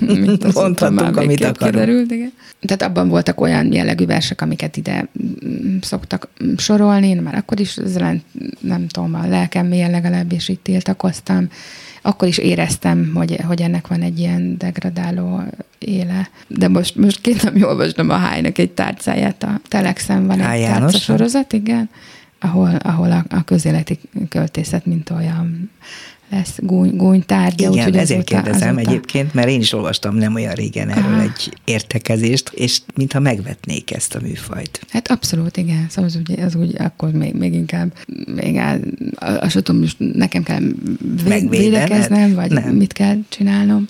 Mondhatunk, 0.54 1.16
amit 1.16 1.44
akarunk. 1.44 1.72
Kiderült, 1.72 2.10
igen. 2.10 2.32
Tehát 2.60 2.82
abban 2.82 3.08
voltak 3.08 3.40
olyan 3.40 3.72
jellegű 3.72 4.06
versek, 4.06 4.40
amiket 4.40 4.76
ide 4.76 5.08
mm, 5.46 5.76
szoktak 5.80 6.28
sorolni, 6.56 7.08
én 7.08 7.22
már 7.22 7.34
akkor 7.34 7.60
is 7.60 7.78
nem, 7.94 8.22
nem 8.60 8.88
tudom, 8.88 9.14
a 9.14 9.26
lelkem 9.26 9.66
mélyen 9.66 9.90
legalábbis 9.90 10.48
itt 10.48 10.62
tiltakoztam. 10.62 11.48
Akkor 12.02 12.28
is 12.28 12.38
éreztem, 12.38 13.10
hogy, 13.14 13.36
hogy 13.46 13.60
ennek 13.60 13.86
van 13.86 14.02
egy 14.02 14.18
ilyen 14.18 14.54
degradáló 14.58 15.42
éle. 15.78 16.28
De 16.46 16.68
most, 16.68 16.96
most 16.96 17.20
két 17.20 17.42
nem 17.42 17.62
olvastam 17.62 18.10
a 18.10 18.16
Hájnak 18.16 18.58
egy 18.58 18.70
tárcáját, 18.70 19.42
a 19.42 19.60
Telexen 19.68 20.26
van 20.26 20.40
egy 20.40 20.64
tárca 20.64 20.98
sorozat, 20.98 21.52
igen 21.52 21.90
ahol, 22.44 22.74
ahol 22.74 23.12
a, 23.12 23.24
a 23.28 23.44
közéleti 23.44 23.98
költészet, 24.28 24.86
mint 24.86 25.10
olyan 25.10 25.70
lesz 26.30 26.58
gúny, 26.58 26.96
gúnytárgya. 26.96 27.70
Igen, 27.70 27.88
úgy, 27.88 27.96
ezért 27.96 28.20
azóta, 28.20 28.42
kérdezem 28.42 28.76
azóta... 28.76 28.90
egyébként, 28.90 29.34
mert 29.34 29.48
én 29.48 29.60
is 29.60 29.72
olvastam 29.72 30.16
nem 30.16 30.34
olyan 30.34 30.54
régen 30.54 30.88
erről 30.88 31.12
Aha. 31.12 31.22
egy 31.22 31.56
értekezést, 31.64 32.50
és 32.54 32.80
mintha 32.94 33.20
megvetnék 33.20 33.92
ezt 33.92 34.14
a 34.14 34.18
műfajt. 34.22 34.80
Hát 34.88 35.10
abszolút, 35.10 35.56
igen. 35.56 35.86
Szóval 35.88 36.04
az 36.04 36.16
úgy, 36.16 36.40
az 36.40 36.54
úgy 36.54 36.74
akkor 36.78 37.10
még, 37.10 37.34
még 37.34 37.54
inkább, 37.54 37.92
még 38.34 38.56
el, 38.56 38.80
azt 39.40 39.54
tudom, 39.62 39.80
most 39.80 39.96
nekem 39.98 40.42
kell 40.42 40.60
védekeznem, 41.48 42.34
vagy 42.34 42.50
nem. 42.50 42.74
mit 42.74 42.92
kell 42.92 43.16
csinálnom. 43.28 43.88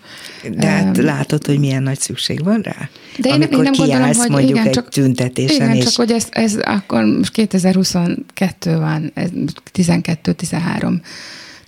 De 0.56 0.66
hát 0.66 0.98
um, 0.98 1.04
látod, 1.04 1.46
hogy 1.46 1.58
milyen 1.58 1.82
nagy 1.82 1.98
szükség 1.98 2.44
van 2.44 2.60
rá? 2.60 2.88
De 3.18 3.28
én, 3.28 3.34
Amikor 3.34 3.56
én 3.56 3.62
nem 3.62 3.72
gondolom, 3.72 4.12
hogy 4.14 4.30
mondjuk 4.30 4.50
igen, 4.50 4.66
egy 4.66 4.72
csak, 4.72 4.88
tüntetésen. 4.88 5.56
Igen, 5.56 5.76
és... 5.76 5.84
csak 5.84 5.94
hogy 5.94 6.10
ez, 6.10 6.26
ez 6.30 6.54
akkor 6.54 7.04
most 7.04 7.32
2022 7.32 8.76
van, 8.78 9.10
ez 9.14 9.28
12-13 9.74 11.00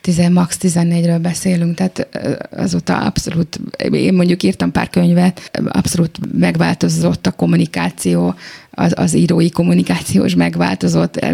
10, 0.06 0.28
max 0.28 0.58
14-ről 0.60 1.18
beszélünk, 1.22 1.74
tehát 1.74 2.08
azóta 2.50 2.98
abszolút, 2.98 3.60
én 3.90 4.14
mondjuk 4.14 4.42
írtam 4.42 4.72
pár 4.72 4.90
könyvet, 4.90 5.60
abszolút 5.68 6.18
megváltozott 6.38 7.26
a 7.26 7.30
kommunikáció, 7.30 8.34
az, 8.70 8.92
az 8.96 9.14
írói 9.14 9.50
kommunikáció 9.50 10.24
is 10.24 10.34
megváltozott, 10.34 11.26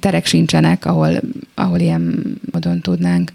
terek 0.00 0.26
sincsenek, 0.26 0.84
ahol, 0.84 1.20
ahol 1.54 1.78
ilyen 1.78 2.34
módon 2.52 2.80
tudnánk 2.80 3.32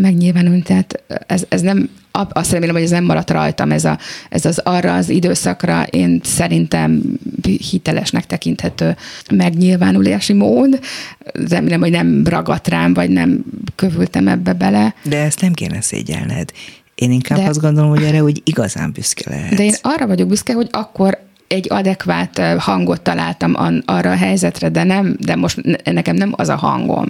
megnyilvánulni, 0.00 0.62
tehát 0.62 1.02
ez, 1.26 1.44
ez 1.48 1.60
nem, 1.60 1.88
azt 2.12 2.52
remélem, 2.52 2.74
hogy 2.74 2.84
ez 2.84 2.90
nem 2.90 3.04
maradt 3.04 3.30
rajtam, 3.30 3.70
ez, 3.70 3.84
a, 3.84 3.98
ez 4.28 4.44
az 4.44 4.58
arra 4.58 4.94
az 4.94 5.08
időszakra 5.08 5.82
én 5.82 6.20
szerintem 6.24 7.02
hitelesnek 7.70 8.26
tekinthető 8.26 8.96
megnyilvánulási 9.30 10.32
mód. 10.32 10.80
Remélem, 11.48 11.80
hogy 11.80 11.90
nem 11.90 12.26
ragadt 12.26 12.68
rám, 12.68 12.94
vagy 12.94 13.10
nem 13.10 13.44
kövültem 13.74 14.28
ebbe 14.28 14.52
bele. 14.52 14.94
De 15.02 15.18
ezt 15.18 15.40
nem 15.40 15.52
kéne 15.52 15.80
szégyelned. 15.80 16.50
Én 16.94 17.12
inkább 17.12 17.38
de, 17.38 17.48
azt 17.48 17.60
gondolom, 17.60 17.90
hogy 17.90 18.02
erre 18.02 18.22
úgy 18.22 18.40
igazán 18.44 18.92
büszke 18.92 19.30
lehet. 19.30 19.54
De 19.54 19.64
én 19.64 19.74
arra 19.82 20.06
vagyok 20.06 20.28
büszke, 20.28 20.52
hogy 20.52 20.68
akkor 20.70 21.18
egy 21.46 21.66
adekvát 21.68 22.38
hangot 22.58 23.00
találtam 23.00 23.82
arra 23.84 24.10
a 24.10 24.16
helyzetre, 24.16 24.68
de 24.68 24.84
nem, 24.84 25.16
de 25.20 25.36
most 25.36 25.82
nekem 25.84 26.16
nem 26.16 26.32
az 26.36 26.48
a 26.48 26.56
hangom. 26.56 27.06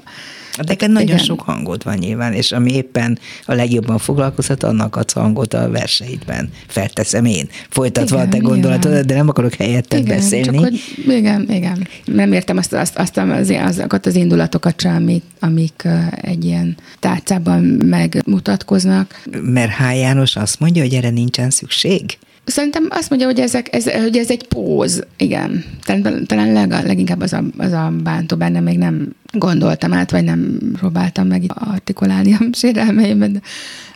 De 0.56 0.62
neked 0.66 0.90
nagyon 0.90 1.08
Igen. 1.08 1.18
sok 1.18 1.40
hangod 1.40 1.84
van 1.84 1.96
nyilván, 1.96 2.32
és 2.32 2.52
ami 2.52 2.72
éppen 2.72 3.18
a 3.44 3.54
legjobban 3.54 3.98
foglalkozhat, 3.98 4.62
annak 4.62 4.96
adsz 4.96 5.12
hangot 5.12 5.54
a 5.54 5.70
verseidben. 5.70 6.50
Felteszem 6.66 7.24
én. 7.24 7.48
Folytatva 7.68 8.16
igen, 8.16 8.28
a 8.28 8.30
te 8.30 8.38
gondolatodat, 8.38 9.06
de 9.06 9.14
nem 9.14 9.28
akarok 9.28 9.54
helyetted 9.54 9.98
igen, 9.98 10.16
beszélni. 10.16 10.44
Csak 10.44 10.58
hogy, 10.58 10.80
igen, 11.08 11.50
igen. 11.50 11.88
Nem 12.04 12.32
értem 12.32 12.56
azt, 12.56 12.72
azt, 12.72 12.96
azt 12.96 13.16
az, 13.16 13.50
azokat 13.50 14.06
az 14.06 14.14
indulatokat 14.14 14.80
sem, 14.80 14.94
amik, 14.94 15.22
amik 15.40 15.88
egy 16.10 16.44
ilyen 16.44 16.76
tárcában 16.98 17.62
megmutatkoznak. 17.84 19.22
Mert 19.42 19.72
H. 19.72 19.96
János 19.96 20.36
azt 20.36 20.60
mondja, 20.60 20.82
hogy 20.82 20.94
erre 20.94 21.10
nincsen 21.10 21.50
szükség? 21.50 22.18
Szerintem 22.50 22.86
azt 22.90 23.10
mondja, 23.10 23.26
hogy, 23.28 23.40
ezek, 23.40 23.74
ez, 23.74 23.90
hogy 23.90 24.16
ez 24.16 24.30
egy 24.30 24.48
póz, 24.48 25.06
igen. 25.16 25.64
Talán, 25.84 26.26
talán 26.26 26.52
leg, 26.52 26.70
leginkább 26.70 27.20
az 27.20 27.32
a, 27.32 27.42
az 27.56 27.72
a 27.72 27.92
bántó 28.02 28.36
benne, 28.36 28.60
még 28.60 28.78
nem 28.78 29.14
gondoltam 29.32 29.92
át, 29.92 30.10
vagy 30.10 30.24
nem 30.24 30.58
próbáltam 30.78 31.26
meg 31.26 31.42
artikulálni 31.54 32.32
a 32.32 32.38
sérelmeimet. 32.52 33.32
De, 33.32 33.40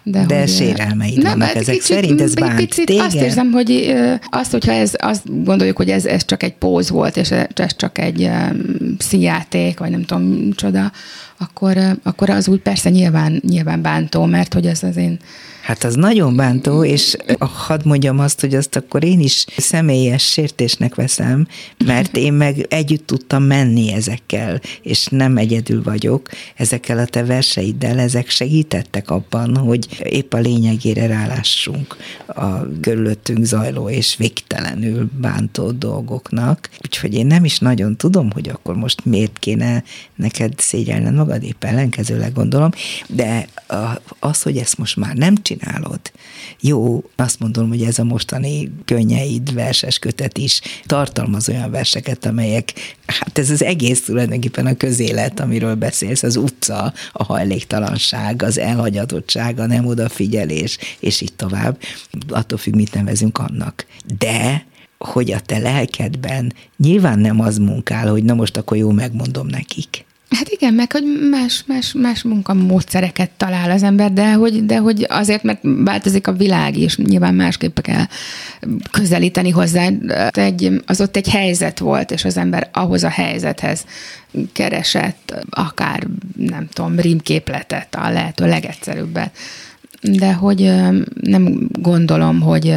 de, 0.07 0.24
de 0.26 0.38
hogy, 0.38 0.48
sérelmeid 0.48 1.22
nem, 1.22 1.38
vannak 1.38 1.55
ezek 1.55 1.74
kicsit, 1.74 1.82
szerint, 1.82 2.20
ez 2.20 2.34
bánt 2.34 2.57
picit 2.57 2.86
téged? 2.86 3.05
Azt 3.05 3.14
érzem, 3.14 3.50
hogy 3.52 3.94
azt, 4.30 4.50
hogyha 4.50 4.72
ez, 4.72 4.92
azt 4.96 5.44
gondoljuk, 5.44 5.76
hogy 5.76 5.90
ez, 5.90 6.05
ez 6.05 6.24
csak 6.24 6.42
egy 6.42 6.55
póz 6.55 6.90
volt, 6.90 7.16
és 7.16 7.30
ez 7.55 7.76
csak 7.76 7.98
egy 7.98 8.22
um, 8.22 8.96
színjáték, 8.98 9.78
vagy 9.78 9.90
nem 9.90 10.05
tudom, 10.05 10.52
csoda, 10.52 10.92
akkor, 11.38 11.76
akkor 12.02 12.30
az 12.30 12.48
úgy 12.48 12.61
persze 12.61 12.90
nyilván, 12.90 13.42
nyilván 13.46 13.82
bántó, 13.82 14.24
mert 14.24 14.55
hogy 14.55 14.66
ez 14.66 14.82
az 14.82 14.96
én 14.96 15.18
Hát 15.64 15.84
az 15.84 15.94
nagyon 15.94 16.36
bántó, 16.36 16.84
és 16.84 17.16
hadd 17.38 17.80
mondjam 17.84 18.18
azt, 18.18 18.40
hogy 18.40 18.55
azt 18.55 18.76
akkor 18.76 19.05
én 19.05 19.20
is 19.20 19.44
személyes 19.57 20.22
sértésnek 20.22 20.94
veszem, 20.94 21.46
mert 21.84 22.16
én 22.16 22.32
meg 22.32 22.66
együtt 22.68 23.07
tudtam 23.07 23.42
menni 23.42 23.92
ezekkel, 23.92 24.61
és 24.82 25.07
nem 25.07 25.36
egyedül 25.36 25.82
vagyok, 25.82 26.28
ezekkel 26.57 26.98
a 26.98 27.05
te 27.05 27.24
verseiddel, 27.24 27.98
ezek 27.98 28.28
segítettek 28.28 29.11
abban, 29.11 29.57
hogy 29.57 29.86
épp 30.03 30.32
a 30.32 30.38
lényegére 30.38 31.07
rálássunk 31.07 31.97
a 32.26 32.80
körülöttünk 32.80 33.45
zajló 33.45 33.88
és 33.88 34.16
végtelenül 34.16 35.11
bántó 35.20 35.70
dolgoknak. 35.70 36.68
Úgyhogy 36.84 37.14
én 37.14 37.26
nem 37.26 37.45
is 37.45 37.59
nagyon 37.59 37.97
tudom, 37.97 38.30
hogy 38.30 38.49
akkor 38.49 38.76
most 38.76 39.05
miért 39.05 39.38
kéne 39.38 39.82
neked 40.14 40.53
szégyelned 40.57 41.14
magad, 41.14 41.42
épp 41.42 41.64
ellenkezőleg 41.64 42.32
gondolom, 42.32 42.70
de 43.09 43.49
az, 44.18 44.42
hogy 44.42 44.57
ezt 44.57 44.78
most 44.78 44.97
már 44.97 45.14
nem 45.14 45.34
csinálod. 45.42 46.01
Jó, 46.61 47.03
azt 47.16 47.40
mondom, 47.40 47.68
hogy 47.68 47.82
ez 47.82 47.99
a 47.99 48.05
mostani 48.05 48.70
könnyeid, 48.84 49.55
verses 49.55 49.99
kötet 49.99 50.38
is 50.38 50.61
tartalmaz 50.86 51.49
olyan 51.49 51.70
verseket, 51.70 52.26
amelyek, 52.26 52.72
hát 53.07 53.38
ez 53.38 53.51
az 53.51 53.62
egész 53.62 54.05
tulajdonképpen 54.05 54.66
a 54.66 54.76
közélet, 54.76 55.40
amiről 55.40 55.74
beszélsz, 55.74 56.22
az 56.22 56.36
utca, 56.36 56.92
a 57.12 57.24
hajléktalanság, 57.24 58.42
az 58.42 58.59
elhagyatottság, 58.59 59.59
a 59.59 59.66
nem 59.66 59.84
odafigyelés, 59.87 60.78
és 61.01 61.20
így 61.20 61.32
tovább. 61.32 61.78
Attól 62.28 62.59
függ, 62.59 62.74
mit 62.74 62.95
nevezünk 62.95 63.39
annak. 63.39 63.87
De 64.18 64.66
hogy 64.99 65.32
a 65.32 65.41
te 65.41 65.59
lelkedben 65.59 66.53
nyilván 66.76 67.18
nem 67.18 67.41
az 67.41 67.59
munkál, 67.59 68.11
hogy 68.11 68.24
na 68.24 68.35
most 68.35 68.57
akkor 68.57 68.76
jó 68.76 68.91
megmondom 68.91 69.47
nekik 69.47 70.05
Hát 70.35 70.49
igen, 70.49 70.74
meg 70.74 70.93
hogy 70.93 71.28
más, 71.30 71.64
más, 71.66 71.93
más 71.93 72.22
munkamódszereket 72.22 73.30
talál 73.30 73.70
az 73.70 73.82
ember, 73.82 74.12
de 74.12 74.32
hogy, 74.32 74.66
de 74.66 74.78
hogy 74.78 75.07
azért, 75.09 75.43
mert 75.43 75.61
változik 75.62 76.26
a 76.26 76.32
világ 76.32 76.76
is, 76.76 76.97
nyilván 76.97 77.35
másképp 77.35 77.80
kell 77.80 78.05
közelíteni 78.91 79.51
hozzá. 79.51 79.89
Egy, 80.30 80.82
az 80.87 81.01
ott 81.01 81.16
egy 81.16 81.28
helyzet 81.28 81.78
volt, 81.78 82.11
és 82.11 82.24
az 82.24 82.37
ember 82.37 82.68
ahhoz 82.72 83.03
a 83.03 83.09
helyzethez 83.09 83.85
keresett 84.53 85.35
akár, 85.51 86.07
nem 86.37 86.68
tudom, 86.72 86.99
rímképletet, 86.99 87.95
a 87.95 88.11
lehető 88.11 88.47
legegyszerűbbet 88.47 89.37
de 90.12 90.32
hogy 90.32 90.72
nem 91.20 91.68
gondolom, 91.80 92.40
hogy 92.40 92.74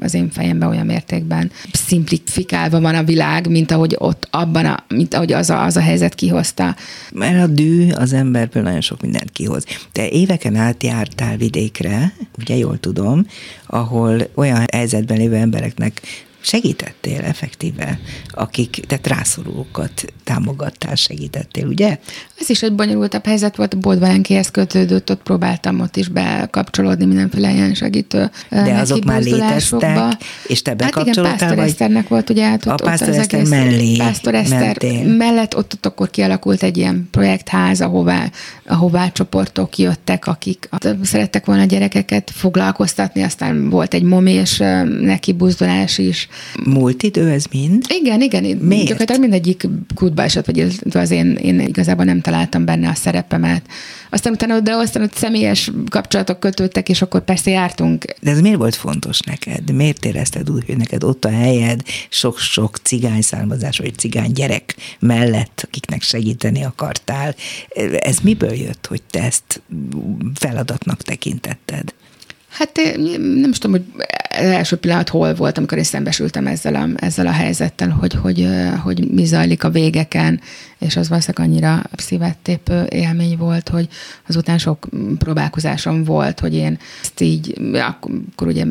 az 0.00 0.14
én 0.14 0.30
fejemben 0.30 0.68
olyan 0.68 0.86
mértékben 0.86 1.50
szimplifikálva 1.72 2.80
van 2.80 2.94
a 2.94 3.02
világ, 3.02 3.48
mint 3.48 3.70
ahogy 3.70 3.94
ott 3.98 4.28
abban, 4.30 4.64
a, 4.64 4.84
mint 4.88 5.14
ahogy 5.14 5.32
az 5.32 5.50
a, 5.50 5.64
az 5.64 5.76
a 5.76 5.80
helyzet 5.80 6.14
kihozta. 6.14 6.76
Mert 7.12 7.42
a 7.42 7.46
dű 7.46 7.90
az 7.90 8.12
emberből 8.12 8.62
nagyon 8.62 8.80
sok 8.80 9.02
mindent 9.02 9.30
kihoz. 9.30 9.64
Te 9.92 10.08
éveken 10.08 10.56
át 10.56 10.82
jártál 10.82 11.36
vidékre, 11.36 12.12
ugye 12.38 12.56
jól 12.56 12.78
tudom, 12.80 13.26
ahol 13.66 14.28
olyan 14.34 14.64
helyzetben 14.72 15.16
lévő 15.16 15.34
embereknek 15.34 16.00
segítettél 16.40 17.20
effektíve, 17.20 17.98
akik, 18.28 18.84
tehát 18.86 19.06
rászorulókat 19.06 20.04
támogattál, 20.24 20.94
segítettél, 20.94 21.66
ugye? 21.66 21.98
Ez 22.40 22.50
is 22.50 22.62
egy 22.62 22.72
bonyolultabb 22.72 23.24
helyzet 23.24 23.56
volt, 23.56 23.74
a 23.74 23.76
Boldvalenkéhez 23.76 24.50
kötődött, 24.50 25.10
ott 25.10 25.22
próbáltam 25.22 25.80
ott 25.80 25.96
is 25.96 26.08
bekapcsolódni 26.08 27.04
mindenféle 27.04 27.52
ilyen 27.52 27.74
segítő 27.74 28.30
De 28.50 28.74
azok 28.78 29.04
már 29.04 29.22
léteztek, 29.22 30.16
és 30.46 30.62
te 30.62 30.74
bekapcsolódtál? 30.74 31.24
Hát 31.24 31.40
igen, 31.40 31.48
Pásztor 31.48 31.64
Eszternek 31.64 32.08
volt, 32.08 32.30
ugye, 32.30 32.44
hát 32.44 32.66
ott, 32.66 32.80
a 32.80 32.84
Pásztor 32.84 33.08
ott 33.08 33.14
Eszter 33.14 33.44
mellé 33.44 33.96
Pásztor 33.96 34.34
Eszter 34.34 34.60
mentél. 34.60 35.16
mellett 35.16 35.56
ott, 35.56 35.72
ott 35.74 35.86
akkor 35.86 36.10
kialakult 36.10 36.62
egy 36.62 36.76
ilyen 36.76 37.08
projektház, 37.10 37.80
ahová, 37.80 38.30
ahová 38.66 39.08
csoportok 39.12 39.78
jöttek, 39.78 40.26
akik 40.26 40.68
szerettek 41.02 41.44
volna 41.44 41.62
a 41.62 41.66
gyerekeket 41.66 42.30
foglalkoztatni, 42.34 43.22
aztán 43.22 43.70
volt 43.70 43.94
egy 43.94 44.02
momés 44.02 44.62
neki 45.00 45.32
buzdulás 45.32 45.98
is, 45.98 46.27
Múlt 46.64 47.02
idő 47.02 47.28
ez 47.28 47.44
mind? 47.50 47.84
Igen, 47.88 48.20
igen. 48.20 48.42
Miért? 48.42 48.86
Gyakorlatilag 48.86 49.20
mindegyik 49.20 49.66
kútba 49.94 50.22
esett, 50.22 50.46
vagy 50.46 50.78
az 50.92 51.10
én, 51.10 51.32
én 51.32 51.60
igazából 51.60 52.04
nem 52.04 52.20
találtam 52.20 52.64
benne 52.64 52.88
a 52.88 52.94
szerepemet. 52.94 53.66
Aztán 54.10 54.32
utána, 54.32 54.60
de 54.60 54.72
aztán 54.72 55.02
ott 55.02 55.14
személyes 55.14 55.70
kapcsolatok 55.90 56.40
kötődtek, 56.40 56.88
és 56.88 57.02
akkor 57.02 57.24
persze 57.24 57.50
jártunk. 57.50 58.04
De 58.20 58.30
ez 58.30 58.40
miért 58.40 58.58
volt 58.58 58.74
fontos 58.74 59.20
neked? 59.20 59.72
Miért 59.72 60.04
érezted 60.04 60.50
úgy, 60.50 60.64
hogy 60.66 60.76
neked 60.76 61.04
ott 61.04 61.24
a 61.24 61.30
helyed 61.30 61.82
sok-sok 62.08 62.76
cigány 62.76 63.22
származás, 63.22 63.78
vagy 63.78 63.98
cigány 63.98 64.32
gyerek 64.32 64.74
mellett, 64.98 65.62
akiknek 65.66 66.02
segíteni 66.02 66.64
akartál? 66.64 67.34
Ez 67.98 68.18
miből 68.18 68.54
jött, 68.54 68.86
hogy 68.86 69.02
te 69.10 69.22
ezt 69.22 69.62
feladatnak 70.34 71.02
tekintetted? 71.02 71.94
Hát 72.48 72.80
nem 73.40 73.50
is 73.50 73.58
tudom, 73.58 73.80
hogy 73.80 74.06
első 74.38 74.76
pillanat 74.76 75.08
hol 75.08 75.34
volt, 75.34 75.58
amikor 75.58 75.78
én 75.78 75.84
szembesültem 75.84 76.46
ezzel 76.46 76.74
a, 76.74 76.88
ezzel 76.96 77.26
a 77.26 77.32
helyzettel, 77.32 77.88
hogy, 77.88 78.14
hogy, 78.14 78.48
hogy 78.82 79.10
mi 79.10 79.24
zajlik 79.24 79.64
a 79.64 79.70
végeken, 79.70 80.40
és 80.78 80.96
az 80.96 81.08
valószínűleg 81.08 81.48
annyira 81.48 81.82
szívettépő 81.96 82.86
élmény 82.90 83.36
volt, 83.36 83.68
hogy 83.68 83.88
azután 84.28 84.58
sok 84.58 84.88
próbálkozásom 85.18 86.04
volt, 86.04 86.40
hogy 86.40 86.54
én 86.54 86.78
ezt 87.02 87.20
így, 87.20 87.60
akkor 87.72 88.46
ugye 88.46 88.64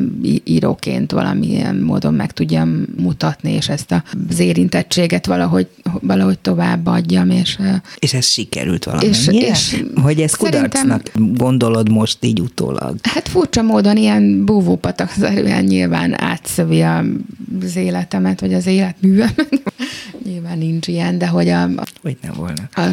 íróként 0.44 1.12
valamilyen 1.12 1.76
módon 1.76 2.14
meg 2.14 2.32
tudjam 2.32 2.84
mutatni, 2.96 3.52
és 3.52 3.68
ezt 3.68 4.02
az 4.28 4.38
érintettséget 4.38 5.26
valahogy, 5.26 5.68
valahogy 6.00 6.38
továbbadjam. 6.38 7.30
És, 7.30 7.58
és 7.98 8.14
ez 8.14 8.26
sikerült 8.26 8.84
valamennyire? 8.84 9.32
És, 9.32 9.72
és 9.72 9.84
hogy 10.02 10.20
ez 10.20 10.34
kudarcnak 10.34 11.10
gondolod 11.14 11.90
most 11.90 12.24
így 12.24 12.40
utólag? 12.40 12.96
Hát 13.02 13.28
furcsa 13.28 13.62
módon 13.62 13.96
ilyen 13.96 14.44
búvópatakszerűen 14.44 15.64
nyilván 15.64 16.20
átszövi 16.22 16.82
az 16.82 17.76
életemet, 17.76 18.40
vagy 18.40 18.54
az 18.54 18.66
életművemet. 18.66 19.62
nyilván 20.28 20.58
nincs 20.58 20.86
ilyen, 20.86 21.18
de 21.18 21.26
hogy 21.26 21.48
a, 21.48 21.68
hogy 22.02 22.16
ne 22.22 22.30
volna. 22.30 22.68
A 22.74 22.86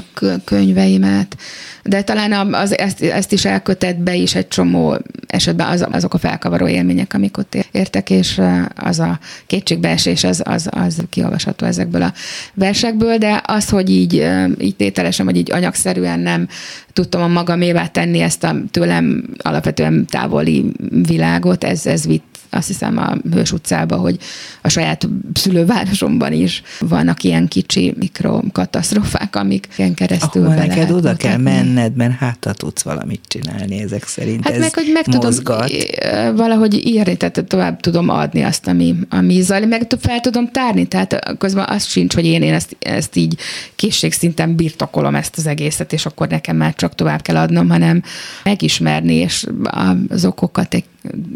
könyveimet, 0.43 1.37
de 1.83 2.01
talán 2.01 2.53
az, 2.53 2.77
ezt, 2.77 3.01
ezt 3.01 3.31
is 3.31 3.45
elkötett 3.45 3.97
be 3.97 4.15
is 4.15 4.35
egy 4.35 4.47
csomó 4.47 4.97
esetben 5.27 5.67
az, 5.67 5.85
azok 5.91 6.13
a 6.13 6.17
felkavaró 6.17 6.67
élmények, 6.67 7.13
amik 7.13 7.37
ott 7.37 7.67
értek, 7.71 8.09
és 8.09 8.41
az 8.75 8.99
a 8.99 9.19
kétségbeesés 9.47 10.23
az, 10.23 10.41
az, 10.45 10.69
az 10.71 11.01
kiolvasható 11.09 11.65
ezekből 11.65 12.01
a 12.01 12.13
versekből, 12.53 13.17
de 13.17 13.41
az, 13.45 13.69
hogy 13.69 13.89
így, 13.89 14.27
így 14.59 14.75
tételesen, 14.75 15.25
vagy 15.25 15.37
így 15.37 15.51
anyagszerűen 15.51 16.19
nem 16.19 16.47
tudtam 16.93 17.21
a 17.21 17.27
magamévá 17.27 17.87
tenni 17.87 18.19
ezt 18.19 18.43
a 18.43 18.55
tőlem 18.71 19.23
alapvetően 19.37 20.05
távoli 20.05 20.71
világot, 21.07 21.63
ez, 21.63 21.85
ez 21.85 22.05
vitt 22.05 22.34
azt 22.55 22.67
hiszem 22.67 22.97
a 22.97 23.17
Hős 23.31 23.51
utcába, 23.51 23.95
hogy 23.95 24.17
a 24.61 24.69
saját 24.69 25.07
szülővárosomban 25.33 26.33
is 26.33 26.61
vannak 26.79 27.23
ilyen 27.23 27.47
kicsi 27.47 27.93
mikrokatasztrofák, 27.99 29.35
amik 29.35 29.67
ilyen 29.77 29.93
keresztül 29.93 30.43
Ahol 30.45 30.55
neked 30.55 30.83
oda 30.83 30.93
mutatni. 30.93 31.27
kell 31.27 31.37
menned, 31.37 31.95
mert 31.95 32.13
hát 32.13 32.53
tudsz 32.57 32.81
valamit 32.81 33.21
csinálni 33.27 33.81
ezek 33.81 34.07
szerint. 34.07 34.43
Hát 34.43 34.53
ez 34.53 34.59
meg, 34.59 34.73
hogy 34.73 34.89
meg 34.93 35.03
mozgat. 35.07 35.69
tudom 35.69 36.35
valahogy 36.35 36.87
írni, 36.87 37.17
tehát 37.17 37.43
tovább 37.47 37.79
tudom 37.79 38.09
adni 38.09 38.41
azt, 38.41 38.67
ami, 38.67 38.95
ami 39.09 39.41
zajlik, 39.41 39.69
meg 39.69 39.87
fel 39.99 40.19
tudom 40.19 40.51
tárni, 40.51 40.85
tehát 40.85 41.35
közben 41.37 41.65
az 41.67 41.85
sincs, 41.85 42.13
hogy 42.13 42.25
én, 42.25 42.41
én 42.41 42.53
ezt, 42.53 42.75
ezt 42.79 43.15
így 43.15 43.37
készségszinten 43.75 44.55
birtokolom 44.55 45.15
ezt 45.15 45.37
az 45.37 45.47
egészet, 45.47 45.93
és 45.93 46.05
akkor 46.05 46.27
nekem 46.27 46.55
már 46.55 46.75
csak 46.75 46.95
tovább 46.95 47.21
kell 47.21 47.37
adnom, 47.37 47.69
hanem 47.69 48.03
megismerni, 48.43 49.13
és 49.13 49.45
az 50.09 50.25
okokat 50.25 50.73
egy 50.73 50.83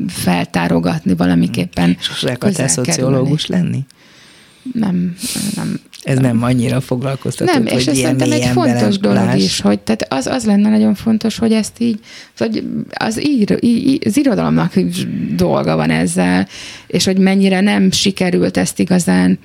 feltárogatni 0.08 1.16
valamiképpen. 1.16 1.98
Sose 2.00 2.32
akartál 2.32 2.68
szociológus 2.68 3.46
lenni? 3.46 3.86
Nem, 4.74 5.16
nem. 5.56 5.80
Ez 6.04 6.18
nem, 6.18 6.44
annyira 6.44 6.82
foglalkoztató, 6.82 7.52
Nem, 7.52 7.66
és 7.66 7.88
ez 7.88 7.98
szerintem 7.98 8.32
egy 8.32 8.46
fontos 8.46 8.98
dolog 8.98 9.36
is, 9.36 9.62
hogy 9.62 9.80
tehát 9.80 10.06
az, 10.10 10.28
az 10.28 10.46
lenne 10.46 10.70
nagyon 10.70 10.96
fontos, 10.96 11.38
hogy 11.38 11.52
ezt 11.52 11.80
így, 11.80 12.00
hogy 12.38 12.64
az, 12.90 13.28
ír, 13.28 13.60
az 14.06 14.18
irodalomnak 14.18 14.74
dolga 15.36 15.76
van 15.76 15.90
ezzel, 15.90 16.48
és 16.88 17.06
hogy 17.06 17.18
mennyire 17.18 17.62
nem 17.62 17.92
sikerült 17.92 18.58
ezt 18.58 18.80
igazán 18.80 19.40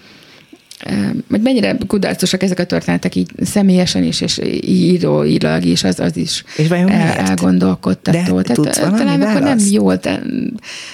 hogy 1.31 1.41
mennyire 1.41 1.77
kudarcosak 1.87 2.43
ezek 2.43 2.59
a 2.59 2.65
történetek 2.65 3.15
így 3.15 3.31
személyesen 3.43 4.03
is, 4.03 4.21
és 4.21 4.41
íróilag 4.61 5.65
is, 5.65 5.85
az, 5.85 6.01
az 6.01 6.17
is 6.17 6.45
és 6.57 6.69
el, 6.69 6.89
elgondolkodtató. 6.89 8.41
De 8.41 8.55
Tehát, 8.55 8.97
talán 8.97 9.23
akkor 9.23 9.41
nem 9.41 9.59
jó, 9.71 9.95
de 9.95 10.23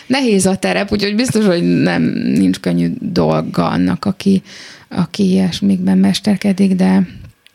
nehéz 0.06 0.46
a 0.46 0.56
terep, 0.56 0.92
úgyhogy 0.92 1.14
biztos, 1.14 1.44
hogy 1.44 1.82
nem 1.82 2.02
nincs 2.12 2.60
könnyű 2.60 2.92
dolga 3.00 3.68
annak, 3.68 4.04
aki, 4.04 4.42
aki 4.88 5.30
ilyesmikben 5.30 5.98
mesterkedik, 5.98 6.74
de 6.74 7.06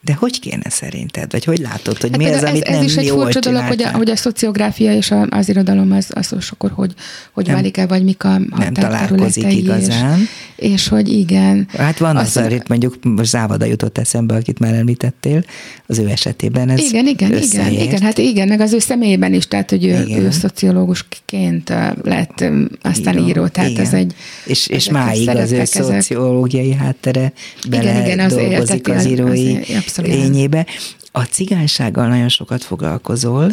de 0.05 0.13
hogy 0.13 0.39
kéne 0.39 0.69
szerinted? 0.69 1.31
Vagy 1.31 1.43
hogy 1.43 1.59
látod, 1.59 2.01
hogy 2.01 2.09
hát 2.09 2.19
mi 2.19 2.25
az, 2.25 2.43
ez, 2.43 2.49
amit 2.49 2.63
ez 2.63 2.75
nem 2.75 2.83
is 2.83 2.95
egy 2.95 3.09
furcsa 3.09 3.39
dolog, 3.39 3.61
hogy 3.61 3.83
a, 3.83 3.91
hogy 3.91 4.09
a 4.09 4.15
szociográfia 4.15 4.93
és 4.93 5.11
a, 5.11 5.27
az 5.29 5.49
irodalom 5.49 5.91
az, 5.91 6.11
az 6.13 6.35
akkor 6.49 6.71
hogy, 6.71 6.93
hogy 7.31 7.51
válik 7.51 7.77
el, 7.77 7.87
vagy 7.87 8.03
mik 8.03 8.23
a 8.23 8.37
Nem 8.57 8.73
találkozik 8.73 9.53
igazán. 9.53 10.19
És, 10.19 10.27
és 10.55 10.87
hogy 10.87 11.09
igen. 11.09 11.67
Hát 11.77 11.97
van 11.97 12.17
az, 12.17 12.41
itt 12.49 12.67
mondjuk 12.67 13.03
most 13.03 13.29
Závada 13.29 13.65
jutott 13.65 13.97
eszembe, 13.97 14.35
akit 14.35 14.59
már 14.59 14.73
említettél, 14.73 15.43
az 15.87 15.99
ő 15.99 16.09
esetében 16.09 16.69
ez 16.69 16.79
Igen, 16.79 17.07
igen, 17.07 17.33
összeért. 17.33 17.71
igen, 17.71 17.83
igen, 17.83 18.01
hát 18.01 18.17
igen, 18.17 18.47
meg 18.47 18.59
az 18.59 18.73
ő 18.73 18.79
személyében 18.79 19.33
is, 19.33 19.47
tehát 19.47 19.69
hogy 19.69 19.85
ő, 19.85 20.05
ő 20.09 20.31
szociológusként 20.31 21.69
lett 22.03 22.43
aztán 22.81 23.17
író, 23.17 23.27
író 23.27 23.47
tehát 23.47 23.69
igen. 23.69 23.85
ez 23.85 23.93
egy... 23.93 24.13
És, 24.45 24.67
és 24.67 24.89
máig 24.89 25.29
az 25.29 25.51
ő 25.51 25.65
szociológiai 25.65 26.73
háttere 26.73 27.33
bele 27.69 27.91
igen, 27.91 28.03
igen, 28.03 28.19
az 28.19 28.33
dolgozik 28.33 28.89
az, 28.89 28.95
az 28.95 29.05
írói 29.05 29.55
az, 29.85 29.97
lényébe. 29.97 30.65
A 31.17 31.23
cigánysággal 31.23 32.07
nagyon 32.07 32.29
sokat 32.29 32.63
foglalkozol, 32.63 33.51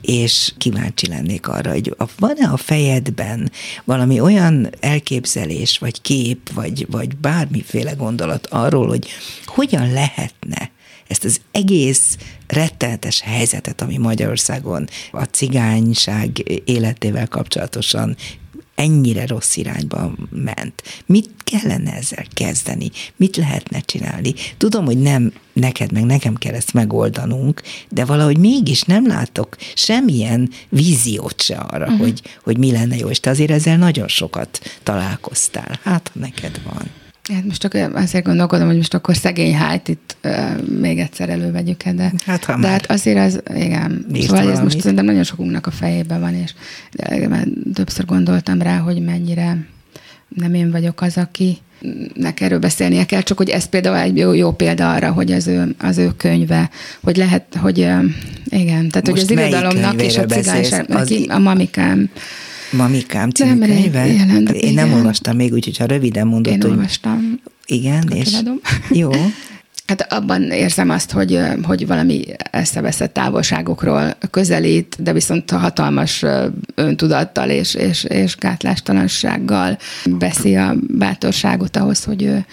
és 0.00 0.52
kíváncsi 0.58 1.06
lennék 1.06 1.48
arra, 1.48 1.70
hogy 1.70 1.96
van-e 2.18 2.48
a 2.48 2.56
fejedben 2.56 3.50
valami 3.84 4.20
olyan 4.20 4.70
elképzelés, 4.80 5.78
vagy 5.78 6.00
kép, 6.00 6.52
vagy, 6.52 6.86
vagy 6.90 7.16
bármiféle 7.16 7.92
gondolat 7.92 8.46
arról, 8.46 8.88
hogy 8.88 9.08
hogyan 9.44 9.92
lehetne 9.92 10.70
ezt 11.08 11.24
az 11.24 11.40
egész 11.50 12.16
rettenetes 12.46 13.20
helyzetet, 13.20 13.80
ami 13.80 13.96
Magyarországon 13.96 14.88
a 15.10 15.22
cigányság 15.22 16.62
életével 16.64 17.28
kapcsolatosan 17.28 18.16
ennyire 18.74 19.26
rossz 19.26 19.56
irányba 19.56 20.12
ment. 20.30 20.82
Mit 21.06 21.30
kellene 21.44 21.92
ezzel 21.92 22.24
kezdeni? 22.34 22.90
Mit 23.16 23.36
lehetne 23.36 23.80
csinálni? 23.80 24.34
Tudom, 24.56 24.84
hogy 24.84 24.98
nem 24.98 25.32
neked, 25.52 25.92
meg 25.92 26.04
nekem 26.04 26.34
kell 26.34 26.54
ezt 26.54 26.72
megoldanunk, 26.72 27.62
de 27.88 28.04
valahogy 28.04 28.38
mégis 28.38 28.82
nem 28.82 29.06
látok 29.06 29.56
semmilyen 29.74 30.50
víziót 30.68 31.42
se 31.42 31.56
arra, 31.56 31.84
uh-huh. 31.84 32.00
hogy, 32.00 32.22
hogy 32.42 32.58
mi 32.58 32.72
lenne 32.72 32.96
jó, 32.96 33.08
és 33.08 33.20
te 33.20 33.30
azért 33.30 33.50
ezzel 33.50 33.76
nagyon 33.76 34.08
sokat 34.08 34.60
találkoztál. 34.82 35.78
Hát, 35.82 36.10
ha 36.14 36.20
neked 36.20 36.60
van. 36.64 37.01
Hát 37.28 37.44
most 37.44 37.60
csak 37.60 37.74
azért 37.94 38.24
gondolkodom, 38.24 38.66
hogy 38.66 38.76
most 38.76 38.94
akkor 38.94 39.16
szegény 39.16 39.54
hájt 39.54 39.88
itt 39.88 40.16
uh, 40.24 40.66
még 40.78 40.98
egyszer 40.98 41.28
elővegyük 41.28 41.82
de, 41.82 42.12
hát, 42.24 42.44
ha 42.44 42.58
de 42.60 42.68
hát 42.68 42.90
azért 42.90 43.18
az, 43.18 43.42
igen, 43.54 44.06
szóval 44.20 44.50
ez 44.50 44.60
most 44.60 44.80
szerintem 44.80 45.04
nagyon 45.04 45.24
sokunknak 45.24 45.66
a 45.66 45.70
fejében 45.70 46.20
van, 46.20 46.34
és 46.34 46.54
többször 47.74 48.04
gondoltam 48.04 48.62
rá, 48.62 48.76
hogy 48.76 49.02
mennyire 49.02 49.56
nem 50.28 50.54
én 50.54 50.70
vagyok 50.70 51.00
az, 51.00 51.16
aki 51.16 51.58
nek 52.14 52.40
erről 52.40 52.58
beszélnie 52.58 53.04
kell, 53.04 53.20
csak 53.20 53.36
hogy 53.36 53.48
ez 53.48 53.64
például 53.64 53.96
egy 53.96 54.16
jó, 54.16 54.32
jó 54.32 54.52
példa 54.52 54.92
arra, 54.92 55.12
hogy 55.12 55.32
az 55.32 55.46
ő, 55.46 55.74
az 55.78 55.98
ő 55.98 56.10
könyve, 56.16 56.70
hogy 57.02 57.16
lehet, 57.16 57.54
hogy 57.60 57.78
igen, 58.44 58.88
tehát 58.88 59.08
Most 59.08 59.28
hogy 59.28 59.38
az 59.38 59.48
irodalomnak 59.48 60.02
és 60.02 60.18
a 60.18 60.24
cigányság, 60.24 60.90
az... 60.90 61.14
a 61.28 61.38
mamikám 61.38 62.10
Mamikám 62.72 63.30
című 63.30 63.54
nem, 63.54 63.68
könyve? 63.68 64.06
Jelent, 64.06 64.50
Én 64.50 64.70
igen. 64.70 64.74
nem 64.74 64.92
olvastam 64.92 65.36
még, 65.36 65.52
úgyhogy 65.52 65.76
ha 65.76 65.84
röviden 65.84 66.26
mondod, 66.26 66.52
Én 66.52 66.60
hogy... 66.60 66.70
olvastam. 66.70 67.40
Igen, 67.66 68.08
és... 68.08 68.36
Jó. 68.90 69.10
Hát 69.86 70.12
abban 70.12 70.42
érzem 70.42 70.90
azt, 70.90 71.10
hogy, 71.10 71.40
hogy 71.62 71.86
valami 71.86 72.24
eszeveszett 72.50 73.12
távolságokról 73.12 74.14
közelít, 74.30 74.96
de 75.02 75.12
viszont 75.12 75.50
hatalmas 75.50 76.24
öntudattal 76.74 77.50
és, 77.50 77.74
és, 77.74 78.04
és 78.04 78.36
gátlástalansággal 78.36 79.78
veszi 80.04 80.56
a 80.56 80.74
bátorságot 80.88 81.76
ahhoz, 81.76 82.04
hogy 82.04 82.22
ő, 82.22 82.44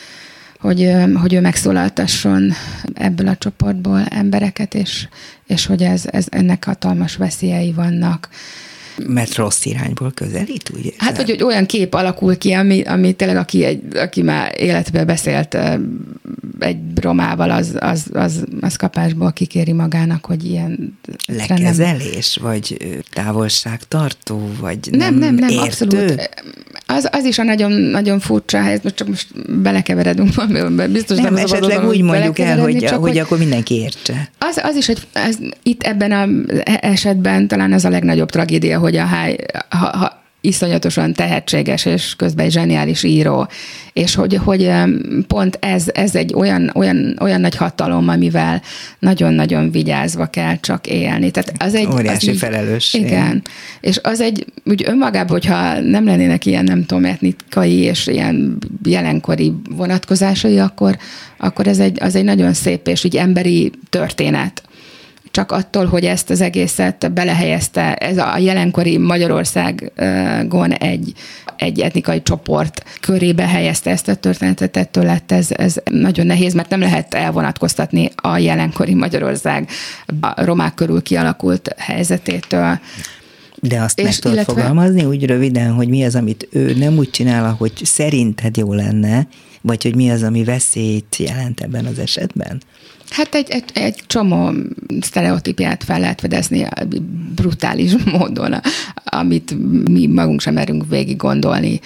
hogy, 0.59 0.91
hogy 1.13 1.33
ő 1.33 1.41
megszólaltasson 1.41 2.53
ebből 2.93 3.27
a 3.27 3.35
csoportból 3.35 4.05
embereket, 4.09 4.73
és, 4.73 5.07
és 5.47 5.65
hogy 5.65 5.83
ez, 5.83 6.03
ez 6.05 6.25
ennek 6.29 6.65
hatalmas 6.65 7.15
veszélyei 7.15 7.71
vannak. 7.71 8.29
Mert 9.07 9.35
rossz 9.35 9.65
irányból 9.65 10.11
közelít, 10.11 10.71
úgy 10.75 10.93
Hát, 10.97 11.15
hogy, 11.15 11.29
hogy 11.29 11.43
olyan 11.43 11.65
kép 11.65 11.93
alakul 11.93 12.37
ki, 12.37 12.51
ami, 12.51 12.81
ami 12.81 13.13
tényleg, 13.13 13.37
aki, 13.37 13.63
egy, 13.63 13.81
aki 13.95 14.21
már 14.21 14.53
életben 14.57 15.05
beszélt 15.05 15.57
egy 16.59 16.77
romával, 16.95 17.51
az, 17.51 17.75
az, 17.79 18.09
az, 18.13 18.43
az 18.61 18.75
kapásból 18.75 19.31
kikéri 19.31 19.71
magának, 19.71 20.25
hogy 20.25 20.45
ilyen... 20.45 20.97
Lekezelés, 21.27 22.35
nem... 22.35 22.49
vagy 22.49 22.77
távolságtartó, 23.13 24.49
vagy 24.59 24.77
nem, 24.91 24.99
nem, 24.99 25.19
nem, 25.19 25.35
nem 25.35 25.49
értő? 25.49 25.63
abszolút. 25.63 26.29
Az, 26.85 27.07
az 27.11 27.23
is 27.23 27.39
a 27.39 27.43
nagyon, 27.43 27.71
nagyon 27.71 28.19
furcsa 28.19 28.61
helyzet, 28.61 28.83
most 28.83 28.95
csak 28.95 29.07
most 29.07 29.59
belekeveredünk, 29.61 30.33
biztos 30.91 31.17
nem, 31.17 31.33
nem 31.33 31.43
esetleg 31.43 31.87
úgy 31.87 32.01
mondjuk 32.01 32.39
el, 32.39 32.59
hogy, 32.59 32.77
csak, 32.77 32.99
hogy, 32.99 33.09
hogy 33.09 33.17
akkor 33.17 33.37
mindenki 33.37 33.75
értse. 33.75 34.29
Az, 34.37 34.59
az 34.63 34.75
is, 34.75 34.85
hogy 34.85 35.07
ez, 35.13 35.37
itt 35.63 35.83
ebben 35.83 36.11
az 36.11 36.61
esetben 36.81 37.47
talán 37.47 37.73
ez 37.73 37.85
a 37.85 37.89
legnagyobb 37.89 38.29
tragédia, 38.29 38.79
hogy 38.79 38.88
a 38.95 39.05
háj, 39.05 39.35
ha, 39.69 39.97
ha 39.97 40.19
iszonyatosan 40.41 41.13
tehetséges 41.13 41.85
és 41.85 42.15
közben 42.15 42.45
egy 42.45 42.51
zseniális 42.51 43.03
író, 43.03 43.47
és 43.93 44.15
hogy, 44.15 44.35
hogy 44.35 44.71
pont 45.27 45.57
ez, 45.61 45.85
ez 45.93 46.15
egy 46.15 46.33
olyan, 46.33 46.71
olyan, 46.75 47.17
olyan 47.21 47.41
nagy 47.41 47.55
hatalom, 47.55 48.09
amivel 48.09 48.61
nagyon-nagyon 48.99 49.71
vigyázva 49.71 50.25
kell 50.25 50.59
csak 50.59 50.87
élni. 50.87 51.31
Tehát 51.31 51.53
az 51.57 51.73
egy, 51.73 51.87
Óriási 51.87 52.27
az 52.27 52.33
így, 52.33 52.39
felelősség. 52.39 53.01
Igen, 53.01 53.41
és 53.81 53.99
az 54.03 54.21
egy, 54.21 54.45
úgy 54.65 54.83
önmagában, 54.87 55.31
hogyha 55.31 55.79
nem 55.79 56.05
lennének 56.05 56.45
ilyen, 56.45 56.63
nem 56.63 56.85
tudom, 56.85 57.05
etnikai 57.05 57.77
és 57.77 58.07
ilyen 58.07 58.57
jelenkori 58.83 59.53
vonatkozásai, 59.69 60.59
akkor, 60.59 60.97
akkor 61.37 61.67
ez 61.67 61.79
egy, 61.79 61.97
az 62.01 62.15
egy 62.15 62.23
nagyon 62.23 62.53
szép 62.53 62.87
és 62.87 63.03
így 63.03 63.15
emberi 63.15 63.71
történet 63.89 64.61
csak 65.31 65.51
attól, 65.51 65.85
hogy 65.85 66.05
ezt 66.05 66.29
az 66.29 66.41
egészet 66.41 67.11
belehelyezte, 67.13 67.93
ez 67.93 68.17
a 68.17 68.37
jelenkori 68.37 68.97
Magyarországon 68.97 70.73
egy, 70.73 71.13
egy 71.57 71.79
etnikai 71.79 72.21
csoport 72.21 72.83
körébe 73.01 73.47
helyezte 73.47 73.89
ezt 73.89 74.07
a 74.07 74.15
történetet, 74.15 74.77
ettől 74.77 75.03
lett 75.03 75.31
ez, 75.31 75.47
ez 75.51 75.75
nagyon 75.91 76.25
nehéz, 76.25 76.53
mert 76.53 76.69
nem 76.69 76.79
lehet 76.79 77.13
elvonatkoztatni 77.13 78.09
a 78.15 78.37
jelenkori 78.37 78.93
Magyarország 78.93 79.69
a 80.21 80.43
romák 80.45 80.73
körül 80.73 81.01
kialakult 81.01 81.73
helyzetétől. 81.77 82.79
De 83.61 83.81
azt 83.81 83.99
és 83.99 84.05
meg 84.05 84.15
tudod 84.15 84.33
illetve... 84.33 84.53
fogalmazni 84.53 85.05
úgy 85.05 85.25
röviden, 85.25 85.71
hogy 85.71 85.87
mi 85.87 86.03
az, 86.03 86.15
amit 86.15 86.47
ő 86.51 86.73
nem 86.73 86.97
úgy 86.97 87.09
csinál, 87.09 87.45
ahogy 87.45 87.71
szerinted 87.83 88.57
jó 88.57 88.73
lenne, 88.73 89.27
vagy 89.61 89.83
hogy 89.83 89.95
mi 89.95 90.11
az, 90.11 90.23
ami 90.23 90.43
veszélyt 90.43 91.15
jelent 91.17 91.61
ebben 91.61 91.85
az 91.85 91.99
esetben? 91.99 92.61
Hát 93.09 93.35
egy, 93.35 93.49
egy, 93.49 93.63
egy 93.73 94.03
csomó 94.07 94.51
sztereotípiát 95.01 95.83
fel 95.83 95.99
lehet 95.99 96.19
fedezni 96.19 96.67
brutális 97.35 97.95
módon, 98.17 98.61
amit 99.03 99.55
mi 99.89 100.07
magunk 100.07 100.41
sem 100.41 100.53
merünk 100.53 100.89
végig 100.89 101.17
gondolni, 101.17 101.79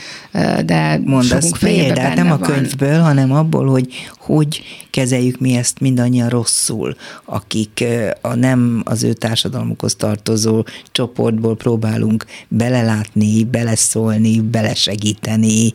de 0.66 1.02
Mondasz 1.06 1.60
példát 1.60 2.16
nem 2.16 2.32
a 2.32 2.38
könyvből, 2.38 2.90
van. 2.90 3.02
hanem 3.04 3.32
abból, 3.32 3.68
hogy 3.68 3.88
hogy 4.18 4.62
kezeljük 4.90 5.40
mi 5.40 5.56
ezt 5.56 5.80
mindannyian 5.80 6.30
rosszul, 6.30 6.96
akik 7.26 7.84
a 8.22 8.36
nem 8.36 8.82
az 8.86 9.04
ő 9.04 9.14
társadalmukhoz 9.14 9.96
tartozó 9.96 10.66
csoportból 10.92 11.56
próbálunk 11.56 12.26
belelátni, 12.48 13.44
beleszólni, 13.44 14.42
belesegíteni, 14.42 15.72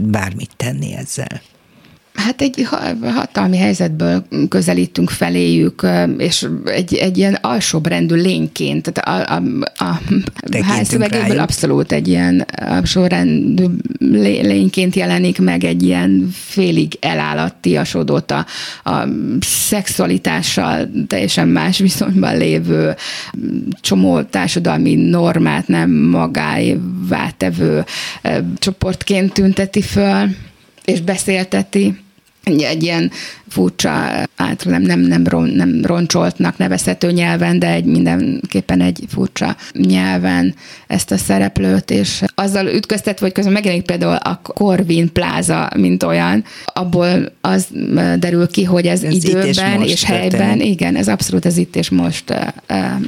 bármit 0.00 0.50
tenni 0.56 0.94
ezzel. 0.94 1.42
Hát 2.14 2.40
egy 2.40 2.66
hatalmi 3.02 3.56
helyzetből 3.56 4.24
közelítünk 4.48 5.10
feléjük, 5.10 5.86
és 6.18 6.46
egy, 6.64 6.94
egy 6.94 7.18
ilyen 7.18 7.34
alsóbrendű 7.40 8.14
lényként, 8.14 8.92
tehát 8.92 9.28
a, 9.28 9.34
a, 9.34 9.42
a, 9.84 10.00
házszövegéből 10.62 11.38
abszolút 11.38 11.92
egy 11.92 12.08
ilyen 12.08 12.46
alsóbrendű 12.56 13.64
lényként 14.42 14.94
jelenik 14.94 15.40
meg 15.40 15.64
egy 15.64 15.82
ilyen 15.82 16.30
félig 16.32 16.96
elállatiasodott 17.00 18.30
a, 18.30 18.46
a 18.84 19.08
szexualitással 19.40 20.90
teljesen 21.06 21.48
más 21.48 21.78
viszonyban 21.78 22.36
lévő 22.36 22.94
csomó 23.80 24.22
társadalmi 24.22 24.94
normát 24.94 25.68
nem 25.68 25.90
magáévá 25.90 27.30
tevő 27.36 27.84
csoportként 28.58 29.32
tünteti 29.32 29.82
föl 29.82 30.28
és 30.84 31.00
beszélteti 31.00 31.98
egy, 32.44 32.82
ilyen 32.82 33.10
furcsa, 33.50 33.90
általában 34.36 34.86
nem, 34.86 35.00
nem, 35.00 35.22
nem, 35.22 35.46
nem 35.46 35.84
roncsoltnak 35.84 36.56
nevezhető 36.56 37.10
nyelven, 37.10 37.58
de 37.58 37.70
egy 37.72 37.84
mindenképpen 37.84 38.80
egy 38.80 39.04
furcsa 39.08 39.56
nyelven 39.72 40.54
ezt 40.86 41.10
a 41.10 41.16
szereplőt, 41.16 41.90
és 41.90 42.22
azzal 42.34 42.66
ütköztetve, 42.66 43.24
hogy 43.24 43.34
közben 43.34 43.52
megjelenik 43.52 43.86
például 43.86 44.14
a 44.14 44.40
Corvin 44.42 45.12
pláza, 45.12 45.70
mint 45.76 46.02
olyan, 46.02 46.44
abból 46.64 47.32
az 47.40 47.66
derül 48.18 48.48
ki, 48.48 48.64
hogy 48.64 48.86
ez, 48.86 49.02
ez 49.02 49.12
időben 49.12 49.82
és, 49.82 49.92
és 49.92 50.04
helyben, 50.04 50.40
történik. 50.40 50.66
igen, 50.66 50.96
ez 50.96 51.08
abszolút 51.08 51.44
az 51.44 51.56
itt 51.56 51.76
és 51.76 51.90
most 51.90 52.34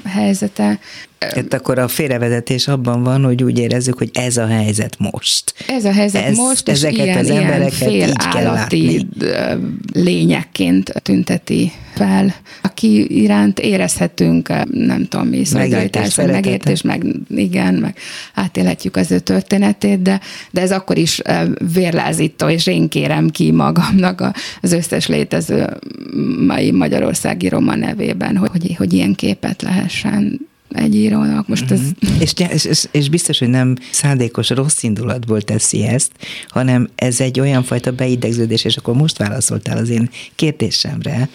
helyzete. 0.04 0.78
Hát 1.18 1.54
akkor 1.54 1.78
a 1.78 1.88
félrevezetés 1.88 2.68
abban 2.68 3.02
van, 3.02 3.24
hogy 3.24 3.42
úgy 3.42 3.58
érezzük, 3.58 3.98
hogy 3.98 4.10
ez 4.12 4.36
a 4.36 4.46
helyzet 4.46 4.98
most. 4.98 5.54
Ez 5.68 5.84
a 5.84 5.92
helyzet 5.92 6.24
ez, 6.24 6.36
most, 6.36 6.68
és 6.68 6.74
ezeket 6.74 7.04
ilyen, 7.04 7.18
az 7.18 7.30
embereket 7.30 7.90
ilyen 7.90 8.08
így 8.08 8.28
kell 8.32 8.44
látni. 8.44 9.06
Lényekként 10.32 10.92
tünteti 11.02 11.72
fel, 11.94 12.34
aki 12.62 13.22
iránt 13.22 13.58
érezhetünk, 13.58 14.48
nem 14.70 15.06
tudom 15.08 15.28
mi, 15.28 15.44
szolidaritás, 15.44 16.14
meg 16.14 16.30
megértés, 16.30 16.82
meg 16.82 17.04
igen, 17.28 17.74
meg 17.74 17.96
átélhetjük 18.34 18.96
az 18.96 19.10
ő 19.10 19.18
történetét, 19.18 20.02
de, 20.02 20.20
de 20.50 20.60
ez 20.60 20.72
akkor 20.72 20.98
is 20.98 21.22
vérlázító, 21.72 22.48
és 22.48 22.66
én 22.66 22.88
kérem 22.88 23.28
ki 23.28 23.50
magamnak 23.50 24.30
az 24.62 24.72
összes 24.72 25.06
létező 25.06 25.66
mai 26.46 26.70
magyarországi 26.70 27.48
roma 27.48 27.74
nevében, 27.74 28.36
hogy, 28.36 28.50
hogy, 28.50 28.74
hogy 28.76 28.92
ilyen 28.92 29.14
képet 29.14 29.62
lehessen 29.62 30.50
egy 30.72 30.94
írónak. 30.94 31.48
Most 31.48 31.70
ez... 31.70 31.80
Mm-hmm. 31.80 32.20
És, 32.20 32.32
és, 32.64 32.86
és 32.90 33.08
biztos, 33.08 33.38
hogy 33.38 33.48
nem 33.48 33.76
szándékos 33.90 34.50
rossz 34.50 34.82
indulatból 34.82 35.42
teszi 35.42 35.86
ezt, 35.86 36.10
hanem 36.48 36.88
ez 36.94 37.20
egy 37.20 37.40
olyan 37.40 37.62
fajta 37.62 37.90
beidegződés, 37.90 38.64
és 38.64 38.76
akkor 38.76 38.94
most 38.94 39.18
válaszoltál 39.18 39.78
az 39.78 39.88
én 39.88 40.10
kérdésemre, 40.34 41.28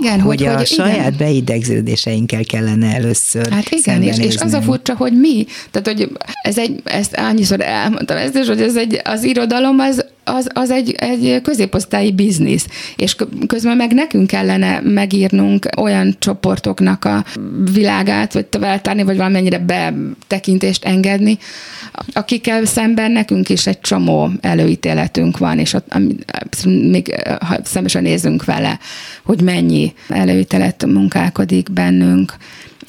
igen, 0.00 0.20
hogy, 0.20 0.40
hogy 0.40 0.46
a 0.46 0.56
hogy, 0.56 0.66
saját 0.66 0.96
igen. 0.96 1.16
beidegződéseinkkel 1.18 2.44
kellene 2.44 2.94
először 2.94 3.50
Hát 3.50 3.70
igen, 3.70 4.02
és, 4.02 4.18
és 4.18 4.36
az 4.36 4.52
a 4.52 4.62
furcsa, 4.62 4.94
hogy 4.96 5.12
mi, 5.12 5.46
tehát 5.70 5.86
hogy 5.86 6.10
ez 6.42 6.58
egy, 6.58 6.80
ezt 6.84 7.14
annyiszor 7.16 7.60
elmondtam 7.60 8.16
ezt 8.16 8.36
is, 8.36 8.46
hogy 8.46 8.60
ez 8.60 8.76
egy, 8.76 9.00
az 9.04 9.24
irodalom 9.24 9.78
az 9.78 10.04
az, 10.24 10.48
az 10.52 10.70
egy, 10.70 10.90
egy 10.90 11.40
középosztályi 11.42 12.12
biznisz, 12.12 12.66
és 12.96 13.16
közben 13.46 13.76
meg 13.76 13.92
nekünk 13.92 14.26
kellene 14.26 14.80
megírnunk 14.80 15.68
olyan 15.76 16.16
csoportoknak 16.18 17.04
a 17.04 17.24
világát, 17.72 18.32
vagy 18.32 18.46
feltárni, 18.50 19.02
vagy 19.02 19.16
valamennyire 19.16 19.58
betekintést 19.58 20.84
engedni, 20.84 21.38
akikkel 22.12 22.64
szemben 22.64 23.10
nekünk 23.10 23.48
is 23.48 23.66
egy 23.66 23.80
csomó 23.80 24.30
előítéletünk 24.40 25.38
van, 25.38 25.58
és 25.58 25.72
ott, 25.72 25.92
még 26.64 27.14
ha 27.40 27.56
szembesen 27.64 28.02
nézünk 28.02 28.44
vele, 28.44 28.78
hogy 29.24 29.42
mennyi 29.42 29.92
előítélet 30.08 30.86
munkálkodik 30.86 31.72
bennünk, 31.72 32.32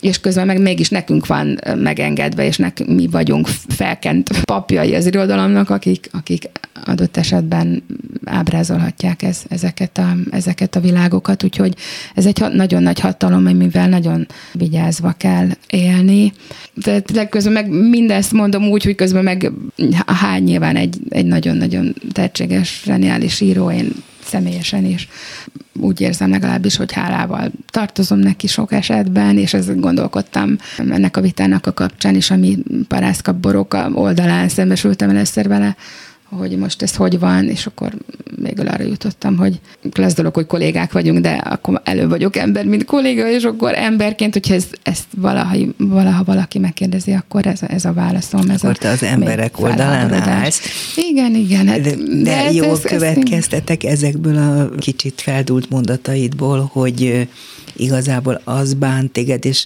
és 0.02 0.20
közben 0.20 0.46
meg 0.46 0.62
mégis 0.62 0.90
nekünk 0.90 1.26
van 1.26 1.60
megengedve, 1.76 2.46
és 2.46 2.58
nek, 2.58 2.86
mi 2.86 3.08
vagyunk 3.08 3.48
felkent 3.68 4.30
papjai 4.44 4.96
az 4.96 5.06
irodalomnak, 5.06 5.70
akik, 5.70 6.10
akik 6.12 6.50
adott 6.84 7.18
esetben 7.18 7.84
ábrázolhatják 8.26 9.22
ez, 9.22 9.42
ezeket, 9.50 9.98
a, 9.98 10.16
ezeket 10.32 10.76
a 10.76 10.80
világokat, 10.80 11.44
úgyhogy 11.44 11.76
ez 12.16 12.26
egy 12.26 12.44
nagyon 12.54 12.84
nagy 12.84 13.00
hatalom, 13.00 13.44
mivel 13.44 13.90
nagyon 13.90 14.28
vigyázva 14.54 15.12
kell 15.18 15.48
élni. 15.70 16.34
Tehát 16.82 17.12
legközben 17.12 17.54
meg 17.54 17.70
mindezt 17.70 18.32
mondom 18.32 18.64
úgy, 18.64 18.84
hogy 18.84 18.96
közben 18.96 19.24
meg 19.24 19.52
hány 20.06 20.44
nyilván 20.44 20.76
egy, 20.76 20.98
egy 21.10 21.26
nagyon-nagyon 21.26 21.96
tehetséges, 22.12 22.82
zseniális 22.86 23.42
író, 23.42 23.72
én 23.72 23.92
személyesen 24.26 24.86
is 24.86 25.08
úgy 25.80 26.02
érzem 26.02 26.30
legalábbis, 26.30 26.76
hogy 26.76 26.92
hálával 26.92 27.52
tartozom 27.70 28.20
neki 28.20 28.48
sok 28.48 28.72
esetben, 28.72 29.38
és 29.38 29.54
ezt 29.54 29.80
gondolkodtam 29.80 30.58
ennek 30.78 31.18
a 31.18 31.22
vitának 31.22 31.66
a 31.66 31.74
kapcsán 31.74 32.16
is, 32.16 32.32
ami 32.32 32.58
parászka 32.88 33.34
boroka 33.34 33.90
oldalán 33.94 34.50
szembesültem 34.50 35.10
először 35.10 35.48
vele, 35.48 35.76
hogy 36.36 36.58
most 36.58 36.82
ez 36.82 36.96
hogy 36.96 37.20
van, 37.20 37.50
és 37.50 37.66
akkor 37.66 37.94
végül 38.42 38.68
arra 38.68 38.84
jutottam, 38.84 39.38
hogy 39.38 39.60
lesz 39.96 40.14
dolog, 40.14 40.34
hogy 40.34 40.46
kollégák 40.46 40.92
vagyunk, 40.92 41.20
de 41.20 41.32
akkor 41.32 41.82
elő 41.84 42.08
vagyok 42.08 42.36
ember, 42.36 42.66
mint 42.66 42.86
kolléga, 42.86 43.30
és 43.30 43.44
akkor 43.44 43.74
emberként, 43.76 44.34
hogyha 44.34 44.54
ez, 44.54 44.66
ezt 44.84 45.06
valaha, 45.18 45.58
valaha 45.78 46.24
valaki 46.24 46.60
megkérdezi, 46.60 47.12
akkor 47.12 47.46
ez, 47.46 47.60
ez 47.68 47.86
a 47.86 47.94
válaszom. 47.94 48.50
Ez 48.50 48.64
akkor 48.64 48.78
te 48.78 48.90
az 48.90 49.04
emberek 49.04 49.60
oldalán 49.60 50.14
állsz. 50.14 50.62
Igen, 50.96 51.36
igen. 51.36 51.68
Hát, 51.68 51.82
de, 51.82 51.96
de, 51.96 52.22
de 52.22 52.52
jól 52.52 52.70
ez, 52.70 52.82
következtetek 52.82 53.84
ez 53.84 54.04
ezekből 54.06 54.38
a 54.38 54.70
kicsit 54.80 55.22
feldult 55.22 55.70
mondataidból, 55.70 56.70
hogy 56.74 57.28
igazából 57.76 58.42
az 58.44 58.74
bánt 58.74 59.12
téged, 59.12 59.46
és 59.46 59.66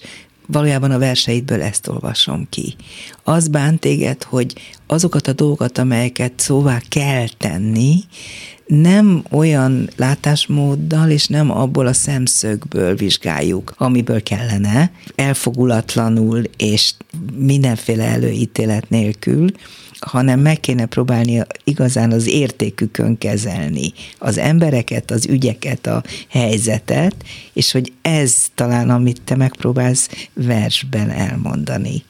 valójában 0.51 0.91
a 0.91 0.97
verseidből 0.97 1.61
ezt 1.61 1.87
olvasom 1.87 2.47
ki. 2.49 2.75
Az 3.23 3.47
bánt 3.47 3.79
téged, 3.79 4.23
hogy 4.23 4.53
azokat 4.87 5.27
a 5.27 5.33
dolgokat, 5.33 5.77
amelyeket 5.77 6.33
szóvá 6.35 6.81
kell 6.89 7.27
tenni, 7.37 7.95
nem 8.65 9.23
olyan 9.31 9.89
látásmóddal 9.95 11.09
és 11.09 11.27
nem 11.27 11.51
abból 11.51 11.87
a 11.87 11.93
szemszögből 11.93 12.95
vizsgáljuk, 12.95 13.73
amiből 13.77 14.23
kellene, 14.23 14.91
elfogulatlanul 15.15 16.43
és 16.57 16.93
mindenféle 17.35 18.03
előítélet 18.03 18.89
nélkül, 18.89 19.49
hanem 19.99 20.39
meg 20.39 20.59
kéne 20.59 20.85
próbálni 20.85 21.41
igazán 21.63 22.11
az 22.11 22.27
értékükön 22.27 23.17
kezelni 23.17 23.93
az 24.17 24.37
embereket, 24.37 25.11
az 25.11 25.25
ügyeket, 25.25 25.87
a 25.87 26.03
helyzetet, 26.29 27.15
és 27.53 27.71
hogy 27.71 27.93
ez 28.01 28.35
talán, 28.55 28.89
amit 28.89 29.21
te 29.21 29.35
megpróbálsz 29.35 30.09
versben 30.33 31.09
elmondani. 31.09 32.03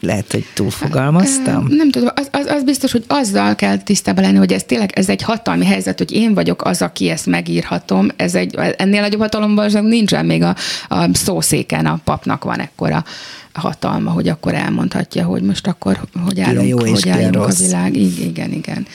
Lehet, 0.00 0.32
hogy 0.32 0.44
túlfogalmaztam? 0.54 1.66
Nem 1.68 1.90
tudom, 1.90 2.08
az, 2.14 2.28
az, 2.32 2.46
az 2.46 2.64
biztos, 2.64 2.92
hogy 2.92 3.04
azzal 3.06 3.54
kell 3.54 3.78
tisztában 3.78 4.24
lenni, 4.24 4.36
hogy 4.36 4.52
ez 4.52 4.64
tényleg 4.64 4.92
ez 4.94 5.08
egy 5.08 5.22
hatalmi 5.22 5.64
helyzet, 5.64 5.98
hogy 5.98 6.12
én 6.12 6.34
vagyok 6.34 6.64
az, 6.64 6.82
aki 6.82 7.08
ezt 7.08 7.26
megírhatom. 7.26 8.08
Ez 8.16 8.34
egy, 8.34 8.54
ennél 8.76 9.00
nagyobb 9.00 9.20
hatalomban 9.20 9.84
nincsen 9.84 10.26
még 10.26 10.42
a, 10.42 10.56
a 10.88 11.08
szószéken, 11.12 11.86
a 11.86 12.00
papnak 12.04 12.44
van 12.44 12.60
ekkora 12.60 13.04
hatalma, 13.52 14.10
hogy 14.10 14.28
akkor 14.28 14.54
elmondhatja, 14.54 15.24
hogy 15.24 15.42
most 15.42 15.66
akkor 15.66 16.00
hogy 16.24 16.40
állunk, 16.40 16.68
jó 16.68 16.78
hogy 16.78 17.08
állunk 17.08 17.36
a 17.36 17.52
világ. 17.58 17.96
Igen, 17.96 18.28
igen, 18.28 18.52
igen. 18.52 18.86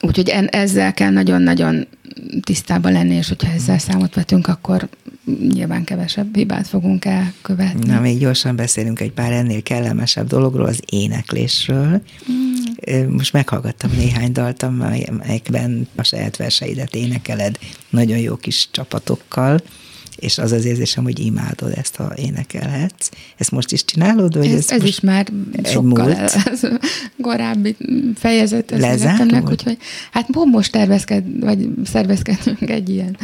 Úgyhogy 0.00 0.28
en, 0.28 0.46
ezzel 0.46 0.94
kell 0.94 1.10
nagyon-nagyon 1.10 1.86
tisztában 2.42 2.92
lenni, 2.92 3.14
és 3.14 3.28
hogyha 3.28 3.52
ezzel 3.52 3.78
számot 3.78 4.14
vetünk, 4.14 4.46
akkor 4.46 4.88
nyilván 5.48 5.84
kevesebb 5.84 6.36
hibát 6.36 6.68
fogunk 6.68 7.04
elkövetni. 7.04 7.90
Na, 7.90 8.00
még 8.00 8.18
gyorsan 8.18 8.56
beszélünk 8.56 9.00
egy 9.00 9.12
pár 9.12 9.32
ennél 9.32 9.62
kellemesebb 9.62 10.26
dologról, 10.26 10.66
az 10.66 10.80
éneklésről. 10.90 12.02
Mm. 12.32 13.08
Most 13.08 13.32
meghallgattam 13.32 13.90
néhány 13.96 14.32
dalt, 14.32 14.62
amelyekben 14.62 15.88
a 15.96 16.02
saját 16.02 16.36
verseidet 16.36 16.94
énekeled 16.94 17.58
nagyon 17.90 18.18
jó 18.18 18.36
kis 18.36 18.68
csapatokkal 18.70 19.60
és 20.22 20.38
az 20.38 20.52
az 20.52 20.64
érzésem, 20.64 21.04
hogy 21.04 21.18
imádod 21.18 21.72
ezt, 21.76 21.96
ha 21.96 22.12
énekelhetsz. 22.16 23.08
Ezt 23.36 23.50
most 23.50 23.72
is 23.72 23.84
csinálod? 23.84 24.36
Vagy 24.36 24.46
ez, 24.46 24.52
ez, 24.52 24.70
ez 24.70 24.84
is 24.84 25.00
már 25.00 25.26
sokkal 25.64 26.12
ez 26.12 26.60
korábbi 27.22 27.76
fejezet 28.14 28.72
ennek, 28.72 29.50
úgyhogy 29.50 29.78
hát 30.10 30.28
most 30.28 30.72
tervezked, 30.72 31.24
vagy 31.40 31.68
szervezkedünk 31.84 32.70
egy 32.70 32.88
ilyen 32.88 33.16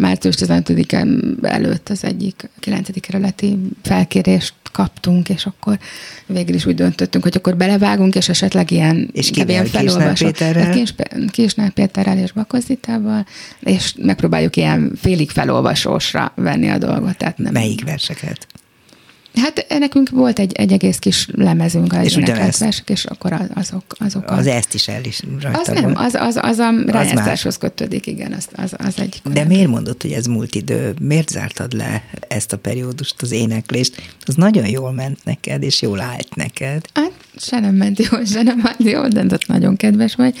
március 0.00 0.34
15 0.34 0.94
előtt 1.42 1.88
az 1.88 2.04
egyik 2.04 2.48
9. 2.60 3.00
kerületi 3.00 3.58
felkérést 3.82 4.54
kaptunk, 4.72 5.28
és 5.28 5.46
akkor 5.46 5.78
végül 6.26 6.54
is 6.54 6.66
úgy 6.66 6.74
döntöttünk, 6.74 7.24
hogy 7.24 7.36
akkor 7.36 7.56
belevágunk, 7.56 8.14
és 8.14 8.28
esetleg 8.28 8.70
ilyen, 8.70 9.10
és 9.12 9.30
ilyen 9.30 9.66
felolvasó. 9.66 10.26
Péterrel? 10.26 10.84
Kisnál 11.30 11.70
Péterrel 11.70 12.18
és 12.18 12.32
Bakozitával, 12.32 13.26
és 13.60 13.94
megpróbáljuk 13.98 14.56
ilyen 14.56 14.92
félig 15.00 15.30
felolvasósra 15.30 16.31
venni 16.34 16.70
a 16.70 16.78
dolgot. 16.78 17.16
Tehát 17.16 17.38
nem... 17.38 17.52
Melyik 17.52 17.84
verseket? 17.84 18.46
Hát 19.34 19.66
nekünk 19.78 20.10
volt 20.10 20.38
egy, 20.38 20.52
egy 20.52 20.72
egész 20.72 20.98
kis 20.98 21.28
lemezünk, 21.32 21.92
az 21.92 22.58
versek, 22.58 22.90
és 22.90 23.04
akkor 23.04 23.50
azok, 23.54 23.84
azok 23.98 24.30
Az 24.30 24.46
a... 24.46 24.50
ezt 24.50 24.74
is 24.74 24.88
el 24.88 25.04
is 25.04 25.22
rajta 25.40 25.58
Az 25.60 25.66
nem, 25.66 25.92
az, 25.94 26.14
az, 26.14 26.38
az 26.42 26.58
a 26.58 26.70
rájátszáshoz 26.86 27.58
kötődik, 27.58 28.06
igen, 28.06 28.32
az, 28.32 28.48
az, 28.52 28.74
az 28.76 28.94
egy. 29.00 29.22
De 29.32 29.44
miért 29.44 29.68
mondod, 29.68 30.02
hogy 30.02 30.12
ez 30.12 30.26
múlt 30.26 30.54
idő? 30.54 30.94
Miért 31.00 31.28
zártad 31.28 31.72
le 31.72 32.04
ezt 32.28 32.52
a 32.52 32.58
periódust, 32.58 33.22
az 33.22 33.32
éneklést? 33.32 34.02
Az 34.24 34.34
nagyon 34.34 34.68
jól 34.68 34.92
ment 34.92 35.24
neked, 35.24 35.62
és 35.62 35.82
jól 35.82 36.00
állt 36.00 36.34
neked. 36.34 36.84
Hát 36.94 37.12
se 37.36 37.60
nem 37.60 37.74
ment 37.74 37.98
jól, 37.98 38.24
se 38.24 38.42
nem 38.42 38.58
ment 38.58 38.90
jól, 38.90 39.08
de 39.08 39.38
nagyon 39.46 39.76
kedves 39.76 40.14
vagy. 40.14 40.36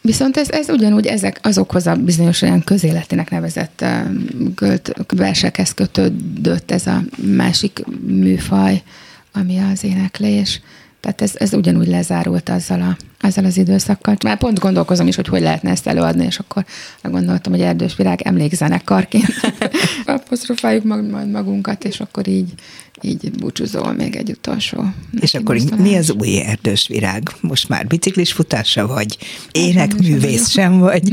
Viszont 0.00 0.36
ez, 0.36 0.50
ez 0.50 0.68
ugyanúgy 0.68 1.06
ezek 1.06 1.40
azokhoz 1.42 1.86
a 1.86 1.94
bizonyos 1.94 2.42
olyan 2.42 2.64
közéletének 2.64 3.30
nevezett 3.30 3.84
költ, 4.54 4.92
versekhez 5.06 5.74
kötődött 5.74 6.70
ez 6.70 6.86
a 6.86 7.02
másik 7.36 7.84
műfaj, 8.34 8.82
ami 9.32 9.58
az 9.58 9.84
éneklés. 9.84 10.60
Tehát 11.00 11.22
ez, 11.22 11.32
ez 11.34 11.54
ugyanúgy 11.54 11.86
lezárult 11.86 12.48
azzal, 12.48 12.80
a, 12.80 12.96
azzal 13.26 13.44
az 13.44 13.56
időszakkal. 13.56 14.16
Már 14.24 14.38
pont 14.38 14.58
gondolkozom 14.58 15.06
is, 15.06 15.16
hogy 15.16 15.28
hogy 15.28 15.40
lehetne 15.40 15.70
ezt 15.70 15.86
előadni, 15.86 16.24
és 16.24 16.38
akkor 16.38 16.64
gondoltam, 17.02 17.52
hogy 17.52 17.60
Erdős 17.60 17.96
Virág 17.96 18.20
emlékzenekarként 18.22 19.32
apostrofáljuk 20.06 20.84
mag, 20.84 21.10
majd 21.10 21.30
magunkat, 21.30 21.84
és 21.84 22.00
akkor 22.00 22.28
így, 22.28 22.52
így 23.02 23.30
búcsúzol 23.30 23.92
még 23.92 24.16
egy 24.16 24.30
utolsó. 24.30 24.84
És 25.20 25.34
akkor 25.34 25.58
mi 25.76 25.96
az 25.96 26.10
új 26.10 26.40
Erdős 26.40 26.86
Virág? 26.86 27.30
Most 27.40 27.68
már 27.68 27.86
biciklis 27.86 28.32
futása 28.32 28.86
vagy, 28.86 29.18
énekművész 29.52 30.48
sem 30.48 30.78
vagy, 30.78 31.12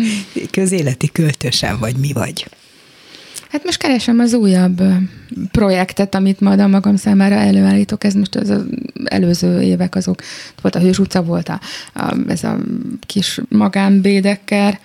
közéleti 0.52 1.12
költő 1.12 1.50
sem 1.50 1.78
vagy, 1.80 1.96
mi 1.96 2.14
vagy? 2.14 2.46
Hát 3.52 3.64
most 3.64 3.78
keresem 3.78 4.20
az 4.20 4.34
újabb 4.34 4.82
projektet, 5.52 6.16
amit 6.16 6.40
majd 6.40 6.60
a 6.60 6.68
magam 6.68 6.96
számára 6.96 7.36
előállítok. 7.36 8.04
Ez 8.04 8.14
most 8.14 8.36
az, 8.36 8.54
előző 9.04 9.62
évek 9.62 9.96
azok. 9.96 10.22
Volt 10.62 10.76
a 10.76 10.80
Hős 10.80 11.00
utca, 11.00 11.24
volt 11.24 11.50
a, 11.50 11.60
a, 11.94 12.16
ez 12.28 12.44
a 12.44 12.58
kis 13.06 13.40
magánbédekker, 13.50 14.80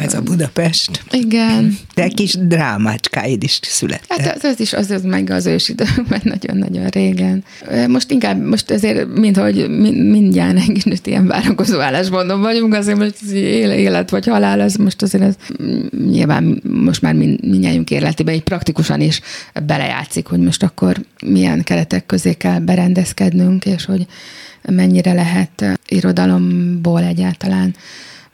ez 0.00 0.14
a 0.14 0.20
Budapest. 0.20 1.04
Igen. 1.10 1.78
De 1.94 2.08
kis 2.08 2.34
drámácskáid 2.40 3.42
is 3.42 3.58
születtek. 3.62 4.20
Hát 4.20 4.36
az, 4.36 4.44
az 4.44 4.60
is, 4.60 4.72
az, 4.72 4.90
az 4.90 5.02
meg 5.02 5.30
az 5.30 5.46
ősidőkben 5.46 6.20
nagyon-nagyon 6.34 6.86
régen. 6.88 7.44
Most 7.88 8.10
inkább, 8.10 8.46
most 8.46 8.70
azért, 8.70 9.06
mint 9.16 9.36
hogy 9.36 9.68
mindjárt 10.10 10.58
egy 10.84 11.00
ilyen 11.04 11.26
várakozó 11.26 11.78
állásponton 11.78 12.40
vagyunk, 12.40 12.74
azért 12.74 12.98
most 12.98 13.22
élet 13.32 14.10
vagy 14.10 14.26
halál, 14.26 14.60
az 14.60 14.74
most 14.74 15.02
azért 15.02 15.24
ez 15.24 15.34
nyilván 16.08 16.62
most 16.62 17.02
már 17.02 17.14
mindjárt 17.14 17.90
életében 17.90 18.34
így 18.34 18.42
praktikusan 18.42 19.00
is 19.00 19.20
belejátszik, 19.66 20.26
hogy 20.26 20.40
most 20.40 20.62
akkor 20.62 20.96
milyen 21.24 21.62
keretek 21.62 22.06
közé 22.06 22.32
kell 22.32 22.58
berendezkednünk, 22.58 23.64
és 23.64 23.84
hogy 23.84 24.06
mennyire 24.62 25.12
lehet 25.12 25.78
irodalomból 25.88 27.02
egyáltalán 27.02 27.74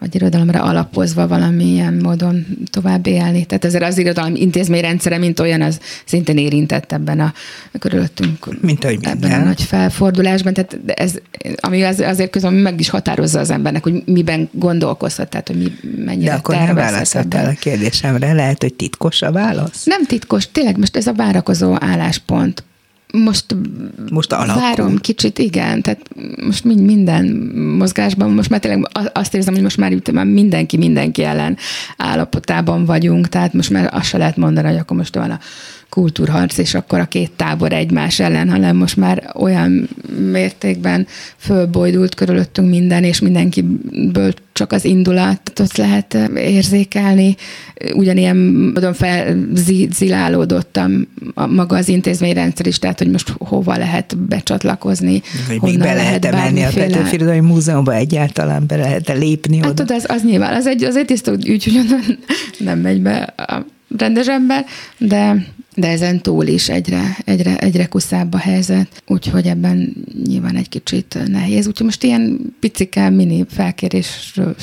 vagy 0.02 0.14
irodalomra 0.14 0.62
alapozva 0.62 1.28
valamilyen 1.28 1.94
módon 1.94 2.46
tovább 2.70 3.06
élni. 3.06 3.44
Tehát 3.44 3.64
ezért 3.64 3.84
az 3.84 3.98
irodalom 3.98 4.34
intézményrendszere, 4.34 5.18
mint 5.18 5.40
olyan, 5.40 5.62
az 5.62 5.80
szintén 6.04 6.38
érintett 6.38 6.92
ebben 6.92 7.20
a 7.20 7.32
körülöttünk 7.78 8.60
mint 8.60 8.84
ahogy 8.84 8.98
ebben 9.02 9.18
minden. 9.18 9.40
a 9.40 9.44
nagy 9.44 9.62
felfordulásban. 9.62 10.52
Tehát 10.52 10.78
ez, 10.86 11.14
ami 11.56 11.82
az, 11.82 12.00
azért 12.00 12.30
közben 12.30 12.52
meg 12.52 12.80
is 12.80 12.88
határozza 12.88 13.40
az 13.40 13.50
embernek, 13.50 13.82
hogy 13.82 14.02
miben 14.06 14.48
gondolkozhat, 14.52 15.28
tehát 15.28 15.46
hogy 15.48 15.56
mi, 15.56 15.72
mennyire 16.04 16.30
De 16.30 16.36
akkor 16.36 16.54
nem 16.54 16.74
válaszoltál 16.74 17.48
a 17.48 17.54
kérdésemre, 17.60 18.32
lehet, 18.32 18.62
hogy 18.62 18.74
titkos 18.74 19.22
a 19.22 19.32
válasz? 19.32 19.84
Nem 19.84 20.04
titkos, 20.04 20.50
tényleg 20.52 20.78
most 20.78 20.96
ez 20.96 21.06
a 21.06 21.12
várakozó 21.12 21.76
álláspont 21.80 22.64
most, 23.12 23.56
most 24.10 24.32
alakul. 24.32 24.60
várom 24.60 24.96
kicsit, 24.96 25.38
igen, 25.38 25.82
tehát 25.82 26.00
most 26.44 26.64
minden 26.64 27.24
mozgásban, 27.78 28.30
most 28.30 28.50
már 28.50 28.60
tényleg 28.60 28.88
azt 29.12 29.34
érzem, 29.34 29.54
hogy 29.54 29.62
most 29.62 29.76
már, 29.76 29.92
már 30.12 30.24
mindenki 30.24 30.76
mindenki 30.76 31.24
ellen 31.24 31.56
állapotában 31.96 32.84
vagyunk, 32.84 33.28
tehát 33.28 33.52
most 33.52 33.70
már 33.70 33.88
azt 33.92 34.08
se 34.08 34.18
lehet 34.18 34.36
mondani, 34.36 34.68
hogy 34.68 34.76
akkor 34.76 34.96
most 34.96 35.14
van 35.14 35.30
a 35.30 35.38
kultúrharc, 35.88 36.58
és 36.58 36.74
akkor 36.74 36.98
a 36.98 37.04
két 37.04 37.30
tábor 37.30 37.72
egymás 37.72 38.20
ellen, 38.20 38.50
hanem 38.50 38.76
most 38.76 38.96
már 38.96 39.30
olyan 39.34 39.88
mértékben 40.30 41.06
fölbojdult 41.36 42.14
körülöttünk 42.14 42.68
minden, 42.68 43.04
és 43.04 43.20
mindenkiből 43.20 44.32
csak 44.52 44.72
az 44.72 44.84
indulatot 44.84 45.76
lehet 45.76 46.18
érzékelni. 46.34 47.36
Ugyanilyen 47.94 48.36
módon 48.36 48.94
felzilálódottam 48.94 51.08
maga 51.34 51.76
az 51.76 51.88
intézményrendszer 51.88 52.66
is, 52.66 52.78
tehát 52.78 52.98
hogy 52.98 53.10
most 53.10 53.34
hova 53.38 53.76
lehet 53.76 54.18
becsatlakozni, 54.18 55.22
hogy 55.48 55.70
még 55.70 55.78
be 55.78 55.94
lehet 55.94 56.30
menni 56.30 56.62
a 56.62 56.70
Petőfi 56.74 57.40
Múzeumban 57.40 57.94
egyáltalán, 57.94 58.66
be 58.66 58.76
lehet 58.76 59.08
-e 59.08 59.12
lépni 59.12 59.58
hát, 59.58 59.70
oda? 59.70 59.82
Hát 59.82 59.90
az, 59.90 60.04
az 60.08 60.22
nyilván, 60.22 60.54
az 60.54 60.66
egy, 60.66 60.84
az 60.84 60.96
egy 60.96 61.06
tiszta 61.06 61.32
ügy, 61.32 61.64
hogy 61.64 61.96
nem 62.66 62.78
megy 62.78 63.00
be 63.00 63.34
a 63.36 63.66
rendes 63.98 64.28
ember, 64.28 64.64
de 64.98 65.46
de 65.74 65.88
ezen 65.88 66.20
túl 66.20 66.46
is 66.46 66.68
egyre, 66.68 67.16
egyre, 67.24 67.58
egyre 67.58 67.86
kuszább 67.86 68.34
a 68.34 68.38
helyzet, 68.38 69.02
úgyhogy 69.06 69.46
ebben 69.46 69.94
nyilván 70.24 70.56
egy 70.56 70.68
kicsit 70.68 71.18
nehéz. 71.26 71.66
Úgyhogy 71.66 71.86
most 71.86 72.02
ilyen 72.02 72.54
picike, 72.60 73.10
mini 73.10 73.44
felkérésről 73.48 74.54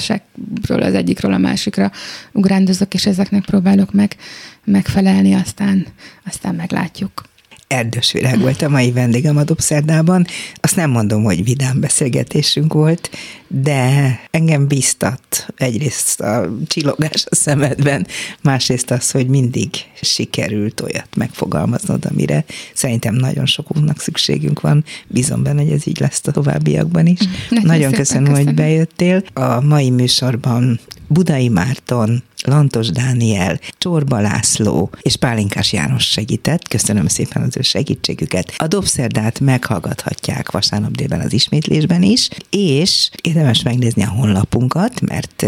az 0.68 0.94
egyikről 0.94 1.34
a 1.34 1.38
másikra 1.38 1.92
ugrándozok, 2.32 2.94
és 2.94 3.06
ezeknek 3.06 3.46
próbálok 3.46 3.94
meg 3.94 4.16
megfelelni, 4.64 5.34
aztán, 5.34 5.86
aztán 6.26 6.56
meglátjuk. 6.56 7.29
Erdős 7.70 8.12
Virág 8.12 8.40
volt 8.40 8.62
a 8.62 8.70
mai 8.70 8.92
vendégem 8.92 9.38
a 9.38 9.44
Dobszerdában. 9.44 10.26
Azt 10.56 10.76
nem 10.76 10.90
mondom, 10.90 11.24
hogy 11.24 11.44
vidám 11.44 11.80
beszélgetésünk 11.80 12.74
volt, 12.74 13.10
de 13.48 14.20
engem 14.32 14.68
biztat 14.68 15.46
egyrészt 15.58 16.22
a 16.22 16.50
csillogás 16.68 17.26
a 17.30 17.36
szemedben, 17.36 18.08
másrészt 18.42 18.92
az, 18.92 19.12
hogy 19.12 19.28
mindig 19.28 19.70
sikerült 20.02 20.82
olyat 20.82 21.16
megfogalmaznod, 21.16 22.06
amire 22.06 22.46
szerintem 22.74 23.16
nagyon 23.16 23.46
sokunknak 23.46 24.00
szükségünk 24.00 24.62
van. 24.62 24.84
Bízom 25.08 25.44
benne, 25.44 25.62
hogy 25.62 25.72
ez 25.72 25.88
így 25.88 26.00
lesz 26.00 26.22
a 26.24 26.32
továbbiakban 26.32 27.06
is. 27.06 27.20
Nagyon, 27.50 27.66
nagyon 27.66 27.92
köszönöm, 27.92 28.24
köszönöm, 28.24 28.46
hogy 28.46 28.56
bejöttél. 28.56 29.24
A 29.34 29.62
mai 29.62 29.90
műsorban 29.90 30.80
Budai 31.08 31.50
Márton, 31.50 32.24
Lantos 32.46 32.90
Dániel, 32.90 33.60
Csorba 33.78 34.20
László 34.20 34.90
és 35.02 35.16
Pálinkás 35.16 35.74
János 35.74 36.04
segített. 36.04 36.68
Köszönöm 36.68 37.08
szépen 37.08 37.42
az 37.42 37.58
ő 37.58 37.62
segítségüket. 37.62 38.54
A 38.58 38.68
Dobszerdát 38.68 39.40
meghallgathatják 39.40 40.52
vasárnap 40.52 40.92
délben 40.92 41.20
az 41.20 41.34
ismétlésben 41.34 42.04
is, 42.04 42.30
és 42.50 43.10
érdemes 43.22 43.64
megnézni 43.64 44.04
a 44.04 44.10
honlapunkat, 44.10 45.02
mert 45.02 45.46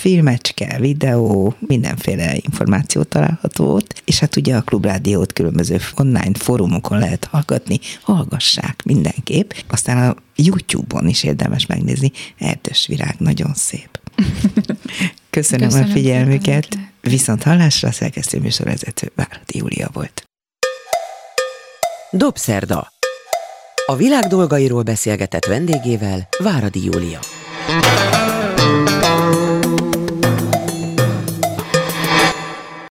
filmecske, 0.00 0.78
videó, 0.80 1.54
mindenféle 1.58 2.34
információ 2.34 3.02
található 3.02 3.74
ott, 3.74 4.02
és 4.04 4.18
hát 4.18 4.36
ugye 4.36 4.56
a 4.56 4.62
Klubrádiót 4.62 5.32
különböző 5.32 5.80
online 5.96 6.38
fórumokon 6.38 6.98
lehet 6.98 7.24
hallgatni, 7.24 7.80
hallgassák 8.02 8.82
mindenképp. 8.84 9.50
Aztán 9.68 10.08
a 10.08 10.16
YouTube-on 10.36 11.08
is 11.08 11.22
érdemes 11.22 11.66
megnézni. 11.66 12.12
Erdős 12.38 12.86
virág, 12.86 13.14
nagyon 13.18 13.54
szép. 13.54 14.00
Köszönöm, 15.30 15.68
Köszönöm 15.68 15.90
a 15.90 15.92
figyelmüket. 15.92 16.68
Viszont 17.00 17.42
hallásra 17.42 17.88
a 17.88 17.92
szerkesztő 17.92 18.38
műsorvezető 18.38 19.12
Váradi 19.14 19.58
Júlia 19.58 19.88
volt. 19.92 20.24
Dobszerda. 22.10 22.88
A 23.86 23.96
világ 23.96 24.24
dolgairól 24.24 24.82
beszélgetett 24.82 25.44
vendégével 25.44 26.28
Váradi 26.38 26.84
Júlia. 26.84 27.18